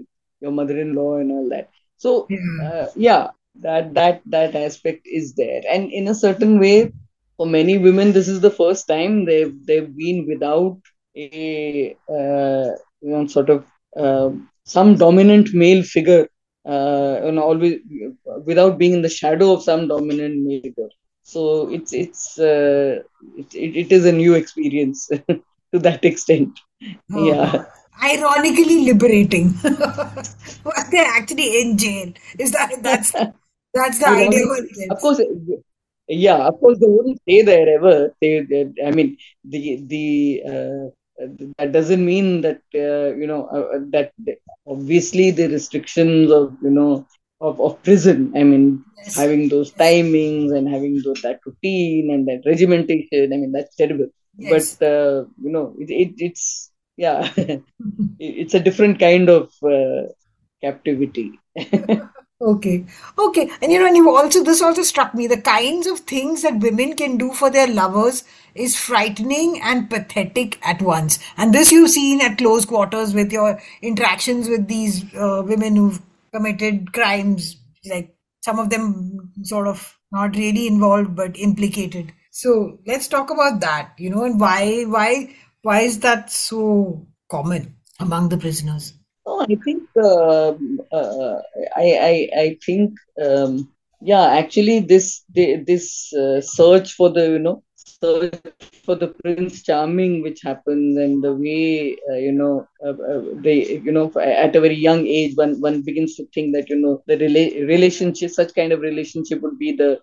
your 0.40 0.52
mother-in-law 0.52 1.16
and 1.16 1.30
all 1.32 1.48
that. 1.48 1.68
So 1.96 2.28
uh, 2.62 2.86
yeah 2.94 3.28
that 3.60 3.94
that 3.94 4.22
that 4.26 4.54
aspect 4.54 5.06
is 5.06 5.34
there. 5.34 5.62
And 5.70 5.90
in 5.92 6.08
a 6.08 6.14
certain 6.14 6.58
way 6.58 6.92
for 7.36 7.46
many 7.46 7.78
women 7.78 8.12
this 8.12 8.28
is 8.28 8.40
the 8.40 8.50
first 8.50 8.86
time 8.86 9.24
they've 9.24 9.54
they've 9.66 9.96
been 9.96 10.26
without 10.26 10.78
a 11.16 11.96
uh, 12.08 12.70
you 13.00 13.10
know 13.10 13.26
sort 13.26 13.50
of 13.50 13.64
uh, 13.96 14.30
some 14.64 14.96
dominant 14.96 15.52
male 15.52 15.82
figure 15.82 16.28
uh, 16.66 17.20
and 17.22 17.38
always 17.38 17.80
without 18.44 18.78
being 18.78 18.94
in 18.94 19.02
the 19.02 19.08
shadow 19.08 19.52
of 19.52 19.62
some 19.62 19.88
dominant 19.88 20.42
male 20.42 20.62
figure. 20.62 20.88
So 21.22 21.70
it's 21.70 21.92
it's 21.92 22.38
uh, 22.38 23.02
it, 23.36 23.54
it, 23.54 23.76
it 23.76 23.92
is 23.92 24.04
a 24.04 24.12
new 24.12 24.34
experience 24.34 25.08
to 25.28 25.78
that 25.78 26.04
extent. 26.04 26.58
Oh. 27.12 27.26
yeah. 27.26 27.64
Ironically 28.02 28.84
liberating. 28.86 29.54
They're 29.62 31.06
actually 31.16 31.62
in 31.62 31.78
jail. 31.78 32.12
Is 32.38 32.50
that 32.50 32.82
that's 32.82 33.14
that's 33.74 33.98
the 33.98 34.08
idea 34.08 34.44
of 34.90 34.98
course 35.00 35.20
yeah 36.08 36.46
of 36.46 36.58
course 36.60 36.78
they 36.78 36.86
wouldn't 36.86 37.20
stay 37.22 37.42
there 37.42 37.68
ever. 37.76 38.14
They, 38.20 38.40
they 38.40 38.72
i 38.86 38.90
mean 38.90 39.16
the 39.44 39.82
the 39.86 40.42
uh, 40.46 40.84
that 41.58 41.72
doesn't 41.72 42.04
mean 42.04 42.40
that 42.42 42.60
uh, 42.74 43.14
you 43.16 43.26
know 43.26 43.46
uh, 43.46 43.78
that 43.90 44.12
obviously 44.66 45.30
the 45.30 45.48
restrictions 45.48 46.30
of 46.30 46.56
you 46.62 46.70
know 46.70 47.06
of, 47.40 47.60
of 47.60 47.82
prison 47.82 48.32
i 48.36 48.42
mean 48.42 48.84
yes. 48.98 49.16
having 49.16 49.48
those 49.48 49.72
timings 49.72 50.56
and 50.56 50.68
having 50.68 51.00
those, 51.02 51.20
that 51.22 51.40
routine 51.46 52.10
and 52.10 52.26
that 52.26 52.42
regimentation 52.46 53.32
i 53.32 53.36
mean 53.36 53.52
that's 53.52 53.74
terrible. 53.76 54.08
Yes. 54.36 54.76
but 54.76 54.86
uh, 54.86 55.24
you 55.40 55.50
know 55.50 55.74
it, 55.78 55.90
it, 55.90 56.14
it's 56.18 56.70
yeah 56.96 57.30
it's 58.18 58.54
a 58.54 58.60
different 58.60 58.98
kind 58.98 59.28
of 59.28 59.52
uh, 59.62 60.08
captivity 60.60 61.38
Okay. 62.40 62.84
Okay. 63.18 63.50
And 63.62 63.72
you 63.72 63.78
know, 63.78 63.86
and 63.86 63.96
you 63.96 64.14
also, 64.14 64.42
this 64.42 64.60
also 64.60 64.82
struck 64.82 65.14
me. 65.14 65.26
The 65.26 65.40
kinds 65.40 65.86
of 65.86 66.00
things 66.00 66.42
that 66.42 66.58
women 66.58 66.94
can 66.96 67.16
do 67.16 67.32
for 67.32 67.48
their 67.48 67.68
lovers 67.68 68.24
is 68.54 68.76
frightening 68.76 69.60
and 69.62 69.88
pathetic 69.88 70.58
at 70.66 70.82
once. 70.82 71.18
And 71.36 71.54
this 71.54 71.72
you've 71.72 71.90
seen 71.90 72.20
at 72.20 72.38
close 72.38 72.64
quarters 72.64 73.14
with 73.14 73.32
your 73.32 73.60
interactions 73.82 74.48
with 74.48 74.68
these 74.68 75.04
uh, 75.14 75.42
women 75.44 75.76
who've 75.76 76.02
committed 76.32 76.92
crimes, 76.92 77.56
like 77.88 78.14
some 78.42 78.58
of 78.58 78.68
them 78.68 79.32
sort 79.42 79.68
of 79.68 79.96
not 80.12 80.36
really 80.36 80.66
involved, 80.66 81.14
but 81.14 81.38
implicated. 81.38 82.12
So 82.30 82.78
let's 82.86 83.08
talk 83.08 83.30
about 83.30 83.60
that, 83.60 83.92
you 83.96 84.10
know, 84.10 84.24
and 84.24 84.40
why, 84.40 84.82
why, 84.84 85.34
why 85.62 85.80
is 85.82 86.00
that 86.00 86.30
so 86.30 87.06
common 87.30 87.76
among 88.00 88.28
the 88.28 88.36
prisoners? 88.36 88.92
Oh, 89.26 89.40
I 89.48 89.54
think 89.64 89.82
um, 89.96 90.80
uh, 90.92 91.36
I, 91.76 91.86
I 92.10 92.14
I 92.44 92.58
think 92.64 92.92
um, 93.24 93.68
yeah. 94.00 94.24
Actually, 94.40 94.80
this 94.80 95.22
this 95.34 96.12
uh, 96.14 96.40
search 96.40 96.92
for 96.94 97.10
the 97.10 97.24
you 97.34 97.38
know 97.38 97.62
search 97.76 98.34
for 98.84 98.94
the 98.94 99.08
Prince 99.08 99.62
Charming, 99.62 100.22
which 100.22 100.40
happens, 100.42 100.96
and 100.98 101.22
the 101.22 101.32
way 101.34 101.96
uh, 102.10 102.16
you 102.16 102.32
know 102.32 102.66
uh, 102.84 102.90
uh, 103.12 103.22
they 103.44 103.80
you 103.86 103.92
know 103.92 104.10
at 104.18 104.54
a 104.56 104.60
very 104.60 104.76
young 104.76 105.06
age, 105.06 105.32
one 105.36 105.60
one 105.60 105.82
begins 105.82 106.16
to 106.16 106.24
think 106.34 106.54
that 106.54 106.68
you 106.68 106.76
know 106.76 107.02
the 107.06 107.16
rela- 107.16 107.66
relationship, 107.68 108.30
such 108.30 108.54
kind 108.54 108.72
of 108.72 108.80
relationship, 108.80 109.40
would 109.42 109.58
be 109.58 109.72
the 109.72 109.98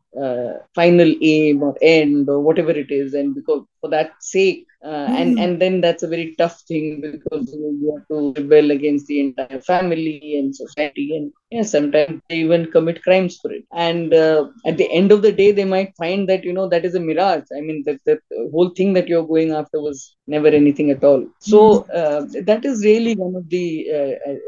final 0.76 1.14
aim 1.22 1.62
or 1.64 1.76
end 1.82 2.30
or 2.30 2.40
whatever 2.42 2.72
it 2.72 2.92
is, 2.92 3.14
and 3.14 3.36
because 3.36 3.64
for 3.82 3.90
that 3.90 4.12
sake 4.20 4.66
uh, 4.84 5.08
mm. 5.08 5.20
and 5.20 5.32
hmm. 5.34 5.44
and 5.44 5.62
then 5.62 5.80
that's 5.82 6.04
a 6.04 6.08
very 6.08 6.34
tough 6.38 6.62
thing 6.62 7.02
because 7.02 7.52
you 7.54 7.96
have 7.96 8.08
to 8.08 8.34
rebel 8.42 8.72
against 8.72 9.06
the 9.08 9.20
entire 9.20 9.60
family 9.62 10.38
and 10.40 10.56
society 10.56 11.16
and 11.16 11.32
yeah 11.52 11.62
sometimes 11.62 12.20
they 12.30 12.38
even 12.38 12.72
commit 12.72 13.04
crimes 13.04 13.38
for 13.42 13.52
it 13.52 13.64
and 13.74 14.14
uh, 14.14 14.46
at 14.66 14.78
the 14.78 14.90
end 14.92 15.12
of 15.12 15.22
the 15.22 15.32
day 15.32 15.52
they 15.52 15.66
might 15.66 15.96
find 15.98 16.28
that 16.28 16.44
you 16.44 16.54
know 16.54 16.68
that 16.68 16.84
is 16.84 16.96
a 16.96 17.00
mirage 17.00 17.44
i 17.58 17.62
mean 17.62 17.84
that 17.86 18.00
the 18.06 18.18
whole 18.52 18.70
thing 18.70 18.94
that 18.94 19.08
you're 19.08 19.28
going 19.36 19.52
after 19.52 19.80
was 19.80 20.16
never 20.26 20.48
anything 20.48 20.90
at 20.90 21.04
all 21.04 21.24
so 21.40 21.82
hmm. 21.82 21.92
uh, 21.94 22.22
that 22.50 22.66
is 22.66 22.84
really 22.84 23.16
one 23.16 23.36
of 23.36 23.48
the 23.50 23.66
uh, 24.00 24.32
uh, 24.32 24.40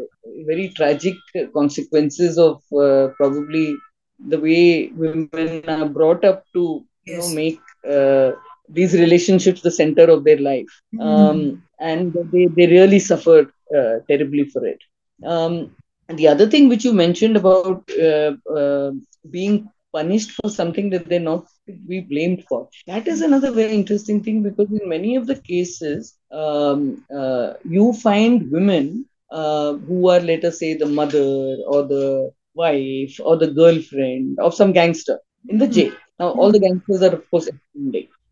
very 0.47 0.69
tragic 0.69 1.15
consequences 1.53 2.37
of 2.37 2.55
uh, 2.85 3.09
probably 3.17 3.75
the 4.29 4.39
way 4.39 4.87
women 4.95 5.61
are 5.67 5.89
brought 5.89 6.23
up 6.25 6.43
to 6.53 6.83
you 7.05 7.17
know 7.17 7.29
make 7.35 7.59
these 8.69 8.93
relationships 8.93 9.61
the 9.61 9.71
center 9.71 10.05
of 10.09 10.23
their 10.23 10.39
life 10.39 10.81
mm. 10.93 11.01
um, 11.01 11.63
and 11.79 12.13
they, 12.31 12.47
they 12.47 12.67
really 12.67 12.99
suffered 12.99 13.51
uh, 13.77 13.95
terribly 14.07 14.45
for 14.45 14.65
it 14.65 14.79
um, 15.25 15.75
and 16.09 16.17
the 16.17 16.27
other 16.27 16.47
thing 16.47 16.69
which 16.69 16.83
you 16.83 16.93
mentioned 16.93 17.37
about 17.37 17.89
uh, 17.99 18.33
uh, 18.51 18.91
being 19.29 19.69
punished 19.93 20.31
for 20.31 20.49
something 20.49 20.89
that 20.89 21.07
they're 21.07 21.19
not 21.19 21.45
to 21.67 21.73
be 21.87 21.99
blamed 22.01 22.43
for 22.49 22.67
that 22.87 23.07
is 23.07 23.21
another 23.21 23.51
very 23.51 23.73
interesting 23.73 24.23
thing 24.23 24.41
because 24.41 24.69
in 24.71 24.89
many 24.89 25.15
of 25.15 25.27
the 25.27 25.35
cases 25.35 26.17
um, 26.31 27.05
uh, 27.15 27.53
you 27.63 27.93
find 27.93 28.51
women 28.51 29.05
uh, 29.31 29.73
who 29.73 30.09
are 30.09 30.19
let 30.19 30.43
us 30.43 30.59
say 30.59 30.73
the 30.73 30.85
mother 30.85 31.57
or 31.67 31.83
the 31.83 32.31
wife 32.55 33.19
or 33.23 33.37
the 33.37 33.51
girlfriend 33.51 34.37
of 34.39 34.53
some 34.53 34.71
gangster 34.71 35.19
in 35.47 35.57
the 35.57 35.67
mm. 35.67 35.73
jail 35.73 35.93
now 36.19 36.29
all 36.29 36.51
the 36.51 36.59
gangsters 36.59 37.01
are 37.01 37.15
of 37.15 37.29
course 37.29 37.49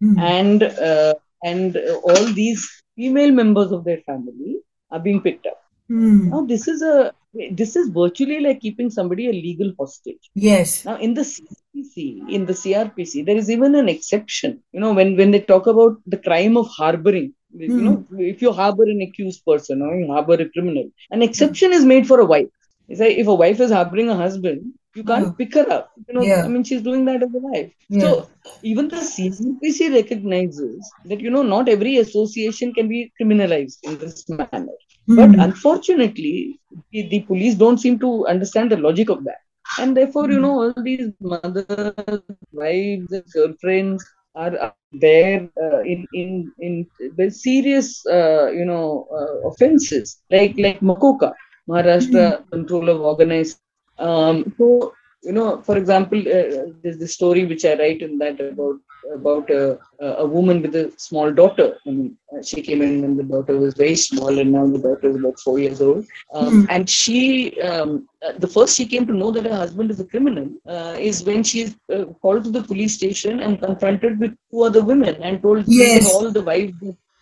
mm. 0.02 0.20
and 0.20 0.64
uh, 0.64 1.14
and 1.44 1.78
all 2.04 2.26
these 2.34 2.68
female 2.96 3.32
members 3.32 3.72
of 3.72 3.84
their 3.84 4.02
family 4.02 4.58
are 4.92 5.00
being 5.00 5.22
picked 5.22 5.46
up. 5.46 5.62
Mm. 5.90 6.30
Now 6.30 6.42
this 6.46 6.68
is 6.68 6.82
a 6.82 7.14
this 7.52 7.76
is 7.76 7.90
virtually 7.90 8.40
like 8.40 8.60
keeping 8.60 8.90
somebody 8.90 9.28
a 9.28 9.32
legal 9.32 9.74
hostage. 9.80 10.30
Yes. 10.34 10.86
Now 10.86 10.98
in 10.98 11.14
the 11.14 11.22
CRPC, 11.22 12.30
in 12.30 12.46
the 12.46 12.54
CRPC, 12.54 13.26
there 13.26 13.38
is 13.38 13.50
even 13.50 13.76
an 13.76 13.90
exception. 13.90 14.62
You 14.72 14.80
know, 14.80 14.94
when 14.94 15.16
when 15.18 15.32
they 15.32 15.42
talk 15.42 15.68
about 15.68 15.98
the 16.06 16.18
crime 16.18 16.58
of 16.58 16.68
harboring, 16.68 17.34
mm. 17.56 17.68
you 17.68 17.82
know, 17.82 18.06
if 18.18 18.42
you 18.42 18.52
harbor 18.52 18.84
an 18.84 19.02
accused 19.02 19.46
person 19.46 19.82
or 19.82 19.96
you 19.96 20.08
harbor 20.08 20.34
a 20.34 20.50
criminal, 20.50 20.90
an 21.10 21.22
exception 21.22 21.72
mm. 21.72 21.76
is 21.76 21.86
made 21.86 22.08
for 22.08 22.20
a 22.20 22.26
wife. 22.26 22.50
It's 22.88 23.00
like 23.00 23.18
if 23.18 23.28
a 23.28 23.36
wife 23.36 23.60
is 23.60 23.72
harboring 23.72 24.10
a 24.10 24.16
husband, 24.16 24.74
you 24.96 25.04
can't 25.04 25.38
pick 25.38 25.54
her 25.54 25.70
up. 25.72 25.92
You 26.08 26.14
know, 26.16 26.22
yeah. 26.22 26.44
I 26.44 26.48
mean, 26.48 26.64
she's 26.64 26.82
doing 26.82 27.06
that 27.06 27.24
as 27.24 27.30
a 27.34 27.38
wife. 27.38 27.72
Yeah. 27.90 28.02
So 28.02 28.30
even 28.64 28.88
the 28.90 28.98
CRPC 28.98 29.94
recognizes 29.94 30.92
that 31.06 31.22
you 31.22 31.30
know 31.30 31.44
not 31.44 31.70
every 31.70 31.98
association 31.98 32.74
can 32.74 32.88
be 32.88 33.12
criminalized 33.20 33.78
in 33.84 33.98
this 33.98 34.28
manner. 34.30 34.76
Mm. 35.10 35.16
But 35.16 35.44
unfortunately, 35.44 36.60
the, 36.92 37.08
the, 37.10 37.22
police 37.22 37.56
don't 37.56 37.80
seem 37.80 38.00
to 38.00 38.28
understand 38.28 38.72
the 38.72 38.78
logic 38.78 39.10
of 39.10 39.24
that, 39.24 39.40
and 39.80 39.98
therefore, 39.98 40.26
mm. 40.26 40.32
you 40.32 40.36
hmm. 40.36 40.42
know, 40.42 40.62
all 40.62 40.84
these 40.84 41.12
mothers, 41.20 42.22
wives, 42.52 43.12
and 43.12 43.24
girlfriends 43.34 44.06
are, 44.36 44.74
there 44.94 45.50
uh, 45.62 45.80
in 45.80 46.06
in 46.14 46.52
in 46.60 46.86
the 47.18 47.30
serious, 47.32 48.06
uh, 48.08 48.52
you 48.52 48.66
know, 48.66 49.08
uh, 49.12 49.48
offenses 49.48 50.22
like 50.30 50.56
like 50.58 50.82
MCOCA. 50.82 51.34
Maharashtra 51.70 52.24
mm. 52.24 52.50
Control 52.52 52.90
of 52.90 53.02
Organized 53.02 53.60
um, 54.02 54.54
so, 54.58 54.94
you 55.24 55.32
know, 55.32 55.62
for 55.62 55.78
example, 55.78 56.20
uh, 56.20 56.72
there's 56.82 56.98
the 56.98 57.08
story 57.08 57.46
which 57.46 57.66
I 57.66 57.76
write 57.76 58.02
in 58.02 58.18
that 58.20 58.40
about 58.40 58.80
about 59.14 59.50
a, 59.50 59.80
a 60.00 60.26
woman 60.26 60.62
with 60.62 60.76
a 60.76 60.92
small 60.98 61.32
daughter. 61.32 61.78
I 61.86 61.90
mean, 61.90 62.18
uh, 62.34 62.42
she 62.42 62.62
came 62.62 62.82
in 62.82 63.02
when 63.02 63.18
the 63.18 63.24
daughter 63.24 63.58
was 63.58 63.74
very 63.74 63.96
small, 63.96 64.40
and 64.40 64.52
now 64.52 64.68
the 64.68 64.80
daughter 64.80 65.10
is 65.10 65.16
about 65.16 65.40
four 65.40 65.60
years 65.60 65.82
old. 65.82 66.06
Um, 66.34 66.64
mm. 66.64 66.68
And 66.70 66.90
she, 66.90 67.60
um, 67.62 68.08
uh, 68.26 68.34
the 68.38 68.48
first 68.48 68.76
she 68.76 68.86
came 68.86 69.06
to 69.08 69.14
know 69.14 69.32
that 69.32 69.46
her 69.46 69.56
husband 69.56 69.92
is 69.92 70.00
a 70.00 70.06
criminal 70.06 70.50
uh, 70.68 70.96
is 71.00 71.24
when 71.24 71.44
she 71.44 71.76
uh, 71.94 72.06
called 72.22 72.44
to 72.46 72.52
the 72.52 72.64
police 72.64 72.96
station 72.96 73.40
and 73.40 73.62
confronted 73.62 74.20
with 74.20 74.36
two 74.52 74.62
other 74.62 74.84
women 74.84 75.16
and 75.22 75.42
told 75.42 75.66
yes. 75.68 76.12
all 76.14 76.32
the 76.32 76.42
wives 76.42 76.74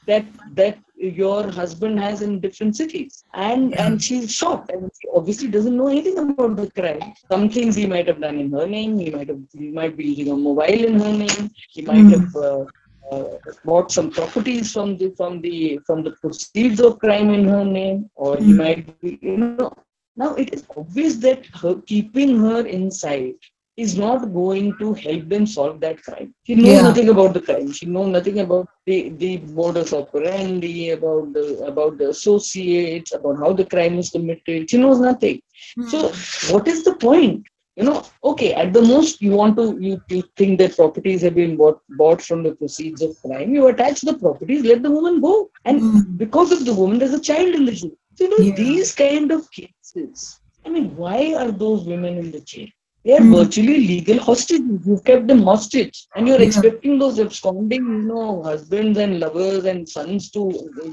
that 0.06 0.26
that 0.54 0.78
your 1.00 1.50
husband 1.50 2.00
has 2.00 2.22
in 2.22 2.40
different 2.40 2.76
cities. 2.76 3.24
And 3.34 3.72
yeah. 3.72 3.86
and 3.86 4.04
she's 4.04 4.32
shocked. 4.32 4.72
And 4.72 4.92
she 5.02 5.08
obviously 5.16 5.48
doesn't 5.48 5.76
know 5.76 5.88
anything 5.88 6.18
about 6.18 6.56
the 6.58 6.70
crime. 6.72 7.14
Some 7.32 7.50
things 7.50 7.76
he 7.76 7.88
might 7.88 8.08
have 8.08 8.22
done 8.22 8.40
in 8.40 8.52
her 8.52 8.68
name. 8.68 9.00
He 9.00 9.10
might 9.10 9.30
have 9.30 9.42
he 9.54 9.70
might 9.70 9.96
be 9.96 10.06
using 10.06 10.34
a 10.34 10.36
mobile 10.36 10.86
in 10.92 11.00
her 11.00 11.14
name. 11.14 11.52
He 11.70 11.82
might 11.82 12.06
mm. 12.06 12.20
have 12.20 12.36
uh, 12.36 12.66
uh, 13.12 13.38
bought 13.64 13.92
some 13.92 14.12
properties 14.12 14.74
from 14.74 14.98
the 14.98 15.12
from 15.16 15.42
the 15.42 15.80
from 15.86 16.04
the 16.04 16.12
proceeds 16.12 16.82
of 16.82 17.00
crime 17.00 17.30
in 17.30 17.48
her 17.48 17.64
name. 17.64 18.10
Or 18.16 18.36
mm. 18.36 18.46
he 18.46 18.54
might 18.54 19.02
be 19.02 19.20
you 19.22 19.38
know. 19.38 19.74
Now 20.16 20.36
it 20.36 20.54
is 20.54 20.66
obvious 20.76 21.16
that 21.18 21.46
her 21.62 21.76
keeping 21.86 22.38
her 22.40 22.66
inside 22.68 23.36
is 23.86 23.98
not 23.98 24.26
going 24.34 24.68
to 24.80 24.94
help 24.94 25.28
them 25.30 25.46
solve 25.46 25.80
that 25.82 26.02
crime. 26.04 26.34
She 26.48 26.56
knows 26.56 26.82
Yeah. 26.82 26.82
nothing 26.82 27.10
about 27.10 27.34
the 27.34 27.42
crime. 27.42 27.72
She 27.72 27.86
knows 27.86 28.10
nothing 28.10 28.40
about 28.40 28.68
the, 28.86 29.10
the 29.10 29.38
modus 29.60 29.94
operandi, 29.94 30.90
about 30.92 31.34
the 31.34 31.46
about 31.72 31.98
the 32.00 32.10
associates, 32.10 33.14
about 33.14 33.38
how 33.44 33.54
the 33.54 33.66
crime 33.66 33.98
is 34.00 34.10
committed. 34.10 34.70
She 34.70 34.78
knows 34.78 35.00
nothing. 35.00 35.42
So 35.94 36.12
what 36.54 36.68
is 36.68 36.84
the 36.84 36.96
point? 36.96 37.46
You 37.76 37.86
know, 37.86 38.04
okay, 38.24 38.54
at 38.54 38.74
the 38.74 38.82
most 38.82 39.22
you 39.22 39.32
want 39.32 39.56
to 39.58 39.78
you, 39.80 40.02
you 40.10 40.24
think 40.38 40.60
that 40.60 40.76
properties 40.76 41.22
have 41.22 41.36
been 41.36 41.56
bought 41.58 41.80
bought 42.02 42.22
from 42.22 42.44
the 42.44 42.54
proceeds 42.56 43.02
of 43.02 43.16
crime, 43.26 43.54
you 43.56 43.68
attach 43.68 44.02
the 44.02 44.16
properties, 44.18 44.64
let 44.66 44.84
the 44.84 44.92
woman 44.92 45.22
go. 45.22 45.50
And 45.66 45.82
Mm. 45.82 46.18
because 46.18 46.52
of 46.52 46.66
the 46.66 46.74
woman, 46.74 47.00
there's 47.00 47.14
a 47.14 47.22
child 47.32 47.56
in 47.56 47.66
the 47.66 47.72
jail. 47.72 47.96
So, 48.16 48.26
you 48.26 48.32
know, 48.32 48.44
Yeah. 48.46 48.56
these 48.56 48.94
kind 48.96 49.32
of 49.32 49.50
cases. 49.52 50.42
I 50.66 50.70
mean, 50.70 50.96
why 50.96 51.34
are 51.36 51.52
those 51.52 51.86
women 51.86 52.18
in 52.18 52.32
the 52.32 52.42
jail? 52.42 52.68
They 53.06 53.14
are 53.18 53.22
Mm. 53.22 53.34
virtually 53.38 53.76
legal 53.88 54.18
hostages. 54.20 54.86
You've 54.86 55.04
kept 55.10 55.26
them 55.28 55.42
hostage, 55.50 55.98
and 56.16 56.28
you're 56.28 56.40
Yeah. 56.42 56.48
expecting 56.48 57.00
those 57.00 57.18
absconding, 57.26 57.84
you 57.92 58.02
know, 58.10 58.44
husbands 58.44 58.98
and 59.04 59.20
lovers 59.22 59.64
and 59.72 59.88
sons 59.88 60.30
to. 60.32 60.42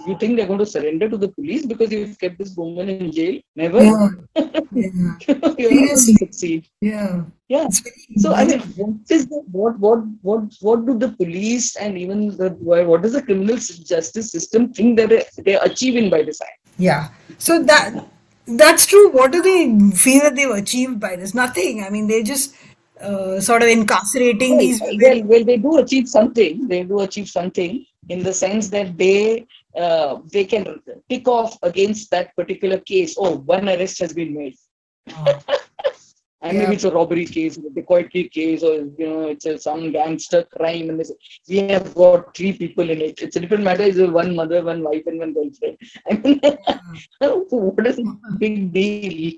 You 0.07 0.17
think 0.21 0.37
they're 0.37 0.47
going 0.47 0.61
to 0.61 0.67
surrender 0.75 1.09
to 1.09 1.17
the 1.25 1.29
police 1.39 1.67
because 1.67 1.91
you've 1.91 2.17
kept 2.21 2.39
this 2.39 2.55
woman 2.57 2.89
in 2.89 3.11
jail? 3.19 3.41
Never. 3.57 3.83
Yeah. 3.83 4.09
Yeah. 4.73 4.89
you're 5.27 5.39
not 5.39 5.57
going 5.57 5.69
Seriously. 5.69 6.15
to 6.15 6.19
succeed. 6.25 6.65
Yeah. 6.81 7.23
Yeah. 7.49 7.69
So 8.23 8.33
I 8.35 8.45
mean, 8.47 8.61
what 8.77 8.95
is 9.17 9.27
the 9.27 9.43
what 9.61 9.79
what 9.85 10.01
what 10.23 10.43
what 10.61 10.87
do 10.87 10.97
the 11.05 11.09
police 11.21 11.69
and 11.77 11.97
even 11.99 12.29
the 12.41 12.51
what 12.91 13.03
does 13.03 13.15
the 13.19 13.23
criminal 13.23 13.57
justice 13.93 14.31
system 14.37 14.73
think 14.73 14.97
that 14.99 15.09
they- 15.15 15.43
they're 15.47 15.65
achieving 15.71 16.11
by 16.11 16.23
this 16.23 16.41
act? 16.41 16.61
Yeah. 16.79 17.09
So 17.39 17.63
that 17.63 18.05
that's 18.47 18.87
true. 18.87 19.11
What 19.11 19.33
do 19.33 19.43
they 19.43 19.97
feel 19.97 20.23
that 20.23 20.37
they've 20.37 20.51
achieved 20.51 21.01
by 21.01 21.17
this? 21.17 21.35
Nothing. 21.35 21.83
I 21.83 21.91
mean, 21.91 22.07
they're 22.07 22.23
just 22.23 22.55
uh, 23.01 23.41
sort 23.41 23.63
of 23.63 23.69
incarcerating 23.69 24.51
Well, 24.53 24.61
these 24.61 24.81
well, 24.81 25.23
well, 25.25 25.45
they 25.45 25.57
do 25.59 25.79
achieve 25.79 26.09
something. 26.09 26.67
They 26.69 26.85
do 26.85 27.01
achieve 27.01 27.29
something 27.29 27.85
in 28.09 28.23
the 28.23 28.33
sense 28.33 28.69
that 28.71 28.97
they 28.97 29.47
uh, 29.77 30.21
they 30.33 30.45
can 30.45 30.81
tick 31.09 31.29
off 31.29 31.59
against 31.63 32.11
that 32.11 32.35
particular 32.37 32.79
case. 32.79 33.17
Oh, 33.19 33.37
one 33.37 33.69
arrest 33.69 33.99
has 34.01 34.13
been 34.13 34.35
made. 34.35 34.57
And 36.43 36.53
Yeah. 36.53 36.63
maybe 36.65 36.75
it's 36.77 36.85
a 36.85 36.91
robbery 36.91 37.25
case, 37.25 37.57
a 37.57 37.71
dacoity 37.71 38.25
case, 38.29 38.63
or 38.63 38.75
you 38.75 39.07
know, 39.11 39.29
it's 39.29 39.47
a, 39.47 39.59
some 39.59 39.91
gangster 39.91 40.43
crime, 40.45 40.91
and 40.91 41.01
they 41.01 41.05
say, 41.05 41.15
we 41.49 41.59
have 41.75 41.95
got 41.95 42.37
three 42.37 42.53
people 42.53 42.89
in 42.91 43.01
it. 43.01 43.23
It's 43.23 43.37
a 43.37 43.41
different 43.41 43.65
matter. 43.65 43.83
Is 43.85 44.01
one 44.21 44.37
mother, 44.37 44.63
one 44.63 44.83
wife, 44.83 45.05
and 45.07 45.19
one 45.19 45.33
girlfriend. 45.33 45.79
I 46.11 46.15
mean, 46.19 46.41
what 47.51 47.87
is 47.87 48.01
big 48.39 48.73
deal? 48.73 49.33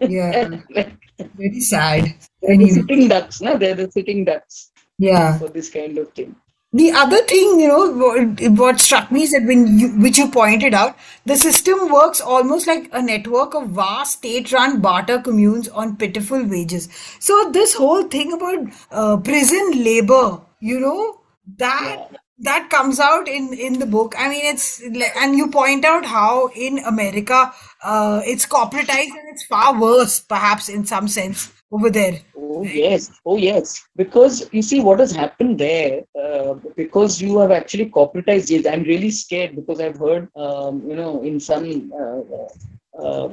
Yeah. 0.00 0.60
Very 1.36 1.60
sad. 1.60 2.14
Anyway. 2.48 2.70
sitting 2.70 3.08
ducks, 3.08 3.40
no? 3.40 3.58
They're 3.58 3.74
the 3.74 3.90
sitting 3.90 4.24
ducks 4.24 4.70
Yeah. 4.98 5.38
for 5.38 5.48
this 5.48 5.68
kind 5.68 5.98
of 5.98 6.12
thing. 6.12 6.34
The 6.72 6.92
other 6.92 7.22
thing, 7.22 7.60
you 7.60 7.68
know, 7.68 8.50
what, 8.50 8.78
struck 8.78 9.10
me 9.10 9.22
is 9.22 9.32
that 9.32 9.44
when 9.44 9.78
you, 9.78 9.88
which 9.88 10.18
you 10.18 10.28
pointed 10.28 10.74
out, 10.74 10.98
the 11.24 11.36
system 11.36 11.90
works 11.90 12.20
almost 12.20 12.66
like 12.66 12.90
a 12.92 13.00
network 13.00 13.54
of 13.54 13.70
vast 13.70 14.18
state-run 14.18 14.82
barter 14.82 15.18
communes 15.18 15.68
on 15.68 15.96
pitiful 15.96 16.44
wages. 16.44 16.90
So 17.20 17.50
this 17.52 17.74
whole 17.74 18.02
thing 18.02 18.34
about 18.34 18.66
uh, 18.90 19.16
prison 19.16 19.82
labor, 19.82 20.42
you 20.60 20.78
know, 20.78 21.20
that 21.56 22.08
that 22.40 22.68
comes 22.68 23.00
out 23.00 23.26
in 23.26 23.54
in 23.54 23.78
the 23.78 23.86
book. 23.86 24.14
I 24.18 24.28
mean, 24.28 24.44
it's 24.44 24.82
and 24.82 25.36
you 25.36 25.50
point 25.50 25.86
out 25.86 26.04
how 26.04 26.48
in 26.48 26.80
America, 26.80 27.52
uh, 27.82 28.20
it's 28.26 28.44
corporatized 28.44 29.16
and 29.16 29.28
it's 29.30 29.46
far 29.46 29.80
worse, 29.80 30.20
perhaps 30.20 30.68
in 30.68 30.84
some 30.84 31.08
sense 31.08 31.50
over 31.70 31.90
there. 31.90 32.20
Oh 32.36 32.62
yes, 32.62 33.10
oh 33.24 33.36
yes. 33.36 33.86
Because 33.96 34.48
you 34.52 34.62
see 34.62 34.80
what 34.80 35.00
has 35.00 35.12
happened 35.12 35.58
there. 35.58 36.02
Uh, 36.20 36.54
because 36.76 37.20
you 37.20 37.38
have 37.38 37.50
actually 37.50 37.90
corporatized 37.90 38.48
jails. 38.48 38.66
I'm 38.66 38.82
really 38.82 39.10
scared 39.10 39.54
because 39.56 39.80
I've 39.80 39.98
heard, 39.98 40.28
um, 40.36 40.82
you 40.88 40.96
know, 40.96 41.22
in 41.22 41.40
some, 41.40 41.92
uh, 41.92 43.02
uh, 43.02 43.28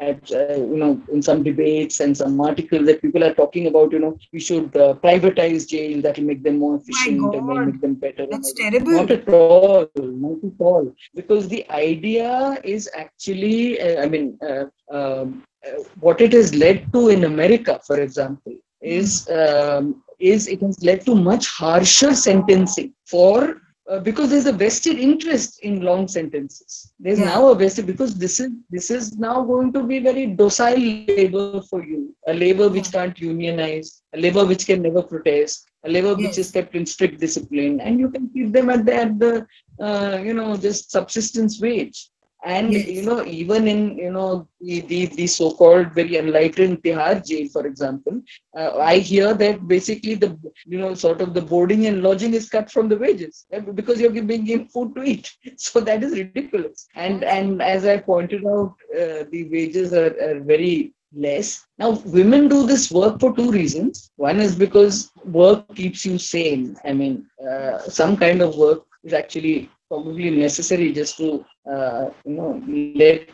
at 0.00 0.32
uh, 0.32 0.54
you 0.54 0.76
know, 0.76 1.00
in 1.12 1.20
some 1.22 1.42
debates 1.42 2.00
and 2.00 2.16
some 2.16 2.40
articles 2.40 2.86
that 2.86 3.02
people 3.02 3.24
are 3.24 3.34
talking 3.34 3.66
about. 3.66 3.92
You 3.92 3.98
know, 3.98 4.18
we 4.32 4.40
should 4.40 4.76
uh, 4.76 4.94
privatize 4.94 5.68
jail 5.68 6.00
That 6.02 6.18
will 6.18 6.24
make 6.24 6.42
them 6.42 6.58
more 6.58 6.76
efficient 6.76 7.34
and 7.34 7.46
will 7.46 7.66
make 7.66 7.80
them 7.80 7.94
better. 7.94 8.26
That's 8.30 8.52
terrible. 8.54 8.92
Not 8.92 9.10
at 9.10 9.28
all. 9.28 9.90
Not 9.96 10.44
at 10.44 10.60
all. 10.60 10.94
Because 11.14 11.48
the 11.48 11.68
idea 11.70 12.58
is 12.62 12.88
actually, 12.96 13.80
uh, 13.80 14.02
I 14.02 14.08
mean, 14.08 14.38
uh, 14.40 14.66
um, 14.90 15.42
uh, 15.55 15.55
what 16.00 16.20
it 16.20 16.32
has 16.32 16.54
led 16.54 16.92
to 16.92 17.08
in 17.08 17.24
America, 17.24 17.80
for 17.86 18.00
example, 18.00 18.54
is 18.80 19.28
um, 19.30 20.02
is 20.18 20.46
it 20.48 20.60
has 20.62 20.82
led 20.82 21.04
to 21.06 21.14
much 21.14 21.46
harsher 21.48 22.14
sentencing 22.14 22.92
for 23.04 23.60
uh, 23.90 23.98
because 24.00 24.30
there's 24.30 24.46
a 24.46 24.52
vested 24.52 24.98
interest 24.98 25.60
in 25.62 25.80
long 25.80 26.06
sentences. 26.08 26.92
There's 26.98 27.18
Yeah. 27.18 27.26
now 27.26 27.48
a 27.48 27.54
vested 27.54 27.86
because 27.86 28.14
this 28.16 28.40
is 28.40 28.50
this 28.70 28.90
is 28.90 29.16
now 29.18 29.42
going 29.44 29.72
to 29.72 29.82
be 29.82 29.98
very 30.00 30.26
docile 30.26 30.78
labor 30.80 31.60
for 31.70 31.84
you, 31.84 32.14
a 32.26 32.34
labor 32.34 32.68
which 32.68 32.92
can't 32.92 33.18
unionize, 33.18 34.02
a 34.14 34.18
labor 34.18 34.44
which 34.44 34.66
can 34.66 34.82
never 34.82 35.02
protest, 35.02 35.66
a 35.84 35.88
labor 35.90 36.14
which 36.14 36.38
is 36.38 36.50
kept 36.50 36.74
in 36.74 36.84
strict 36.86 37.20
discipline, 37.20 37.80
and 37.80 37.98
you 38.00 38.10
can 38.10 38.28
keep 38.30 38.52
them 38.52 38.70
at 38.70 38.84
the 38.84 38.94
at 38.94 39.18
the 39.18 39.46
uh, 39.80 40.18
you 40.22 40.34
know 40.34 40.56
just 40.56 40.90
subsistence 40.90 41.60
wage. 41.60 42.08
And 42.46 42.72
Yes. 42.72 42.86
you 42.86 43.02
know, 43.02 43.24
even 43.26 43.68
in 43.68 43.98
you 43.98 44.10
know 44.12 44.48
the, 44.60 44.80
the, 44.82 45.06
the 45.06 45.26
so-called 45.26 45.92
very 45.94 46.16
enlightened 46.16 46.82
Tihar 46.82 47.24
jail, 47.26 47.48
for 47.52 47.66
example, 47.66 48.22
uh, 48.56 48.78
I 48.78 48.98
hear 48.98 49.34
that 49.34 49.68
basically 49.68 50.14
the 50.14 50.38
you 50.66 50.78
know 50.78 50.94
sort 50.94 51.20
of 51.20 51.34
the 51.34 51.42
boarding 51.42 51.86
and 51.86 52.02
lodging 52.02 52.34
is 52.34 52.48
cut 52.48 52.70
from 52.70 52.88
the 52.88 52.96
wages 52.98 53.46
uh, 53.54 53.60
because 53.60 54.00
you're 54.00 54.10
being 54.22 54.44
given 54.44 54.68
food 54.68 54.94
to 54.96 55.02
eat. 55.04 55.30
So 55.58 55.80
that 55.80 56.04
is 56.04 56.12
ridiculous. 56.18 56.88
And 56.94 57.24
and 57.24 57.62
as 57.62 57.84
I 57.86 57.98
pointed 57.98 58.44
out, 58.46 58.74
uh, 58.94 59.24
the 59.32 59.48
wages 59.50 59.92
are, 59.92 60.14
are 60.28 60.40
very 60.40 60.94
less. 61.14 61.66
Now, 61.78 61.90
women 62.06 62.48
do 62.48 62.66
this 62.66 62.90
work 62.92 63.20
for 63.20 63.34
two 63.34 63.50
reasons. 63.50 64.10
One 64.16 64.38
is 64.40 64.54
because 64.56 65.10
work 65.24 65.66
keeps 65.74 66.04
you 66.06 66.18
sane. 66.18 66.76
I 66.84 66.92
mean, 66.92 67.26
uh, 67.50 67.78
some 67.80 68.16
kind 68.16 68.42
of 68.42 68.56
work 68.56 68.82
is 69.04 69.12
actually 69.14 69.70
probably 69.88 70.30
necessary 70.30 70.92
just 70.92 71.16
to 71.18 71.44
uh, 71.70 72.10
you 72.24 72.34
know 72.34 72.62
let 72.94 73.28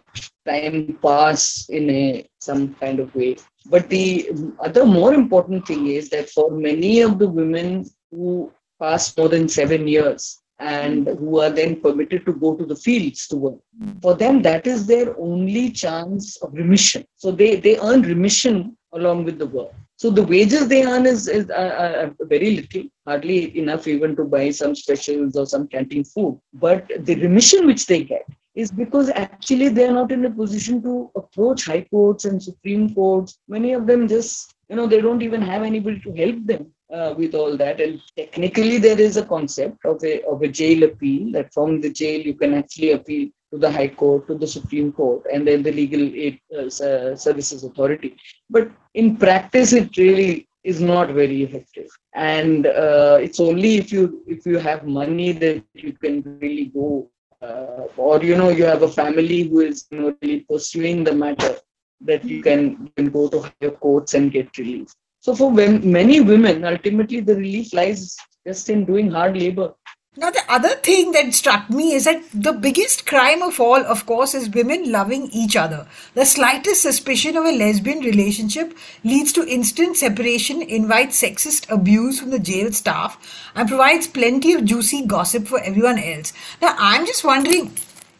time 0.46 0.98
pass 1.02 1.68
in 1.68 1.88
a 1.90 2.28
some 2.40 2.74
kind 2.74 3.00
of 3.00 3.14
way. 3.14 3.36
But 3.66 3.88
the 3.88 4.30
other 4.58 4.84
more 4.84 5.14
important 5.14 5.66
thing 5.66 5.86
is 5.86 6.10
that 6.10 6.30
for 6.30 6.50
many 6.50 7.00
of 7.00 7.18
the 7.18 7.28
women 7.28 7.84
who 8.10 8.52
pass 8.80 9.16
more 9.16 9.28
than 9.28 9.48
seven 9.48 9.86
years 9.86 10.42
and 10.58 11.08
who 11.08 11.40
are 11.40 11.50
then 11.50 11.80
permitted 11.80 12.24
to 12.26 12.32
go 12.34 12.54
to 12.56 12.64
the 12.64 12.76
fields 12.76 13.26
to 13.28 13.36
work, 13.36 13.58
for 14.00 14.14
them 14.14 14.42
that 14.42 14.66
is 14.66 14.86
their 14.86 15.18
only 15.18 15.70
chance 15.70 16.36
of 16.42 16.52
remission. 16.54 17.04
So 17.16 17.32
they, 17.32 17.56
they 17.56 17.78
earn 17.78 18.02
remission 18.02 18.76
along 18.92 19.24
with 19.24 19.38
the 19.38 19.46
work. 19.46 19.72
So 20.02 20.10
the 20.10 20.24
wages 20.24 20.66
they 20.66 20.84
earn 20.84 21.06
is, 21.06 21.28
is 21.28 21.48
uh, 21.48 22.10
uh, 22.12 22.24
very 22.24 22.56
little, 22.56 22.86
hardly 23.06 23.56
enough 23.56 23.86
even 23.86 24.16
to 24.16 24.24
buy 24.24 24.50
some 24.50 24.74
specials 24.74 25.36
or 25.36 25.46
some 25.46 25.68
canteen 25.68 26.02
food. 26.02 26.40
But 26.54 26.90
the 27.06 27.14
remission 27.14 27.68
which 27.68 27.86
they 27.86 28.02
get 28.02 28.26
is 28.56 28.72
because 28.72 29.10
actually 29.10 29.68
they 29.68 29.86
are 29.86 29.92
not 29.92 30.10
in 30.10 30.24
a 30.24 30.30
position 30.30 30.82
to 30.82 31.08
approach 31.14 31.66
high 31.66 31.82
courts 31.82 32.24
and 32.24 32.42
supreme 32.42 32.92
courts. 32.92 33.38
Many 33.46 33.74
of 33.74 33.86
them 33.86 34.08
just, 34.08 34.52
you 34.68 34.74
know, 34.74 34.88
they 34.88 35.00
don't 35.00 35.22
even 35.22 35.40
have 35.40 35.62
anybody 35.62 36.00
to 36.00 36.12
help 36.14 36.46
them 36.46 36.66
uh, 36.92 37.14
with 37.16 37.36
all 37.36 37.56
that. 37.58 37.80
And 37.80 38.00
technically, 38.16 38.78
there 38.78 39.00
is 39.00 39.16
a 39.16 39.24
concept 39.24 39.84
of 39.84 40.02
a 40.02 40.20
of 40.24 40.42
a 40.42 40.48
jail 40.48 40.82
appeal 40.82 41.30
that 41.30 41.54
from 41.54 41.80
the 41.80 41.90
jail 41.90 42.20
you 42.20 42.34
can 42.34 42.54
actually 42.54 42.90
appeal 42.90 43.28
to 43.52 43.58
the 43.58 43.70
High 43.70 43.88
Court, 43.88 44.26
to 44.28 44.34
the 44.34 44.46
Supreme 44.46 44.92
Court, 44.92 45.24
and 45.32 45.46
then 45.46 45.62
the 45.62 45.72
Legal 45.72 46.00
Aid 46.00 46.40
uh, 46.58 46.70
Services 46.70 47.64
Authority. 47.64 48.16
But 48.50 48.70
in 48.94 49.16
practice, 49.16 49.72
it 49.72 49.96
really 49.96 50.48
is 50.64 50.80
not 50.80 51.10
very 51.10 51.42
effective. 51.42 51.88
And 52.14 52.66
uh, 52.66 53.18
it's 53.20 53.40
only 53.40 53.76
if 53.76 53.92
you 53.92 54.22
if 54.26 54.46
you 54.46 54.58
have 54.58 54.86
money 54.86 55.32
that 55.32 55.64
you 55.74 55.92
can 55.92 56.22
really 56.40 56.66
go 56.66 57.10
uh, 57.42 57.86
or 57.96 58.22
you 58.22 58.36
know 58.36 58.50
you 58.50 58.64
have 58.64 58.82
a 58.82 58.88
family 58.88 59.42
who 59.42 59.60
is 59.60 59.86
you 59.90 60.00
know 60.00 60.16
really 60.22 60.40
pursuing 60.40 61.04
the 61.04 61.14
matter 61.14 61.56
that 62.00 62.24
you 62.24 62.42
can, 62.42 62.60
you 62.84 62.90
can 62.96 63.10
go 63.10 63.28
to 63.28 63.40
higher 63.40 63.70
courts 63.70 64.14
and 64.14 64.32
get 64.32 64.56
relief. 64.58 64.92
So 65.20 65.34
for 65.34 65.50
when, 65.50 65.90
many 65.90 66.20
women 66.20 66.64
ultimately 66.64 67.20
the 67.20 67.36
relief 67.36 67.72
lies 67.72 68.16
just 68.46 68.68
in 68.70 68.84
doing 68.84 69.10
hard 69.10 69.36
labor 69.36 69.72
Now, 70.14 70.28
the 70.28 70.42
other 70.46 70.74
thing 70.74 71.12
that 71.12 71.32
struck 71.32 71.70
me 71.70 71.94
is 71.94 72.04
that 72.04 72.22
the 72.34 72.52
biggest 72.52 73.06
crime 73.06 73.40
of 73.40 73.58
all, 73.58 73.82
of 73.82 74.04
course, 74.04 74.34
is 74.34 74.50
women 74.50 74.92
loving 74.92 75.30
each 75.32 75.56
other. 75.56 75.86
The 76.12 76.26
slightest 76.26 76.82
suspicion 76.82 77.34
of 77.34 77.46
a 77.46 77.56
lesbian 77.56 78.00
relationship 78.00 78.76
leads 79.04 79.32
to 79.32 79.48
instant 79.48 79.96
separation, 79.96 80.60
invites 80.60 81.22
sexist 81.22 81.70
abuse 81.70 82.20
from 82.20 82.28
the 82.28 82.38
jail 82.38 82.70
staff, 82.72 83.16
and 83.54 83.66
provides 83.66 84.06
plenty 84.06 84.52
of 84.52 84.66
juicy 84.66 85.06
gossip 85.06 85.48
for 85.48 85.60
everyone 85.60 85.98
else. 85.98 86.34
Now, 86.60 86.76
I'm 86.78 87.06
just 87.06 87.24
wondering. 87.24 87.72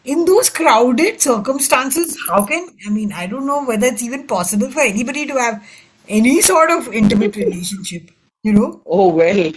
In 0.03 0.25
those 0.25 0.49
crowded 0.49 1.21
circumstances, 1.21 2.17
how 2.27 2.43
can 2.43 2.69
I 2.87 2.89
mean? 2.89 3.13
I 3.13 3.27
don't 3.27 3.45
know 3.45 3.63
whether 3.63 3.85
it's 3.85 4.01
even 4.01 4.25
possible 4.25 4.69
for 4.71 4.81
anybody 4.81 5.27
to 5.27 5.35
have 5.35 5.63
any 6.09 6.41
sort 6.41 6.71
of 6.71 6.91
intimate 6.91 7.35
relationship, 7.35 8.09
you 8.41 8.51
know? 8.51 8.81
Oh, 8.85 9.09
well, 9.09 9.51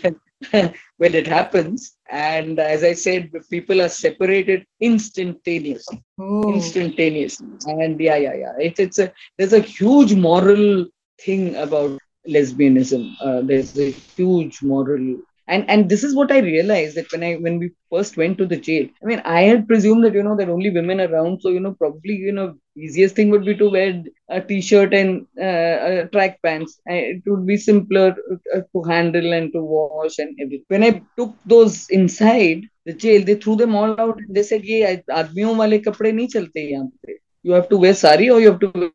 well, 0.52 1.14
it 1.14 1.26
happens. 1.26 1.95
And 2.10 2.58
as 2.58 2.84
I 2.84 2.92
said, 2.92 3.32
people 3.50 3.82
are 3.82 3.88
separated 3.88 4.64
instantaneously. 4.80 6.02
Oh. 6.18 6.52
Instantaneously. 6.54 7.48
And 7.66 7.98
yeah, 8.00 8.16
yeah, 8.16 8.34
yeah. 8.34 8.52
It, 8.60 8.78
it's 8.78 8.98
a, 8.98 9.12
there's 9.36 9.52
a 9.52 9.60
huge 9.60 10.14
moral 10.14 10.86
thing 11.20 11.56
about 11.56 11.98
lesbianism. 12.28 13.14
Uh, 13.20 13.40
there's 13.42 13.78
a 13.78 13.90
huge 13.90 14.62
moral 14.62 15.16
and 15.48 15.64
and 15.68 15.88
this 15.88 16.02
is 16.04 16.14
what 16.14 16.30
i 16.32 16.38
realized 16.38 16.96
that 16.96 17.10
when 17.12 17.22
i 17.22 17.34
when 17.44 17.58
we 17.58 17.70
first 17.92 18.16
went 18.16 18.36
to 18.38 18.46
the 18.46 18.56
jail 18.66 18.86
i 19.02 19.06
mean 19.06 19.20
i 19.24 19.42
had 19.42 19.66
presumed 19.68 20.04
that 20.04 20.14
you 20.14 20.22
know 20.22 20.36
are 20.44 20.50
only 20.50 20.70
women 20.70 21.00
around. 21.00 21.40
So 21.42 21.50
you 21.50 21.60
know 21.60 21.72
probably 21.72 22.14
you 22.14 22.32
know 22.32 22.54
easiest 22.76 23.14
thing 23.16 23.30
would 23.30 23.44
be 23.44 23.54
to 23.56 23.70
wear 23.70 24.02
a 24.28 24.40
t-shirt 24.40 24.92
and 24.94 25.26
uh, 25.40 25.76
uh, 25.88 26.04
track 26.06 26.40
pants. 26.42 26.80
It 26.86 27.22
would 27.26 27.46
be 27.46 27.56
simpler 27.56 28.14
uh, 28.54 28.60
to 28.72 28.82
handle 28.88 29.32
and 29.32 29.52
to 29.52 29.62
wash 29.62 30.18
and 30.18 30.36
everything. 30.42 30.64
When 30.68 30.84
i 30.84 31.02
took 31.18 31.34
those 31.46 31.86
inside 31.90 32.62
the 32.86 32.94
jail 32.94 33.24
they 33.24 33.36
threw 33.36 33.56
them 33.56 33.74
all 33.74 33.94
out 33.98 34.18
and 34.18 34.34
they 34.36 34.42
said 34.50 34.64
ye 34.72 34.80
aadmiyon 35.20 35.56
wale 35.62 35.78
kapde 35.88 36.10
nahi 36.18 36.28
chalte 36.36 36.62
yahan 36.72 36.90
pe. 37.04 37.12
You 37.42 37.52
have 37.58 37.68
to 37.70 37.78
wear 37.84 37.94
sari 37.94 38.30
or 38.30 38.40
you 38.40 38.50
have 38.52 38.60
to 38.64 38.70
wear 38.74 38.90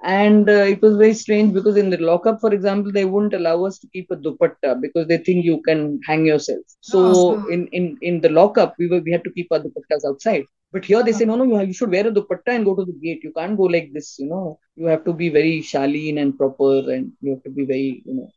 and 0.04 0.50
uh, 0.50 0.66
it 0.74 0.82
was 0.82 0.96
very 0.98 1.14
strange 1.14 1.54
because 1.54 1.78
in 1.78 1.90
the 1.90 1.98
lockup 1.98 2.40
for 2.42 2.54
example 2.54 2.92
they 2.92 3.06
wouldn't 3.06 3.34
allow 3.34 3.64
us 3.66 3.78
to 3.80 3.88
keep 3.94 4.10
a 4.12 4.16
dupatta 4.16 4.80
because 4.82 5.08
they 5.08 5.18
think 5.18 5.46
you 5.46 5.62
can 5.68 6.00
hang 6.08 6.26
yourself. 6.26 6.62
So 6.82 7.00
Oh. 7.04 7.44
in, 7.50 7.68
in 7.72 7.98
in 8.02 8.22
the 8.22 8.30
lockup 8.30 8.76
we 8.80 8.88
were 8.90 9.02
we 9.06 9.12
had 9.12 9.24
to 9.24 9.32
keep 9.32 9.48
our 9.52 9.60
dupattas 9.60 10.06
outside. 10.10 10.46
But 10.72 10.86
here 10.86 11.04
they 11.04 11.14
say 11.14 11.26
no 11.26 11.36
no 11.36 11.44
you, 11.46 11.56
have, 11.56 11.68
you 11.68 11.74
should 11.74 11.92
wear 11.92 12.08
a 12.08 12.12
dupatta 12.12 12.52
and 12.56 12.66
go 12.66 12.76
to 12.76 12.86
the 12.86 12.98
gate. 13.04 13.22
You 13.24 13.32
can't 13.38 13.58
go 13.58 13.64
like 13.64 13.92
this 13.94 14.18
you 14.20 14.28
know. 14.28 14.60
You 14.76 14.88
have 14.88 15.04
to 15.06 15.14
be 15.14 15.30
very 15.30 15.62
shaleen 15.62 16.20
and 16.22 16.38
proper 16.38 16.74
and 16.96 17.12
you 17.22 17.32
have 17.36 17.44
to 17.44 17.50
be 17.52 17.66
very 17.66 18.02
you 18.06 18.16
know 18.16 18.30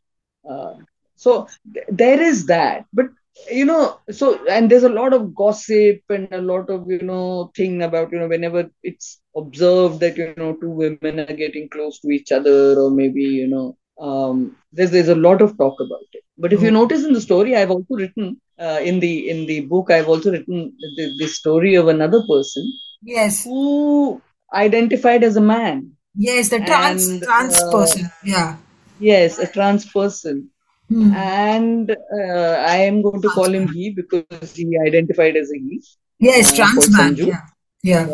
uh, 0.49 0.73
so 1.15 1.47
th- 1.73 1.85
there 1.89 2.21
is 2.21 2.45
that. 2.47 2.85
But 2.93 3.07
you 3.51 3.65
know 3.65 3.99
so 4.11 4.39
and 4.49 4.69
there's 4.71 4.83
a 4.83 4.89
lot 5.01 5.13
of 5.13 5.35
gossip 5.35 6.01
and 6.09 6.29
a 6.31 6.41
lot 6.41 6.69
of 6.69 6.85
you 6.89 6.99
know 7.01 7.51
thing 7.55 7.81
about 7.81 8.11
you 8.11 8.19
know 8.19 8.27
whenever 8.27 8.69
it's 8.83 9.19
observed 9.35 9.99
that 9.99 10.17
you 10.17 10.27
know 10.37 10.53
two 10.61 10.69
women 10.81 11.19
are 11.19 11.35
getting 11.43 11.67
close 11.69 11.99
to 11.99 12.09
each 12.17 12.31
other 12.31 12.59
or 12.83 12.89
maybe 12.91 13.23
you 13.41 13.47
know 13.47 13.67
um 14.09 14.55
there's 14.71 14.91
there's 14.91 15.09
a 15.15 15.21
lot 15.27 15.41
of 15.41 15.57
talk 15.57 15.75
about 15.85 16.07
it 16.13 16.23
but 16.37 16.53
if 16.53 16.61
you 16.61 16.71
Oh. 16.71 16.77
notice 16.79 17.03
in 17.05 17.13
the 17.13 17.21
story 17.29 17.55
i've 17.55 17.71
also 17.71 17.95
written 18.01 18.27
uh, 18.59 18.79
in 18.89 18.99
the 18.99 19.13
in 19.29 19.45
the 19.51 19.61
book 19.73 19.91
i've 19.91 20.07
also 20.09 20.31
written 20.31 20.73
the, 20.97 21.05
the 21.19 21.27
story 21.27 21.75
of 21.75 21.87
another 21.87 22.21
person 22.29 22.65
Yes. 23.01 23.43
who 23.43 24.21
identified 24.53 25.23
as 25.23 25.35
a 25.37 25.41
man 25.41 25.91
Yes, 26.15 26.49
the 26.49 26.59
trans 26.59 27.07
and 27.07 27.23
trans 27.23 27.57
uh, 27.57 27.71
person. 27.71 28.09
Yeah. 28.23 28.57
yes 28.99 29.39
a 29.39 29.47
trans 29.47 29.85
person 29.91 30.49
Hmm. 30.89 31.11
and 31.15 31.89
uh, 31.91 32.53
I 32.73 32.77
am 32.89 33.01
going 33.01 33.21
to 33.23 33.29
call 33.29 33.51
him 33.53 33.67
he 33.67 33.89
because 33.89 34.53
he 34.55 34.77
identified 34.87 35.35
as 35.35 35.49
a 35.51 35.57
he. 35.57 35.81
Yes, 36.19 36.51
uh, 36.51 36.55
trans 36.55 36.89
man. 36.91 37.15
Yeah. 37.15 37.41
Yeah. 37.85 38.07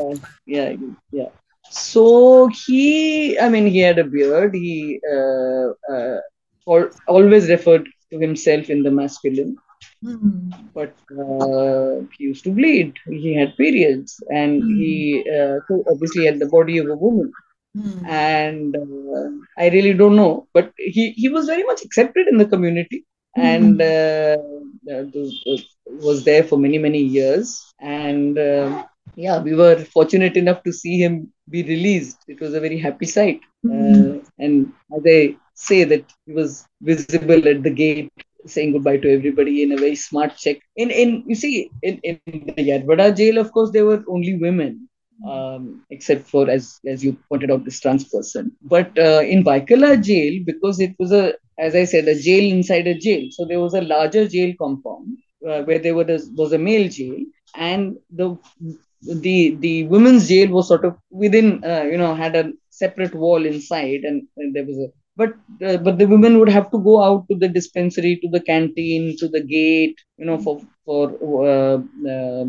Yeah, 0.47 0.69
yeah, 0.71 0.71
yeah. 1.11 1.29
So 1.71 2.49
he, 2.65 3.37
I 3.39 3.49
mean, 3.49 3.67
he 3.67 3.79
had 3.79 3.99
a 3.99 4.03
beard. 4.03 4.53
He 4.55 4.99
uh, 5.15 5.67
uh, 5.93 6.19
al- 6.69 6.91
always 7.07 7.49
referred 7.49 7.87
to 8.11 8.19
himself 8.19 8.69
in 8.69 8.83
the 8.83 8.91
masculine, 8.91 9.55
Hmm. 10.03 10.49
but 10.73 10.93
uh, 11.25 12.01
he 12.17 12.25
used 12.25 12.43
to 12.45 12.51
bleed. 12.51 12.93
He 13.09 13.35
had 13.35 13.55
periods, 13.57 14.21
and 14.29 14.61
he 14.79 15.23
uh, 15.37 15.57
so 15.67 15.83
obviously 15.91 16.25
had 16.25 16.39
the 16.39 16.47
body 16.57 16.77
of 16.79 16.87
a 16.89 16.95
woman. 17.05 17.31
Hmm. 17.77 18.05
and 18.07 18.75
uh, 18.75 19.29
I 19.63 19.69
really 19.69 19.93
don't 19.93 20.15
know. 20.17 20.47
But 20.53 20.71
he, 20.77 21.11
he 21.21 21.29
was 21.29 21.45
very 21.47 21.63
much 21.63 21.81
accepted 21.85 22.27
in 22.27 22.37
the 22.37 22.45
community 22.45 23.05
and 23.37 23.81
uh, 23.81 24.37
was 26.07 26.23
there 26.25 26.43
for 26.43 26.57
many 26.57 26.77
many 26.77 26.99
years. 26.99 27.61
And 27.79 28.37
yeah, 29.15 29.41
we 29.41 29.55
were 29.55 29.77
fortunate 29.85 30.37
enough 30.37 30.63
to 30.63 30.71
see 30.71 30.97
him 30.97 31.31
be 31.49 31.63
released. 31.63 32.17
It 32.27 32.39
was 32.39 32.53
a 32.53 32.59
very 32.59 32.79
happy 32.79 33.05
sight. 33.05 33.41
Uh, 33.65 34.19
and 34.39 34.73
as 34.95 35.03
I 35.05 35.35
say 35.53 35.83
that 35.83 36.05
he 36.25 36.33
was 36.33 36.65
visible 36.81 37.47
at 37.47 37.63
the 37.63 37.69
gate 37.69 38.11
saying 38.47 38.71
goodbye 38.71 38.97
to 38.97 39.13
everybody 39.13 39.61
in 39.63 39.71
a 39.71 39.77
very 39.77 39.95
smart 39.95 40.35
check. 40.35 40.57
In 40.75 40.89
in 40.89 41.23
you 41.27 41.35
see 41.35 41.69
in, 41.83 41.99
in 42.03 42.19
the 42.25 42.63
Yerawada 42.69 43.15
jail, 43.15 43.37
of 43.37 43.51
course, 43.51 43.71
there 43.71 43.85
were 43.85 44.03
only 44.07 44.37
women 44.37 44.87
um, 45.27 45.83
except 45.89 46.27
for 46.27 46.49
as 46.49 46.79
as 46.87 47.03
you 47.03 47.17
pointed 47.29 47.51
out 47.51 47.65
this 47.65 47.79
trans 47.79 48.05
person. 48.05 48.51
But 48.61 48.97
uh, 48.97 49.21
in 49.23 49.43
Byculla 49.43 50.01
jail, 50.03 50.41
because 50.45 50.79
it 50.79 50.95
was 50.99 51.11
a 51.11 51.33
as 51.59 51.75
I 51.75 51.85
said 51.85 52.07
a 52.07 52.19
jail 52.19 52.51
inside 52.51 52.87
a 52.87 52.97
jail, 52.97 53.27
so 53.31 53.45
there 53.45 53.59
was 53.59 53.73
a 53.73 53.81
larger 53.81 54.27
jail 54.27 54.53
compound 54.57 55.17
uh, 55.47 55.61
where 55.63 55.79
there 55.79 55.95
was 55.95 56.29
was 56.35 56.53
a 56.53 56.57
male 56.57 56.89
jail, 56.89 57.19
and 57.55 57.97
the 58.09 58.37
the 59.01 59.55
the 59.59 59.85
women's 59.87 60.27
jail 60.27 60.49
was 60.49 60.67
sort 60.67 60.85
of 60.85 60.95
within 61.11 61.63
uh, 61.63 61.83
you 61.91 61.97
know 61.97 62.13
had 62.15 62.35
a 62.35 62.51
separate 62.69 63.13
wall 63.15 63.45
inside, 63.45 64.01
and, 64.03 64.23
and 64.37 64.55
there 64.55 64.65
was 64.65 64.77
a 64.77 64.87
but 65.17 65.33
uh, 65.65 65.77
but 65.77 65.97
the 65.97 66.05
women 66.05 66.39
would 66.39 66.49
have 66.49 66.69
to 66.71 66.79
go 66.79 67.03
out 67.03 67.27
to 67.29 67.35
the 67.37 67.47
dispensary 67.47 68.19
to 68.21 68.29
the 68.29 68.39
canteen 68.39 69.15
to 69.19 69.27
the 69.27 69.41
gate 69.41 69.95
you 70.17 70.25
know 70.25 70.37
for 70.37 70.61
for 70.85 71.11
uh, 71.47 71.77
uh, 72.09 72.45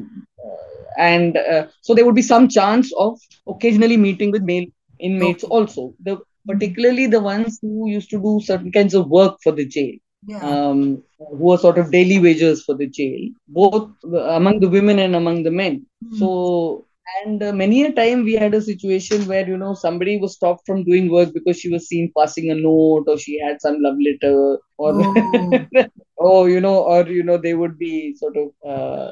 and 0.99 1.37
uh, 1.37 1.67
so 1.83 1.95
there 1.95 2.05
would 2.05 2.15
be 2.15 2.23
some 2.23 2.49
chance 2.49 2.93
of 2.99 3.19
occasionally 3.49 3.97
meeting 3.97 4.31
with 4.31 4.43
male 4.43 4.67
inmates 5.01 5.45
Okay. 5.45 5.45
also 5.45 5.95
the 6.03 6.19
particularly 6.47 7.07
the 7.07 7.21
ones 7.21 7.59
who 7.63 7.89
used 7.89 8.11
to 8.11 8.19
do 8.21 8.41
certain 8.45 8.73
kinds 8.73 8.95
of 8.95 9.09
work 9.09 9.37
for 9.43 9.53
the 9.53 9.67
jail 9.67 9.95
Yeah. 10.25 10.41
um, 10.41 11.03
who 11.19 11.53
are 11.53 11.59
sort 11.59 11.79
of 11.79 11.91
daily 11.91 12.19
wagers 12.19 12.63
for 12.65 12.77
the 12.77 12.87
jail 12.87 13.29
both 13.49 13.91
among 14.39 14.61
the 14.61 14.69
women 14.69 14.99
and 15.01 15.17
among 15.17 15.43
the 15.43 15.51
men. 15.51 15.87
So 16.19 16.87
and 17.25 17.43
uh, 17.43 17.53
many 17.53 17.85
a 17.85 17.93
time 17.93 18.25
we 18.25 18.35
had 18.35 18.55
a 18.55 18.63
situation 18.63 19.27
where 19.27 19.47
you 19.47 19.57
know 19.57 19.75
somebody 19.75 20.19
was 20.19 20.35
stopped 20.35 20.65
from 20.67 20.85
doing 20.85 21.11
work 21.11 21.33
because 21.35 21.59
she 21.59 21.71
was 21.71 21.89
seen 21.89 22.13
passing 22.17 22.51
a 22.51 22.55
note 22.55 23.05
or 23.09 23.19
she 23.19 23.39
had 23.41 23.61
some 23.61 23.77
love 23.81 23.97
letter 24.09 24.59
or 24.79 24.93
Oh. 24.95 25.67
oh 26.19 26.45
you 26.47 26.61
know 26.61 26.79
or 26.83 27.07
you 27.09 27.23
know 27.23 27.37
they 27.37 27.55
would 27.55 27.79
be 27.79 28.15
sort 28.15 28.37
of 28.37 28.49
uh, 28.69 29.11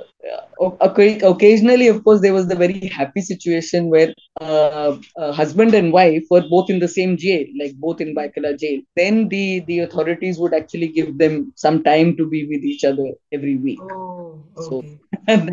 o- 0.60 0.76
occa- 0.86 1.22
occasionally 1.22 1.88
of 1.88 2.02
course 2.04 2.20
there 2.20 2.34
was 2.34 2.46
the 2.48 2.54
very 2.56 2.88
happy 2.88 3.20
situation 3.20 3.88
where 3.88 4.12
uh, 4.40 4.96
uh, 5.16 5.32
husband 5.32 5.74
and 5.74 5.92
wife 5.92 6.24
were 6.30 6.42
both 6.50 6.70
in 6.70 6.78
the 6.78 6.88
same 6.88 7.16
jail 7.16 7.44
like 7.58 7.74
both 7.86 8.00
in 8.00 8.14
Byculla 8.14 8.58
jail 8.58 8.80
then 8.96 9.28
the 9.28 9.60
the 9.66 9.80
authorities 9.80 10.38
would 10.38 10.54
actually 10.54 10.88
give 10.88 11.16
them 11.18 11.52
some 11.56 11.82
time 11.82 12.16
to 12.16 12.26
be 12.28 12.46
with 12.46 12.62
each 12.64 12.84
other 12.84 13.08
every 13.32 13.56
week 13.56 13.80
Oh. 13.82 14.42
So- 14.56 14.78
Okay. 14.78 14.98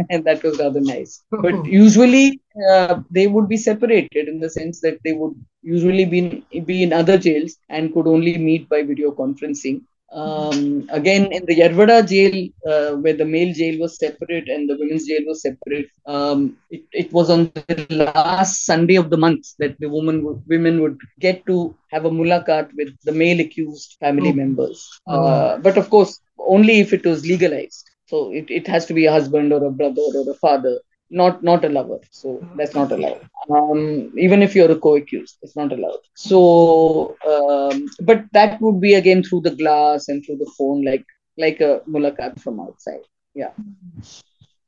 and 0.09 0.23
that 0.25 0.43
was 0.43 0.57
rather 0.59 0.79
nice 0.81 1.23
but 1.41 1.65
usually 1.83 2.39
uh, 2.71 3.01
they 3.11 3.27
would 3.27 3.47
be 3.47 3.57
separated 3.57 4.27
in 4.27 4.39
the 4.39 4.49
sense 4.49 4.79
that 4.81 4.97
they 5.03 5.13
would 5.13 5.33
usually 5.61 6.05
be 6.05 6.19
in, 6.51 6.65
be 6.65 6.83
in 6.83 6.93
other 6.93 7.17
jails 7.17 7.57
and 7.69 7.93
could 7.93 8.07
only 8.07 8.37
meet 8.37 8.67
by 8.69 8.81
video 8.83 9.11
conferencing 9.11 9.81
um, 10.13 10.85
again 10.89 11.31
in 11.31 11.43
the 11.45 11.55
Yerawada 11.55 12.07
jail 12.07 12.35
uh, 12.71 12.95
where 12.97 13.13
the 13.13 13.25
male 13.25 13.53
jail 13.53 13.77
was 13.79 13.97
separate 13.99 14.47
and 14.47 14.69
the 14.69 14.77
women's 14.79 15.05
jail 15.07 15.21
was 15.27 15.41
separate 15.41 15.87
um, 16.07 16.57
it, 16.69 16.83
it 16.93 17.13
was 17.13 17.29
on 17.29 17.45
the 17.45 17.63
last 17.75 18.65
sunday 18.65 18.95
of 18.95 19.09
the 19.09 19.17
month 19.17 19.43
that 19.59 19.75
the 19.79 19.89
woman 19.89 20.23
would, 20.23 20.41
women 20.47 20.81
would 20.81 20.97
get 21.19 21.45
to 21.45 21.73
have 21.91 22.05
a 22.05 22.09
mulakat 22.09 22.69
with 22.77 22.89
the 23.03 23.11
male 23.11 23.39
accused 23.39 23.95
family 23.99 24.31
Oh. 24.31 24.33
members 24.33 24.79
Oh. 25.07 25.15
uh, 25.15 25.57
but 25.57 25.77
of 25.77 25.89
course 25.89 26.19
only 26.37 26.79
if 26.79 26.93
it 26.93 27.05
was 27.05 27.25
legalized 27.25 27.89
so 28.05 28.31
it, 28.31 28.45
it 28.49 28.67
has 28.67 28.85
to 28.85 28.93
be 28.93 29.05
a 29.05 29.11
husband 29.11 29.51
or 29.53 29.63
a 29.65 29.71
brother 29.71 30.01
or 30.15 30.29
a 30.31 30.35
father, 30.35 30.77
not 31.09 31.43
not 31.43 31.65
a 31.65 31.69
lover. 31.69 31.99
So 32.11 32.45
that's 32.55 32.75
not 32.75 32.91
allowed. 32.91 33.21
Um, 33.49 34.11
even 34.17 34.41
if 34.41 34.55
you're 34.55 34.71
a 34.71 34.79
co-accused, 34.79 35.37
it's 35.41 35.55
not 35.55 35.71
allowed. 35.71 35.99
So, 36.15 37.17
um, 37.25 37.87
but 38.01 38.25
that 38.33 38.61
would 38.61 38.81
be 38.81 38.95
again 38.95 39.23
through 39.23 39.41
the 39.41 39.55
glass 39.55 40.09
and 40.09 40.25
through 40.25 40.37
the 40.37 40.51
phone, 40.57 40.83
like 40.83 41.05
like 41.37 41.61
a 41.61 41.81
mulakat 41.87 42.39
from 42.41 42.59
outside. 42.59 43.01
Yeah. 43.33 43.51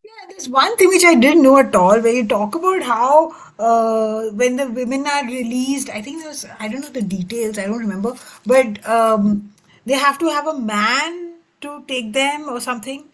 Yeah, 0.04 0.26
there's 0.30 0.50
one 0.50 0.76
thing 0.78 0.90
which 0.90 1.04
I 1.04 1.16
didn't 1.16 1.44
know 1.44 1.58
at 1.58 1.76
all, 1.76 2.00
where 2.02 2.14
you 2.14 2.28
talk 2.28 2.56
about 2.56 2.84
how 2.84 3.36
uh, 3.60 4.30
when 4.32 4.56
the 4.56 4.70
women 4.70 5.06
are 5.06 5.26
released, 5.26 5.90
I 5.90 6.02
think 6.02 6.24
there's, 6.24 6.46
I 6.60 6.68
don't 6.68 6.82
know 6.82 6.90
the 6.90 7.02
details, 7.02 7.58
I 7.58 7.66
don't 7.66 7.80
remember, 7.80 8.14
but 8.46 8.88
um, 8.88 9.54
they 9.86 9.94
have 9.94 10.18
to 10.20 10.30
have 10.30 10.48
a 10.48 10.60
man 10.60 11.36
to 11.62 11.84
take 11.88 12.14
them 12.14 12.48
or 12.50 12.60
something. 12.60 13.06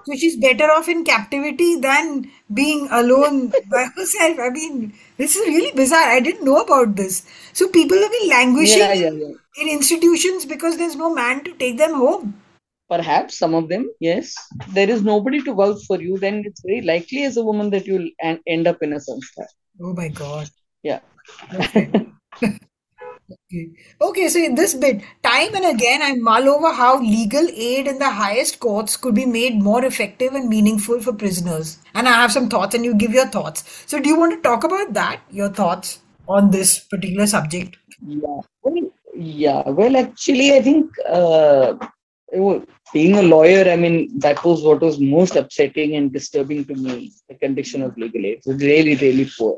so 0.06 0.16
she's 0.16 0.38
better 0.38 0.66
off 0.72 0.88
in 0.88 1.04
captivity 1.04 1.80
than 1.80 2.32
being 2.54 2.88
alone 2.92 3.52
by 3.72 3.88
herself. 3.96 4.40
I 4.40 4.50
mean, 4.50 4.94
this 5.18 5.36
is 5.36 5.48
really 5.48 5.72
bizarre. 5.76 6.10
I 6.10 6.20
didn't 6.20 6.46
know 6.46 6.62
about 6.62 6.96
this. 6.96 7.26
So 7.54 7.68
people 7.68 7.98
have 7.98 8.12
been 8.12 8.30
languishing 8.30 8.80
yeah, 8.80 8.94
yeah, 8.94 9.10
yeah. 9.10 9.34
in 9.58 9.68
institutions 9.68 10.46
because 10.46 10.78
there's 10.78 10.96
no 10.96 11.14
man 11.14 11.44
to 11.44 11.54
take 11.54 11.78
them 11.78 11.96
home. 11.96 12.42
Perhaps 12.90 13.38
some 13.38 13.54
of 13.54 13.68
them, 13.70 13.90
yes. 14.00 14.36
There 14.70 14.90
is 14.90 15.04
nobody 15.04 15.42
to 15.44 15.54
vouch 15.54 15.86
for 15.86 16.02
you, 16.02 16.18
then 16.18 16.44
it's 16.46 16.62
very 16.62 16.82
likely 16.82 17.24
as 17.24 17.38
a 17.38 17.44
woman 17.44 17.70
that 17.72 17.86
you'll 17.86 18.10
end 18.22 18.68
up 18.68 18.82
in 18.82 18.94
a 18.94 18.98
sanstha. 18.98 19.46
Oh 19.82 19.94
my 19.94 20.08
God. 20.08 20.50
Yeah. 20.84 21.00
Okay. 21.54 21.92
Okay, 24.02 24.30
so 24.30 24.40
in 24.40 24.56
this 24.56 24.74
bit, 24.74 25.02
time 25.22 25.54
and 25.54 25.66
again, 25.66 26.02
I 26.02 26.16
mull 26.16 26.48
over 26.48 26.74
how 26.74 27.02
legal 27.02 27.46
aid 27.54 27.88
in 27.88 28.00
the 28.00 28.10
highest 28.10 28.60
courts 28.60 28.96
could 28.96 29.16
be 29.16 29.26
made 29.26 29.62
more 29.62 29.84
effective 29.84 30.34
and 30.34 30.48
meaningful 30.48 31.02
for 31.02 31.12
prisoners. 31.12 31.80
And 31.94 32.08
I 32.08 32.14
have 32.14 32.32
some 32.32 32.48
thoughts, 32.48 32.74
and 32.74 32.86
you 32.86 32.96
give 32.96 33.12
your 33.12 33.28
thoughts. 33.28 33.84
So, 33.86 34.00
do 34.00 34.08
you 34.08 34.18
want 34.18 34.34
to 34.34 34.42
talk 34.42 34.64
about 34.64 34.94
that? 34.94 35.22
Your 35.30 35.50
thoughts 35.50 36.00
on 36.30 36.52
this 36.52 36.80
particular 36.80 37.28
subject? 37.28 37.78
Yeah. 38.06 38.40
Well, 38.64 38.92
yeah. 39.14 39.70
Well, 39.70 39.98
actually, 39.98 40.54
I 40.54 40.62
think 40.62 40.92
uh, 41.10 41.74
being 42.94 43.16
a 43.16 43.22
lawyer, 43.22 43.70
I 43.70 43.76
mean, 43.76 44.20
that 44.20 44.44
was 44.44 44.64
what 44.64 44.82
was 44.82 45.00
most 45.00 45.36
upsetting 45.36 45.96
and 45.96 46.12
disturbing 46.12 46.66
to 46.66 46.76
me. 46.76 47.12
The 47.30 47.36
condition 47.36 47.82
of 47.82 47.98
legal 47.98 48.26
aid 48.26 48.42
was 48.46 48.58
really, 48.62 48.96
really 48.96 49.30
poor. 49.38 49.58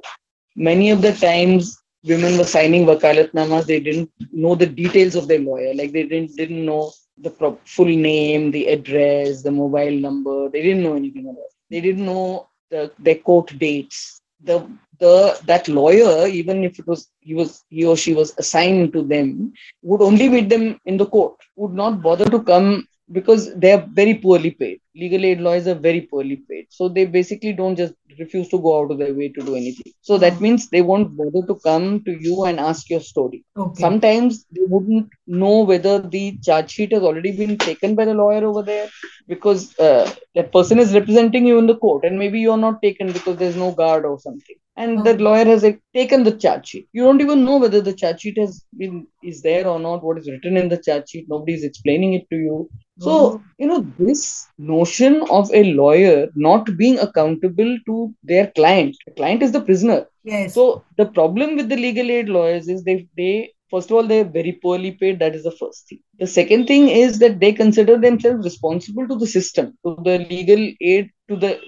Many 0.55 0.89
of 0.91 1.01
the 1.01 1.13
times, 1.13 1.77
women 2.03 2.37
were 2.37 2.43
signing 2.43 2.85
wakalatnamas, 2.85 3.65
they 3.65 3.79
didn't 3.79 4.09
know 4.31 4.55
the 4.55 4.65
details 4.67 5.15
of 5.15 5.27
their 5.27 5.39
lawyer. 5.39 5.73
Like 5.73 5.91
they 5.91 6.03
didn't 6.03 6.35
didn't 6.35 6.65
know 6.65 6.91
the 7.17 7.29
pro- 7.31 7.59
full 7.65 7.85
name, 7.85 8.51
the 8.51 8.67
address, 8.67 9.41
the 9.41 9.51
mobile 9.51 9.91
number. 9.91 10.49
They 10.49 10.61
didn't 10.61 10.83
know 10.83 10.95
anything 10.95 11.25
about. 11.25 11.43
It. 11.49 11.53
They 11.69 11.81
didn't 11.81 12.05
know 12.05 12.47
the 12.69 12.91
their 12.99 13.15
court 13.15 13.57
dates. 13.57 14.21
The 14.43 14.67
the 14.99 15.39
that 15.45 15.67
lawyer, 15.67 16.27
even 16.27 16.63
if 16.63 16.79
it 16.79 16.87
was 16.87 17.09
he 17.21 17.33
was 17.33 17.63
he 17.69 17.85
or 17.85 17.97
she 17.97 18.13
was 18.13 18.33
assigned 18.37 18.93
to 18.93 19.01
them, 19.01 19.53
would 19.81 20.01
only 20.01 20.29
meet 20.29 20.49
them 20.49 20.79
in 20.85 20.97
the 20.97 21.05
court. 21.05 21.35
Would 21.55 21.73
not 21.73 22.01
bother 22.01 22.25
to 22.29 22.41
come 22.43 22.87
because 23.11 23.53
they 23.55 23.71
are 23.71 23.87
very 23.91 24.13
poorly 24.13 24.51
paid. 24.51 24.79
Legal 24.95 25.25
aid 25.25 25.39
lawyers 25.41 25.67
are 25.67 25.75
very 25.75 26.01
poorly 26.01 26.37
paid. 26.49 26.67
So 26.69 26.89
they 26.89 27.05
basically 27.05 27.53
don't 27.53 27.75
just 27.75 27.93
refuse 28.19 28.49
to 28.49 28.59
go 28.59 28.79
out 28.79 28.91
of 28.91 28.97
their 28.97 29.13
way 29.13 29.29
to 29.29 29.41
do 29.41 29.55
anything. 29.55 29.93
So 30.01 30.17
that 30.17 30.33
hmm. 30.33 30.43
means 30.43 30.69
they 30.69 30.81
won't 30.81 31.15
bother 31.15 31.45
to 31.47 31.55
come 31.55 32.03
to 32.03 32.11
you 32.11 32.43
and 32.43 32.59
ask 32.59 32.89
your 32.89 32.99
story. 32.99 33.43
Okay. 33.57 33.81
Sometimes 33.81 34.45
they 34.51 34.65
wouldn't 34.67 35.09
know 35.25 35.61
whether 35.61 35.99
the 35.99 36.37
charge 36.43 36.71
sheet 36.71 36.91
has 36.91 37.03
already 37.03 37.31
been 37.31 37.57
taken 37.57 37.95
by 37.95 38.05
the 38.05 38.13
lawyer 38.13 38.45
over 38.45 38.61
there 38.61 38.89
because 39.29 39.77
uh, 39.79 40.09
that 40.35 40.51
person 40.51 40.79
is 40.79 40.93
representing 40.93 41.45
you 41.45 41.57
in 41.59 41.67
the 41.67 41.77
court 41.85 42.03
and 42.03 42.19
maybe 42.19 42.39
you're 42.39 42.65
not 42.67 42.81
taken 42.81 43.11
because 43.11 43.37
there's 43.37 43.61
no 43.65 43.71
guard 43.71 44.05
or 44.05 44.19
something 44.19 44.57
and 44.79 45.03
the 45.05 45.13
lawyer 45.17 45.45
has 45.45 45.63
like, 45.63 45.81
taken 45.93 46.23
the 46.23 46.31
charge 46.31 46.67
sheet. 46.69 46.87
You 46.93 47.03
don't 47.03 47.21
even 47.21 47.43
know 47.43 47.57
whether 47.57 47.81
the 47.81 47.93
charge 47.93 48.21
sheet 48.21 48.37
has 48.37 48.63
been 48.77 49.07
is 49.21 49.41
there 49.41 49.67
or 49.67 49.77
not. 49.77 50.03
What 50.03 50.17
is 50.17 50.29
written 50.29 50.55
in 50.55 50.69
the 50.69 50.77
charge 50.77 51.09
sheet? 51.09 51.25
Nobody 51.27 51.53
is 51.55 51.65
explaining 51.65 52.13
it 52.13 52.29
to 52.29 52.37
you. 52.37 52.69
So 52.99 53.11
mm-hmm. 53.11 53.43
you 53.57 53.67
know 53.67 53.81
this 53.99 54.47
notion 54.57 55.21
of 55.29 55.51
a 55.53 55.63
lawyer 55.73 56.29
not 56.35 56.77
being 56.77 56.97
accountable 56.97 57.77
to 57.87 58.13
their 58.23 58.47
client. 58.55 58.95
The 59.05 59.13
client 59.19 59.43
is 59.43 59.51
the 59.51 59.61
prisoner. 59.61 60.05
Yes. 60.23 60.53
So 60.53 60.85
the 60.97 61.07
problem 61.07 61.57
with 61.57 61.67
the 61.67 61.77
legal 61.77 62.09
aid 62.09 62.29
lawyers 62.29 62.69
is 62.69 62.83
they 62.83 63.07
they 63.17 63.51
first 63.71 63.89
of 63.89 63.97
all 63.97 64.07
they're 64.07 64.23
very 64.23 64.53
poorly 64.53 64.91
paid. 64.91 65.19
That 65.19 65.35
is 65.35 65.43
the 65.43 65.51
first 65.51 65.87
thing. 65.87 65.99
The 66.19 66.27
second 66.27 66.67
thing 66.67 66.89
is 66.89 67.19
that 67.19 67.39
they 67.39 67.51
consider 67.53 67.97
themselves 67.97 68.43
responsible 68.43 69.07
to 69.07 69.15
the 69.15 69.27
system 69.27 69.77
to 69.85 69.95
the 70.03 70.19
legal 70.29 70.71
aid 70.81 71.09
to 71.29 71.35
the 71.35 71.59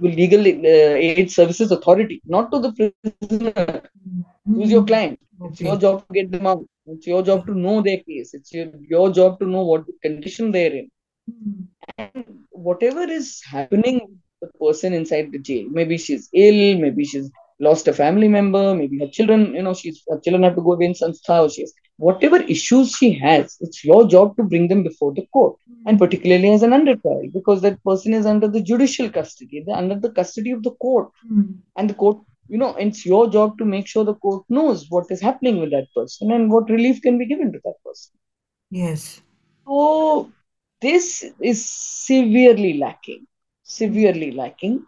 legal 0.00 0.40
uh, 0.40 0.94
aid 1.08 1.30
services 1.30 1.70
authority 1.70 2.20
not 2.24 2.50
to 2.52 2.60
the 2.60 2.72
prisoner. 2.72 3.82
Who's 4.46 4.70
your 4.70 4.84
client? 4.84 5.18
Okay. 5.40 5.50
it's 5.52 5.60
your 5.60 5.76
job 5.76 6.06
to 6.06 6.14
get 6.14 6.30
them 6.30 6.46
out. 6.46 6.64
It's 6.86 7.06
your 7.06 7.22
job 7.22 7.46
to 7.46 7.54
know 7.54 7.82
their 7.82 7.98
case. 7.98 8.32
It's 8.32 8.52
your, 8.52 8.68
your 8.88 9.12
job 9.12 9.38
to 9.40 9.46
know 9.46 9.62
what 9.62 9.84
condition 10.02 10.50
they're 10.50 10.72
in. 10.72 10.90
And 11.98 12.46
whatever 12.50 13.02
is 13.02 13.42
happening 13.44 14.18
the 14.40 14.48
person 14.58 14.92
inside 14.92 15.32
the 15.32 15.38
jail 15.38 15.66
maybe 15.70 15.96
she's 15.98 16.28
ill 16.32 16.78
maybe 16.78 17.04
she's 17.04 17.30
lost 17.58 17.88
a 17.88 17.92
family 17.92 18.28
member, 18.28 18.74
maybe 18.74 18.98
her 18.98 19.08
children, 19.08 19.54
you 19.54 19.62
know, 19.62 19.74
she's 19.74 20.02
her 20.08 20.20
children 20.20 20.42
have 20.42 20.56
to 20.56 20.62
go 20.62 20.74
in 20.74 20.92
sanstha 20.92 21.42
or 21.42 21.50
she's 21.50 21.72
whatever 21.98 22.36
issues 22.42 22.92
she 22.92 23.12
has, 23.12 23.56
it's 23.60 23.84
your 23.84 24.06
job 24.06 24.36
to 24.36 24.42
bring 24.42 24.68
them 24.68 24.82
before 24.82 25.14
the 25.14 25.26
court. 25.32 25.56
And 25.86 25.98
particularly 25.98 26.50
as 26.50 26.62
an 26.62 26.72
under 26.72 26.96
trial, 26.96 27.28
because 27.32 27.62
that 27.62 27.82
person 27.84 28.12
is 28.12 28.26
under 28.26 28.48
the 28.48 28.60
judicial 28.60 29.08
custody, 29.10 29.62
they're 29.64 29.76
under 29.76 29.98
the 29.98 30.10
custody 30.10 30.50
of 30.50 30.62
the 30.62 30.72
court. 30.72 31.10
Mm. 31.30 31.58
And 31.76 31.90
the 31.90 31.94
court, 31.94 32.18
you 32.48 32.58
know, 32.58 32.74
it's 32.76 33.06
your 33.06 33.30
job 33.30 33.56
to 33.58 33.64
make 33.64 33.86
sure 33.86 34.04
the 34.04 34.14
court 34.14 34.44
knows 34.48 34.86
what 34.90 35.06
is 35.10 35.20
happening 35.20 35.60
with 35.60 35.70
that 35.70 35.86
person 35.94 36.30
and 36.32 36.50
what 36.50 36.68
relief 36.68 37.00
can 37.02 37.18
be 37.18 37.26
given 37.26 37.52
to 37.52 37.60
that 37.64 37.74
person. 37.84 38.12
Yes. 38.70 39.22
So 39.64 40.30
this 40.80 41.24
is 41.40 41.64
severely 41.64 42.78
lacking, 42.78 43.26
severely 43.62 44.32
lacking 44.32 44.84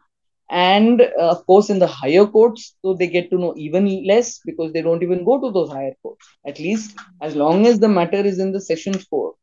and 0.51 1.03
uh, 1.03 1.30
of 1.30 1.44
course 1.46 1.68
in 1.68 1.78
the 1.78 1.86
higher 1.86 2.26
courts 2.26 2.74
so 2.82 2.94
they 2.94 3.07
get 3.07 3.30
to 3.30 3.38
know 3.38 3.55
even 3.57 4.07
less 4.07 4.38
because 4.44 4.72
they 4.72 4.82
don't 4.82 5.03
even 5.03 5.24
go 5.24 5.40
to 5.40 5.51
those 5.53 5.70
higher 5.70 5.94
courts 6.03 6.26
at 6.46 6.59
least 6.59 6.96
as 7.20 7.36
long 7.36 7.66
as 7.66 7.78
the 7.78 7.88
matter 7.88 8.16
is 8.16 8.38
in 8.38 8.53
the 8.53 8.61
sessions 8.61 9.05
court 9.05 9.34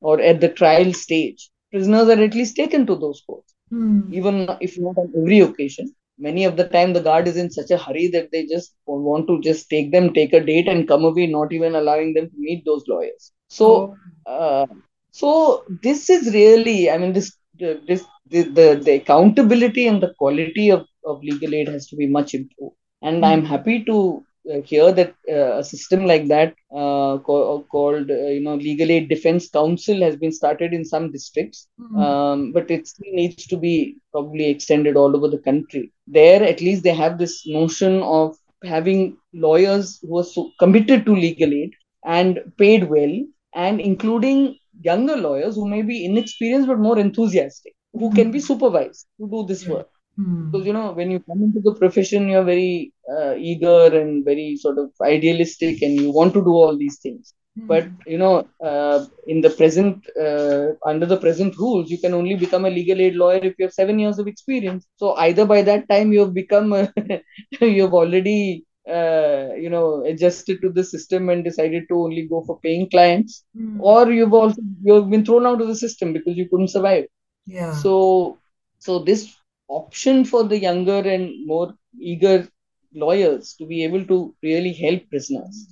or 0.00 0.20
at 0.20 0.40
the 0.40 0.48
trial 0.48 0.92
stage 0.92 1.50
prisoners 1.70 2.08
are 2.08 2.22
at 2.22 2.34
least 2.34 2.54
taken 2.54 2.86
to 2.86 2.94
those 2.94 3.22
courts 3.26 3.54
mm. 3.72 4.12
even 4.12 4.48
if 4.60 4.78
not 4.78 4.96
on 4.96 5.12
every 5.16 5.40
occasion 5.40 5.92
many 6.18 6.44
of 6.44 6.56
the 6.56 6.68
time 6.68 6.92
the 6.92 7.00
guard 7.00 7.26
is 7.26 7.36
in 7.36 7.50
such 7.50 7.70
a 7.70 7.78
hurry 7.78 8.06
that 8.06 8.30
they 8.30 8.46
just 8.46 8.74
want 8.86 9.26
to 9.26 9.40
just 9.40 9.68
take 9.68 9.90
them 9.90 10.12
take 10.12 10.32
a 10.32 10.40
date 10.40 10.68
and 10.68 10.86
come 10.86 11.04
away 11.04 11.26
not 11.26 11.52
even 11.52 11.74
allowing 11.74 12.14
them 12.14 12.28
to 12.30 12.36
meet 12.38 12.64
those 12.64 12.84
lawyers 12.86 13.32
so 13.48 13.96
oh. 14.26 14.32
uh, 14.32 14.66
so 15.10 15.64
this 15.82 16.08
is 16.08 16.32
really 16.34 16.90
i 16.90 16.96
mean 16.98 17.12
this 17.12 17.36
this 17.58 18.04
the, 18.32 18.42
the, 18.44 18.82
the 18.84 18.94
accountability 18.96 19.86
and 19.88 20.02
the 20.02 20.14
quality 20.18 20.70
of, 20.70 20.86
of 21.06 21.22
legal 21.22 21.54
aid 21.54 21.68
has 21.68 21.86
to 21.88 21.96
be 21.96 22.06
much 22.06 22.34
improved. 22.34 22.76
And 23.02 23.24
mm 23.24 23.24
I'm 23.24 23.44
happy 23.44 23.84
to 23.84 24.24
uh, 24.52 24.60
hear 24.62 24.92
that 24.92 25.14
uh, 25.30 25.58
a 25.58 25.64
system 25.64 26.06
like 26.06 26.28
that 26.28 26.54
uh, 26.74 27.18
co- 27.26 27.64
called 27.70 28.10
uh, 28.10 28.28
you 28.36 28.42
know 28.42 28.54
legal 28.56 28.90
aid 28.90 29.08
defense 29.08 29.48
counsel 29.48 30.02
has 30.02 30.16
been 30.16 30.32
started 30.32 30.72
in 30.72 30.84
some 30.84 31.12
districts. 31.12 31.68
Mm 31.78 32.16
um, 32.22 32.52
but 32.52 32.70
it 32.70 32.86
still 32.88 33.12
needs 33.12 33.46
to 33.46 33.56
be 33.56 33.96
probably 34.12 34.48
extended 34.50 34.96
all 34.96 35.14
over 35.16 35.28
the 35.28 35.38
country. 35.38 35.90
There 36.06 36.42
at 36.42 36.60
least 36.60 36.82
they 36.84 36.94
have 36.94 37.18
this 37.18 37.42
notion 37.46 38.02
of 38.02 38.36
having 38.64 39.16
lawyers 39.32 39.98
who 40.02 40.18
are 40.18 40.24
so 40.24 40.50
committed 40.58 41.04
to 41.06 41.14
legal 41.14 41.52
aid 41.52 41.72
and 42.04 42.40
paid 42.58 42.88
well 42.88 43.14
and 43.54 43.80
including 43.80 44.56
younger 44.82 45.16
lawyers 45.16 45.54
who 45.56 45.68
may 45.68 45.82
be 45.82 46.04
inexperienced 46.04 46.68
but 46.68 46.78
more 46.78 46.98
enthusiastic 46.98 47.74
who 47.92 48.12
can 48.12 48.30
be 48.30 48.40
supervised 48.40 49.06
to 49.18 49.28
do 49.28 49.44
this 49.46 49.66
work. 49.66 49.88
Mm. 50.18 50.50
Because 50.50 50.66
you 50.66 50.72
know, 50.72 50.92
when 50.92 51.10
you 51.10 51.20
come 51.20 51.42
into 51.42 51.60
the 51.60 51.74
profession, 51.74 52.28
you're 52.28 52.44
very 52.44 52.92
uh, 53.10 53.34
eager 53.36 53.86
and 53.98 54.24
very 54.24 54.56
sort 54.56 54.78
of 54.78 54.90
idealistic, 55.00 55.82
and 55.82 56.00
you 56.00 56.12
want 56.12 56.34
to 56.34 56.42
do 56.42 56.50
all 56.50 56.76
these 56.76 56.98
things. 56.98 57.34
Mm. 57.58 57.66
But 57.66 57.88
you 58.06 58.18
know, 58.18 58.46
uh, 58.62 59.06
in 59.26 59.40
the 59.40 59.50
present, 59.50 60.04
uh, 60.20 60.72
under 60.86 61.06
the 61.06 61.16
present 61.16 61.56
rules, 61.56 61.90
you 61.90 61.98
can 61.98 62.14
only 62.14 62.34
become 62.34 62.64
a 62.66 62.70
legal 62.70 63.00
aid 63.00 63.14
lawyer 63.14 63.40
if 63.42 63.54
you 63.58 63.64
have 63.66 63.72
seven 63.72 63.98
years 63.98 64.18
of 64.18 64.26
experience. 64.26 64.86
So 64.96 65.14
either 65.14 65.46
by 65.46 65.62
that 65.62 65.88
time 65.88 66.12
you 66.12 66.20
have 66.20 66.34
become, 66.34 66.72
a 66.72 66.92
you 67.60 67.82
have 67.82 67.94
already 67.94 68.66
uh, 68.88 69.54
you 69.54 69.70
know 69.70 70.04
adjusted 70.04 70.60
to 70.60 70.68
the 70.68 70.82
system 70.82 71.28
and 71.28 71.44
decided 71.44 71.84
to 71.88 71.94
only 71.94 72.26
go 72.26 72.42
for 72.44 72.58
paying 72.60 72.90
clients 72.90 73.44
mm. 73.56 73.78
or 73.78 74.10
you've 74.10 74.32
also 74.32 74.60
you've 74.82 75.08
been 75.08 75.24
thrown 75.24 75.46
out 75.46 75.60
of 75.60 75.68
the 75.68 75.76
system 75.76 76.12
because 76.12 76.36
you 76.36 76.48
couldn't 76.48 76.66
survive 76.66 77.04
yeah. 77.46 77.74
So, 77.74 78.38
so 78.78 78.98
this 79.00 79.34
option 79.68 80.24
for 80.24 80.44
the 80.44 80.58
younger 80.58 80.98
and 80.98 81.46
more 81.46 81.74
eager 81.98 82.48
lawyers 82.94 83.54
to 83.54 83.66
be 83.66 83.84
able 83.84 84.04
to 84.06 84.34
really 84.42 84.72
help 84.72 85.08
prisoners 85.08 85.66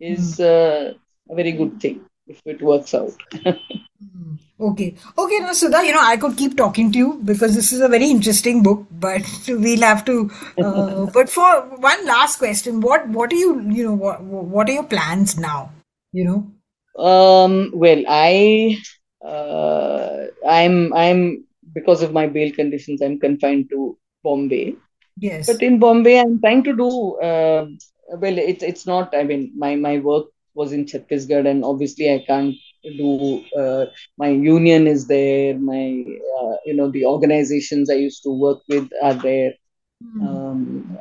is 0.00 0.38
mm. 0.38 0.44
uh, 0.44 0.94
a 1.30 1.34
very 1.34 1.52
good 1.52 1.80
thing 1.80 2.04
if 2.26 2.40
it 2.44 2.62
works 2.62 2.94
out. 2.94 3.12
Hmm. 3.98 4.34
okay. 4.60 4.94
Okay, 5.16 5.38
now 5.38 5.54
Sudha, 5.54 5.82
you 5.82 5.92
know, 5.92 6.02
I 6.02 6.18
could 6.18 6.36
keep 6.36 6.54
talking 6.54 6.92
to 6.92 6.98
you 6.98 7.20
because 7.24 7.54
this 7.54 7.72
is 7.72 7.80
a 7.80 7.88
very 7.88 8.10
interesting 8.10 8.62
book, 8.62 8.86
but 8.90 9.22
we'll 9.48 9.80
have 9.80 10.04
to. 10.04 10.30
Uh, 10.58 11.06
but 11.14 11.30
for 11.30 11.62
one 11.78 12.04
last 12.04 12.38
question, 12.38 12.82
what 12.82 13.08
what 13.08 13.32
are 13.32 13.36
you, 13.36 13.58
you 13.70 13.84
know, 13.84 13.94
what 13.94 14.22
what 14.22 14.68
are 14.68 14.72
your 14.72 14.84
plans 14.84 15.38
now? 15.38 15.72
You 16.12 16.24
know. 16.26 17.02
Um, 17.02 17.70
well, 17.72 18.02
I, 18.06 18.76
uh, 19.24 20.26
I'm, 20.46 20.92
I'm 20.92 21.44
because 21.74 22.02
of 22.02 22.12
my 22.12 22.26
bail 22.26 22.52
conditions, 22.52 23.02
I'm 23.02 23.18
confined 23.18 23.68
to 23.70 23.98
Bombay. 24.22 24.76
Yes. 25.18 25.46
But 25.46 25.62
in 25.62 25.78
Bombay, 25.78 26.20
I'm 26.20 26.40
trying 26.40 26.64
to 26.64 26.76
do. 26.76 27.16
Uh, 27.16 27.66
well, 28.18 28.38
it's 28.38 28.62
it's 28.62 28.86
not. 28.86 29.14
I 29.14 29.24
mean, 29.24 29.52
my 29.56 29.74
my 29.76 29.98
work 29.98 30.26
was 30.54 30.72
in 30.72 30.84
Chhattisgarh, 30.84 31.48
and 31.48 31.64
obviously, 31.64 32.12
I 32.12 32.24
can't 32.26 32.54
do. 32.84 33.44
Uh, 33.58 33.86
my 34.18 34.28
union 34.28 34.86
is 34.86 35.06
there. 35.06 35.58
My 35.58 36.04
uh, 36.40 36.56
you 36.64 36.74
know 36.74 36.90
the 36.90 37.06
organizations 37.06 37.90
I 37.90 37.94
used 37.94 38.22
to 38.24 38.30
work 38.30 38.60
with 38.68 38.88
are 39.02 39.14
there. 39.14 39.54
Hmm. 40.02 40.26
Um, 40.26 40.98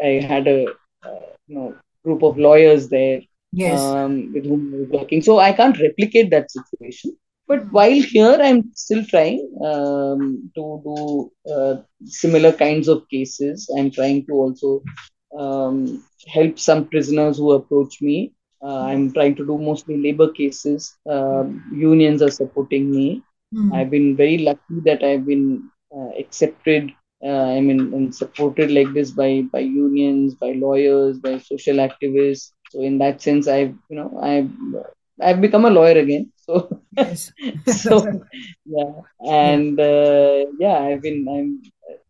I, 0.00 0.06
I 0.06 0.20
had 0.20 0.48
a 0.48 0.66
uh, 1.04 1.26
you 1.46 1.54
know 1.54 1.74
group 2.04 2.22
of 2.22 2.38
lawyers 2.38 2.88
there 2.88 3.20
Yes. 3.52 3.80
um, 3.80 4.32
with 4.32 4.44
whom 4.44 4.74
I 4.74 4.78
was 4.78 4.88
working. 4.88 5.22
So 5.22 5.38
I 5.38 5.52
can't 5.52 5.78
replicate 5.78 6.30
that 6.30 6.50
situation. 6.50 7.16
But 7.48 7.72
while 7.72 8.00
here, 8.14 8.38
I'm 8.40 8.72
still 8.74 9.04
trying 9.04 9.40
um, 9.64 10.50
to 10.54 10.82
do 10.84 11.32
uh, 11.52 11.76
similar 12.04 12.52
kinds 12.52 12.88
of 12.88 13.08
cases. 13.08 13.68
I'm 13.76 13.90
trying 13.90 14.26
to 14.26 14.32
also 14.34 14.82
um, 15.38 16.04
help 16.28 16.58
some 16.58 16.88
prisoners 16.88 17.38
who 17.38 17.52
approach 17.52 18.00
me. 18.02 18.32
Uh, 18.62 18.80
I'm 18.82 19.12
trying 19.12 19.36
to 19.36 19.46
do 19.46 19.56
mostly 19.58 19.96
labor 20.02 20.30
cases. 20.32 20.96
Um 21.08 21.46
unions 21.72 22.22
are 22.22 22.30
supporting 22.30 22.90
me. 22.90 23.22
Hmm. 23.54 23.72
I've 23.72 23.90
been 23.90 24.16
very 24.16 24.38
lucky 24.38 24.80
that 24.88 25.02
I've 25.04 25.24
been 25.26 25.70
uh, 25.96 26.10
accepted. 26.18 26.90
Uh, 27.24 27.46
I 27.56 27.60
mean, 27.60 27.80
and 27.94 28.14
supported 28.14 28.70
like 28.72 28.92
this 28.94 29.12
by 29.12 29.42
by 29.52 29.60
unions, 29.60 30.34
by 30.34 30.52
lawyers, 30.52 31.18
by 31.18 31.38
social 31.38 31.76
activists. 31.88 32.50
So 32.70 32.82
in 32.82 32.98
that 32.98 33.22
sense, 33.22 33.46
I've 33.48 33.74
you 33.90 33.96
know 33.98 34.18
I've 34.20 34.50
I've 35.20 35.40
become 35.40 35.64
a 35.64 35.70
lawyer 35.70 35.98
again. 35.98 36.32
So 36.36 36.78
Yes. 36.98 37.32
so 37.66 38.24
yeah, 38.64 38.92
and 39.20 39.78
uh, 39.78 40.46
yeah, 40.58 40.78
I've 40.78 41.02
been 41.02 41.26
I'm 41.28 41.62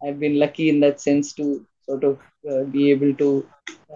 I've 0.02 0.18
been 0.18 0.38
lucky 0.38 0.68
in 0.68 0.80
that 0.80 1.00
sense 1.00 1.32
to 1.34 1.66
sort 1.84 2.04
of 2.04 2.18
uh, 2.50 2.64
be 2.64 2.90
able 2.90 3.14
to 3.14 3.46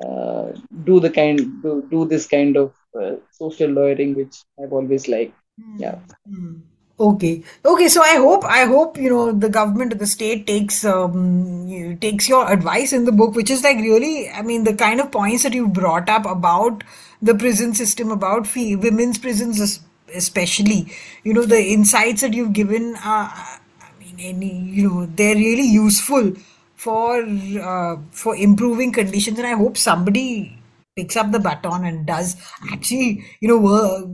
uh, 0.05 0.53
do 0.85 1.01
the 1.01 1.11
kind 1.11 1.39
do, 1.63 1.87
do 1.91 2.05
this 2.07 2.27
kind 2.27 2.57
of 2.57 2.73
uh, 3.01 3.17
social 3.31 3.71
lawyering 3.71 4.15
which 4.15 4.37
I've 4.63 4.73
always 4.73 5.09
liked. 5.09 5.35
Yeah. 5.79 5.99
Hmm. 6.29 6.61
Okay. 7.01 7.43
Okay. 7.65 7.89
So 7.89 8.03
I 8.03 8.17
hope 8.17 8.45
I 8.45 8.65
hope 8.65 8.99
you 8.99 9.11
know 9.11 9.33
the 9.33 9.49
government 9.49 9.93
or 9.93 9.97
the 9.97 10.07
state 10.07 10.47
takes 10.47 10.85
um 10.85 11.67
you, 11.67 11.97
takes 11.97 12.29
your 12.29 12.51
advice 12.53 12.93
in 12.93 13.05
the 13.05 13.13
book, 13.13 13.35
which 13.35 13.51
is 13.51 13.65
like 13.65 13.79
really 13.79 14.29
I 14.29 14.43
mean 14.43 14.65
the 14.65 14.75
kind 14.75 15.01
of 15.01 15.11
points 15.11 15.43
that 15.45 15.55
you 15.55 15.69
brought 15.69 16.09
up 16.09 16.27
about 16.27 16.85
the 17.23 17.35
prison 17.35 17.75
system, 17.75 18.11
about 18.11 18.47
fe 18.47 18.77
women's 18.77 19.19
prisons 19.19 19.81
especially. 20.15 20.93
You 21.25 21.35
know 21.35 21.45
the 21.45 21.63
insights 21.63 22.21
that 22.23 22.35
you've 22.35 22.53
given. 22.53 22.95
Uh, 22.97 23.29
I 23.33 23.91
mean, 23.99 24.17
any 24.19 24.59
you 24.59 24.89
know 24.89 25.07
they're 25.07 25.37
really 25.37 25.69
useful 25.69 26.33
for 26.75 27.23
uh, 27.23 27.97
for 28.11 28.37
improving 28.37 28.93
conditions, 28.93 29.39
and 29.39 29.47
I 29.47 29.55
hope 29.55 29.77
somebody 29.77 30.59
picks 30.97 31.17
up 31.17 31.31
the 31.33 31.39
baton 31.41 31.85
and 31.85 32.07
does 32.07 32.37
actually 32.71 33.25
you 33.41 33.49
know 33.49 33.59
work 33.59 34.05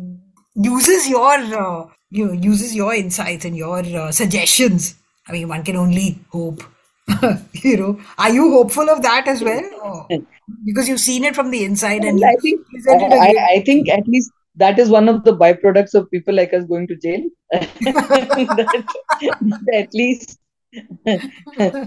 uses 0.55 1.09
your 1.09 1.33
uh, 1.33 1.87
you 2.11 2.27
know 2.27 2.33
uses 2.33 2.75
your 2.75 2.95
insights 2.95 3.45
and 3.45 3.57
your 3.57 3.79
uh, 3.79 4.11
suggestions 4.13 4.95
i 5.29 5.33
mean 5.33 5.49
one 5.49 5.63
can 5.65 5.77
only 5.77 6.19
hope 6.31 6.63
you 7.53 7.77
know 7.77 8.01
are 8.19 8.31
you 8.31 8.51
hopeful 8.51 8.89
of 8.91 9.03
that 9.03 9.27
as 9.27 9.43
well 9.43 9.65
or, 9.83 10.07
because 10.65 10.89
you've 10.89 11.01
seen 11.01 11.25
it 11.25 11.35
from 11.35 11.51
the 11.51 11.65
inside 11.65 12.05
and 12.05 12.23
I 12.25 12.35
think 12.43 12.67
presented 12.67 13.13
a 13.13 13.17
I, 13.17 13.33
great 13.33 13.39
I 13.39 13.63
think 13.65 13.89
at 13.89 14.07
least 14.07 14.31
that 14.59 14.79
is 14.79 14.91
one 14.91 15.09
of 15.09 15.25
the 15.25 15.37
byproducts 15.37 15.95
of 15.95 16.11
people 16.11 16.35
like 16.35 16.53
us 16.53 16.65
going 16.65 16.87
to 16.89 16.97
jail. 16.97 17.23
that, 17.51 18.85
that 19.21 19.75
at 19.75 19.95
least 19.95 20.39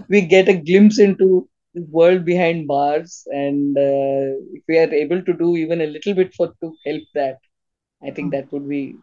we 0.08 0.22
get 0.22 0.48
a 0.48 0.54
glimpse 0.54 1.00
into 1.00 1.48
the 1.74 1.84
world 1.84 2.26
behind 2.26 2.68
bars, 2.68 3.24
and 3.28 3.78
uh, 3.78 4.28
if 4.58 4.64
we 4.68 4.78
are 4.78 4.92
able 4.94 5.22
to 5.22 5.34
do 5.34 5.56
even 5.58 5.82
a 5.82 5.86
little 5.86 6.14
bit 6.14 6.34
for 6.34 6.48
to 6.62 6.74
help 6.86 7.04
that, 7.14 7.38
I 8.04 8.12
think 8.12 8.32
that 8.32 8.52
would 8.52 8.68
be 8.68 8.96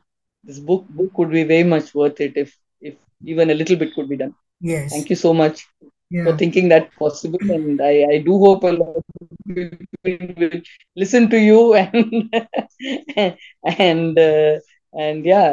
this 0.44 0.58
book 0.58 0.88
book 0.88 1.16
would 1.18 1.30
be 1.30 1.44
very 1.44 1.64
much 1.64 1.94
worth 1.94 2.20
it 2.20 2.36
if 2.36 2.56
if 2.80 2.94
even 3.24 3.50
a 3.50 3.54
little 3.54 3.76
bit 3.76 3.94
could 3.94 4.08
be 4.08 4.16
done. 4.16 4.34
yes 4.60 4.92
Thank 4.92 5.10
you 5.10 5.16
so 5.16 5.32
much 5.32 5.66
for 6.10 6.36
thinking 6.36 6.68
that 6.70 6.94
possible, 6.98 7.38
and 7.42 7.80
I, 7.80 8.06
I 8.12 8.18
do 8.18 8.38
hope 8.38 8.62
a 8.64 8.68
lot 8.68 8.96
of 8.96 9.04
people 9.46 9.78
will 10.04 10.60
listen 10.96 11.28
to 11.30 11.38
you 11.38 11.74
and 11.74 12.34
and 13.64 14.18
uh, 14.18 14.58
and 14.94 15.24
yeah 15.24 15.50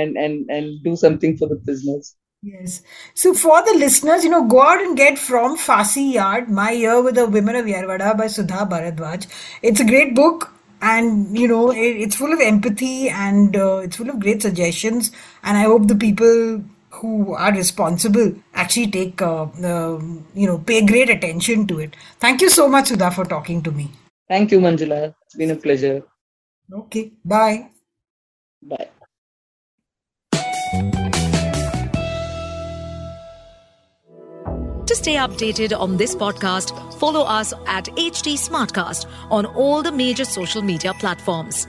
and 0.00 0.16
and 0.16 0.50
and 0.50 0.82
do 0.82 0.96
something 0.96 1.36
for 1.36 1.48
the 1.48 1.56
prisoners. 1.56 2.16
Yes. 2.40 2.82
So 3.14 3.34
for 3.34 3.62
the 3.64 3.74
listeners, 3.74 4.22
you 4.22 4.30
know, 4.30 4.46
go 4.46 4.62
out 4.62 4.80
and 4.80 4.96
get 4.96 5.18
From 5.18 5.58
Phansi 5.58 6.12
Yard, 6.12 6.48
My 6.48 6.70
Year 6.70 7.02
with 7.02 7.16
the 7.16 7.26
Women 7.26 7.56
of 7.56 7.66
Yerawada 7.66 8.16
by 8.16 8.28
Sudha 8.28 8.64
Bharadwaj. 8.64 9.26
It's 9.60 9.80
a 9.80 9.84
great 9.84 10.14
book 10.14 10.52
and, 10.80 11.36
you 11.36 11.48
know, 11.48 11.72
it, 11.72 11.96
it's 11.96 12.14
full 12.14 12.32
of 12.32 12.38
empathy 12.38 13.08
and 13.08 13.56
uh, 13.56 13.78
it's 13.78 13.96
full 13.96 14.08
of 14.08 14.20
great 14.20 14.40
suggestions. 14.40 15.10
And 15.42 15.58
I 15.58 15.62
hope 15.62 15.88
the 15.88 15.96
people 15.96 16.62
who 16.98 17.34
are 17.34 17.52
responsible 17.52 18.34
actually 18.54 18.90
take, 18.90 19.22
uh, 19.22 19.44
uh, 19.44 19.98
you 20.34 20.46
know, 20.46 20.58
pay 20.58 20.84
great 20.84 21.10
attention 21.10 21.66
to 21.66 21.78
it. 21.80 21.96
Thank 22.20 22.40
you 22.40 22.50
so 22.50 22.68
much, 22.68 22.88
Sudha, 22.88 23.10
for 23.10 23.24
talking 23.24 23.62
to 23.62 23.72
me. 23.72 23.90
Thank 24.28 24.52
you, 24.52 24.60
Manjula. 24.60 25.14
It's 25.24 25.34
been 25.34 25.50
a 25.50 25.56
pleasure. 25.56 26.02
Okay. 26.72 27.12
Bye. 27.24 27.70
Bye. 28.62 28.88
To 34.86 34.94
stay 34.94 35.16
updated 35.16 35.78
on 35.78 35.98
this 35.98 36.14
podcast, 36.14 36.72
follow 36.98 37.22
us 37.22 37.52
at 37.66 37.84
HT 37.96 38.36
Smartcast 38.38 39.06
on 39.30 39.44
all 39.44 39.82
the 39.82 39.92
major 39.92 40.24
social 40.24 40.62
media 40.62 40.94
platforms. 40.94 41.68